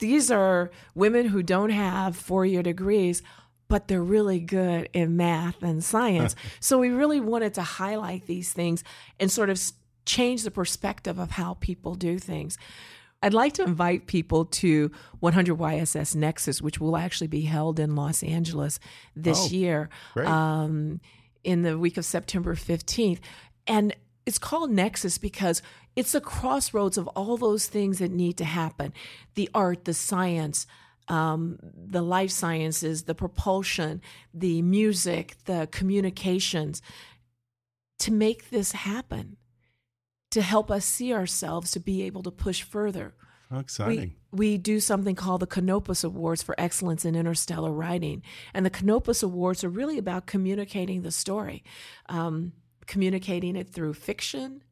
these 0.00 0.30
are 0.30 0.70
women 0.96 1.26
who 1.26 1.44
don't 1.44 1.70
have 1.70 2.16
four 2.16 2.44
year 2.44 2.62
degrees. 2.62 3.22
But 3.68 3.86
they're 3.86 4.02
really 4.02 4.40
good 4.40 4.88
in 4.94 5.18
math 5.18 5.62
and 5.62 5.84
science. 5.84 6.34
so 6.60 6.78
we 6.78 6.88
really 6.88 7.20
wanted 7.20 7.52
to 7.54 7.62
highlight 7.62 8.26
these 8.26 8.50
things 8.50 8.82
and 9.20 9.30
sort 9.30 9.50
of 9.50 9.60
change 10.08 10.42
the 10.42 10.50
perspective 10.50 11.18
of 11.18 11.32
how 11.32 11.54
people 11.54 11.94
do 11.94 12.18
things. 12.18 12.58
I'd 13.22 13.34
like 13.34 13.54
to 13.54 13.64
invite 13.64 14.06
people 14.06 14.44
to 14.44 14.90
100 15.20 15.58
YSS 15.58 16.14
Nexus, 16.14 16.62
which 16.62 16.80
will 16.80 16.96
actually 16.96 17.26
be 17.26 17.42
held 17.42 17.78
in 17.78 17.94
Los 17.94 18.22
Angeles 18.22 18.78
this 19.14 19.46
Oh, 19.46 19.48
year 19.48 19.90
um, 20.16 21.00
in 21.44 21.62
the 21.62 21.76
week 21.78 21.96
of 21.96 22.04
September 22.04 22.54
15th. 22.54 23.18
And 23.66 23.94
it's 24.24 24.38
called 24.38 24.70
Nexus 24.70 25.18
because 25.18 25.62
it's 25.96 26.12
the 26.12 26.20
crossroads 26.20 26.96
of 26.96 27.08
all 27.08 27.36
those 27.36 27.66
things 27.66 27.98
that 27.98 28.12
need 28.12 28.36
to 28.38 28.44
happen 28.44 28.92
the 29.34 29.50
art, 29.52 29.84
the 29.84 29.94
science, 29.94 30.66
um, 31.08 31.58
the 31.62 32.02
life 32.02 32.30
sciences, 32.30 33.04
the 33.04 33.14
propulsion, 33.14 34.00
the 34.32 34.62
music, 34.62 35.34
the 35.46 35.68
communications 35.72 36.82
to 37.98 38.12
make 38.12 38.50
this 38.50 38.72
happen, 38.72 39.37
to 40.30 40.42
help 40.42 40.70
us 40.70 40.84
see 40.84 41.12
ourselves, 41.12 41.70
to 41.72 41.80
be 41.80 42.02
able 42.02 42.22
to 42.22 42.30
push 42.30 42.62
further. 42.62 43.14
How 43.50 43.60
exciting. 43.60 44.14
We, 44.30 44.50
we 44.50 44.58
do 44.58 44.78
something 44.78 45.14
called 45.14 45.40
the 45.40 45.46
Canopus 45.46 46.04
Awards 46.04 46.42
for 46.42 46.54
Excellence 46.58 47.04
in 47.04 47.14
Interstellar 47.14 47.72
Writing. 47.72 48.22
And 48.52 48.66
the 48.66 48.70
Canopus 48.70 49.22
Awards 49.22 49.64
are 49.64 49.70
really 49.70 49.96
about 49.96 50.26
communicating 50.26 51.02
the 51.02 51.10
story, 51.10 51.64
um, 52.08 52.52
communicating 52.86 53.56
it 53.56 53.70
through 53.70 53.94
fiction 53.94 54.62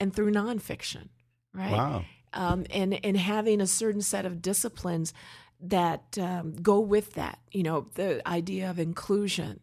and 0.00 0.14
through 0.14 0.32
nonfiction, 0.32 1.08
right? 1.52 1.72
Wow. 1.72 2.04
Um, 2.32 2.64
and, 2.70 2.98
and 3.04 3.16
having 3.16 3.60
a 3.60 3.66
certain 3.66 4.00
set 4.00 4.24
of 4.24 4.40
disciplines 4.40 5.12
that 5.60 6.16
um, 6.18 6.54
go 6.54 6.80
with 6.80 7.12
that, 7.14 7.38
you 7.50 7.62
know, 7.62 7.88
the 7.94 8.26
idea 8.26 8.70
of 8.70 8.78
inclusion. 8.78 9.60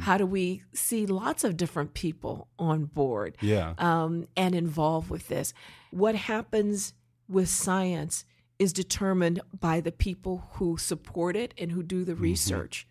How 0.00 0.18
do 0.18 0.26
we 0.26 0.62
see 0.74 1.06
lots 1.06 1.44
of 1.44 1.56
different 1.56 1.94
people 1.94 2.48
on 2.58 2.84
board? 2.84 3.36
Yeah. 3.40 3.74
um, 3.78 4.26
and 4.36 4.54
involved 4.54 5.10
with 5.10 5.28
this. 5.28 5.54
What 5.90 6.14
happens 6.14 6.94
with 7.28 7.48
science 7.48 8.24
is 8.58 8.72
determined 8.72 9.40
by 9.58 9.80
the 9.80 9.92
people 9.92 10.48
who 10.54 10.76
support 10.76 11.36
it 11.36 11.54
and 11.58 11.72
who 11.72 11.82
do 11.82 12.04
the 12.04 12.14
research. 12.14 12.86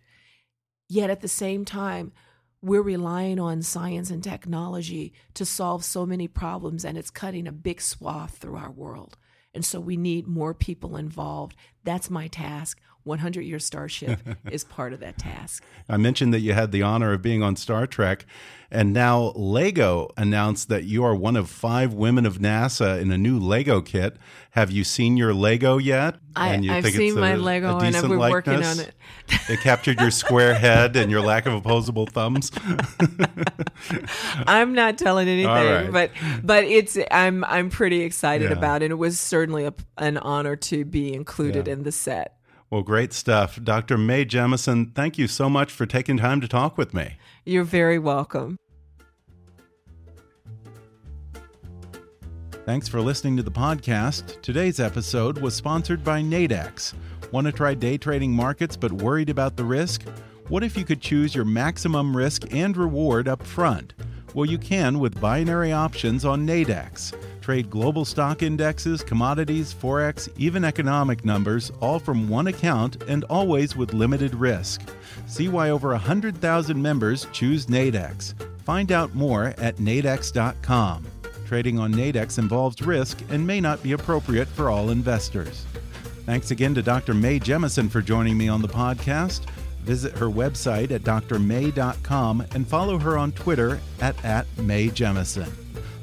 Yet 0.88 1.08
at 1.08 1.20
the 1.20 1.28
same 1.28 1.64
time, 1.64 2.12
we're 2.60 2.82
relying 2.82 3.40
on 3.40 3.62
science 3.62 4.10
and 4.10 4.22
technology 4.22 5.12
to 5.34 5.44
solve 5.44 5.84
so 5.84 6.04
many 6.06 6.28
problems, 6.28 6.84
and 6.84 6.96
it's 6.98 7.10
cutting 7.10 7.48
a 7.48 7.52
big 7.52 7.80
swath 7.80 8.38
through 8.38 8.56
our 8.56 8.70
world. 8.70 9.16
And 9.54 9.64
so 9.64 9.80
we 9.80 9.96
need 9.96 10.26
more 10.26 10.54
people 10.54 10.96
involved. 10.96 11.56
That's 11.84 12.08
my 12.08 12.28
task. 12.28 12.80
100 13.04 13.42
Year 13.42 13.58
Starship 13.58 14.20
is 14.50 14.64
part 14.64 14.92
of 14.92 15.00
that 15.00 15.18
task. 15.18 15.64
I 15.88 15.96
mentioned 15.96 16.32
that 16.34 16.40
you 16.40 16.52
had 16.52 16.72
the 16.72 16.82
honor 16.82 17.12
of 17.12 17.22
being 17.22 17.42
on 17.42 17.56
Star 17.56 17.86
Trek, 17.86 18.24
and 18.70 18.92
now 18.92 19.32
Lego 19.34 20.08
announced 20.16 20.68
that 20.68 20.84
you 20.84 21.04
are 21.04 21.14
one 21.14 21.36
of 21.36 21.50
five 21.50 21.92
women 21.92 22.24
of 22.24 22.38
NASA 22.38 23.00
in 23.00 23.10
a 23.12 23.18
new 23.18 23.38
Lego 23.38 23.80
kit. 23.82 24.16
Have 24.52 24.70
you 24.70 24.84
seen 24.84 25.16
your 25.16 25.34
Lego 25.34 25.78
yet? 25.78 26.16
I, 26.36 26.54
And 26.54 26.70
I've 26.70 26.84
it's 26.86 26.96
seen 26.96 27.18
my 27.18 27.34
Lego 27.34 27.76
a 27.78 27.80
and 27.80 27.94
decent 27.94 28.10
we're 28.10 28.30
working 28.30 28.62
on 28.64 28.80
it. 28.80 28.94
it 29.48 29.60
captured 29.60 30.00
your 30.00 30.10
square 30.10 30.54
head 30.54 30.96
and 30.96 31.10
your 31.10 31.20
lack 31.22 31.46
of 31.46 31.54
opposable 31.54 32.06
thumbs. 32.06 32.50
I'm 34.46 34.72
not 34.74 34.98
telling 34.98 35.28
anything, 35.28 35.48
right. 35.50 35.92
but 35.92 36.10
but 36.42 36.64
it's 36.64 36.96
I'm 37.10 37.44
I'm 37.44 37.70
pretty 37.70 38.02
excited 38.02 38.50
Yeah. 38.50 38.56
about 38.56 38.82
it. 38.82 38.90
It 38.90 38.94
was 38.98 39.18
certainly 39.18 39.64
a, 39.66 39.74
an 39.98 40.16
honor 40.18 40.56
to 40.56 40.84
be 40.84 41.12
included 41.12 41.66
Yeah. 41.66 41.74
in 41.74 41.82
the 41.82 41.92
set. 41.92 42.36
Well, 42.72 42.80
great 42.80 43.12
stuff. 43.12 43.62
Dr. 43.62 43.98
Mae 43.98 44.24
Jemison, 44.24 44.94
thank 44.94 45.18
you 45.18 45.28
so 45.28 45.50
much 45.50 45.70
for 45.70 45.84
taking 45.84 46.16
time 46.16 46.40
to 46.40 46.48
talk 46.48 46.78
with 46.78 46.94
me. 46.94 47.18
You're 47.44 47.64
very 47.64 47.98
welcome. 47.98 48.56
Thanks 52.64 52.88
for 52.88 53.02
listening 53.02 53.36
to 53.36 53.42
the 53.42 53.50
podcast. 53.50 54.40
Today's 54.40 54.80
episode 54.80 55.36
was 55.36 55.54
sponsored 55.54 56.02
by 56.02 56.22
Nadex. 56.22 56.94
Want 57.30 57.46
to 57.46 57.52
try 57.52 57.74
day 57.74 57.98
trading 57.98 58.32
markets 58.32 58.74
but 58.74 58.90
worried 58.90 59.28
about 59.28 59.54
the 59.54 59.64
risk? 59.64 60.04
What 60.48 60.64
if 60.64 60.74
you 60.74 60.86
could 60.86 61.02
choose 61.02 61.34
your 61.34 61.44
maximum 61.44 62.16
risk 62.16 62.54
and 62.54 62.74
reward 62.74 63.28
up 63.28 63.42
front? 63.42 63.92
Well, 64.32 64.46
you 64.46 64.56
can 64.56 64.98
with 64.98 65.20
binary 65.20 65.72
options 65.72 66.24
on 66.24 66.46
Nadex. 66.46 67.14
Trade 67.42 67.70
global 67.70 68.04
stock 68.04 68.44
indexes, 68.44 69.02
commodities, 69.02 69.74
forex, 69.74 70.28
even 70.38 70.64
economic 70.64 71.24
numbers, 71.24 71.72
all 71.80 71.98
from 71.98 72.28
one 72.28 72.46
account 72.46 73.02
and 73.08 73.24
always 73.24 73.74
with 73.74 73.92
limited 73.92 74.32
risk. 74.32 74.80
See 75.26 75.48
why 75.48 75.70
over 75.70 75.88
100,000 75.88 76.80
members 76.80 77.26
choose 77.32 77.66
Nadex. 77.66 78.34
Find 78.62 78.92
out 78.92 79.16
more 79.16 79.54
at 79.58 79.76
nadex.com. 79.78 81.04
Trading 81.44 81.80
on 81.80 81.92
Nadex 81.92 82.38
involves 82.38 82.80
risk 82.80 83.18
and 83.28 83.44
may 83.44 83.60
not 83.60 83.82
be 83.82 83.90
appropriate 83.92 84.46
for 84.46 84.70
all 84.70 84.90
investors. 84.90 85.66
Thanks 86.24 86.52
again 86.52 86.76
to 86.76 86.82
Dr. 86.82 87.12
Mae 87.12 87.40
Jemison 87.40 87.90
for 87.90 88.00
joining 88.00 88.38
me 88.38 88.48
on 88.48 88.62
the 88.62 88.68
podcast. 88.68 89.46
Visit 89.80 90.16
her 90.16 90.28
website 90.28 90.92
at 90.92 91.02
drmae.com 91.02 92.46
and 92.54 92.68
follow 92.68 92.98
her 92.98 93.18
on 93.18 93.32
Twitter 93.32 93.80
at, 94.00 94.24
at 94.24 94.46
Mae 94.58 94.86
Jemison. 94.88 95.52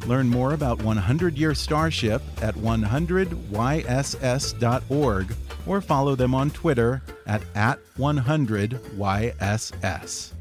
Learn 0.05 0.29
more 0.29 0.53
about 0.53 0.81
100 0.81 1.37
Year 1.37 1.53
Starship 1.53 2.21
at 2.41 2.55
100yss.org 2.55 5.35
or 5.67 5.81
follow 5.81 6.15
them 6.15 6.33
on 6.33 6.49
Twitter 6.51 7.01
at, 7.27 7.41
at 7.55 7.79
100yss. 7.97 10.31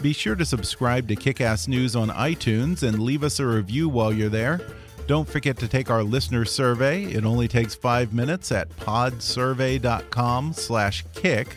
Be 0.00 0.12
sure 0.12 0.36
to 0.36 0.44
subscribe 0.44 1.08
to 1.08 1.16
Kickass 1.16 1.66
News 1.66 1.96
on 1.96 2.10
iTunes 2.10 2.84
and 2.84 3.02
leave 3.02 3.24
us 3.24 3.40
a 3.40 3.46
review 3.46 3.88
while 3.88 4.12
you're 4.12 4.28
there. 4.28 4.60
Don't 5.08 5.28
forget 5.28 5.56
to 5.58 5.66
take 5.66 5.90
our 5.90 6.04
listener 6.04 6.44
survey. 6.44 7.02
It 7.04 7.24
only 7.24 7.48
takes 7.48 7.74
five 7.74 8.12
minutes 8.12 8.52
at 8.52 8.68
podsurvey.com/kick. 8.76 11.56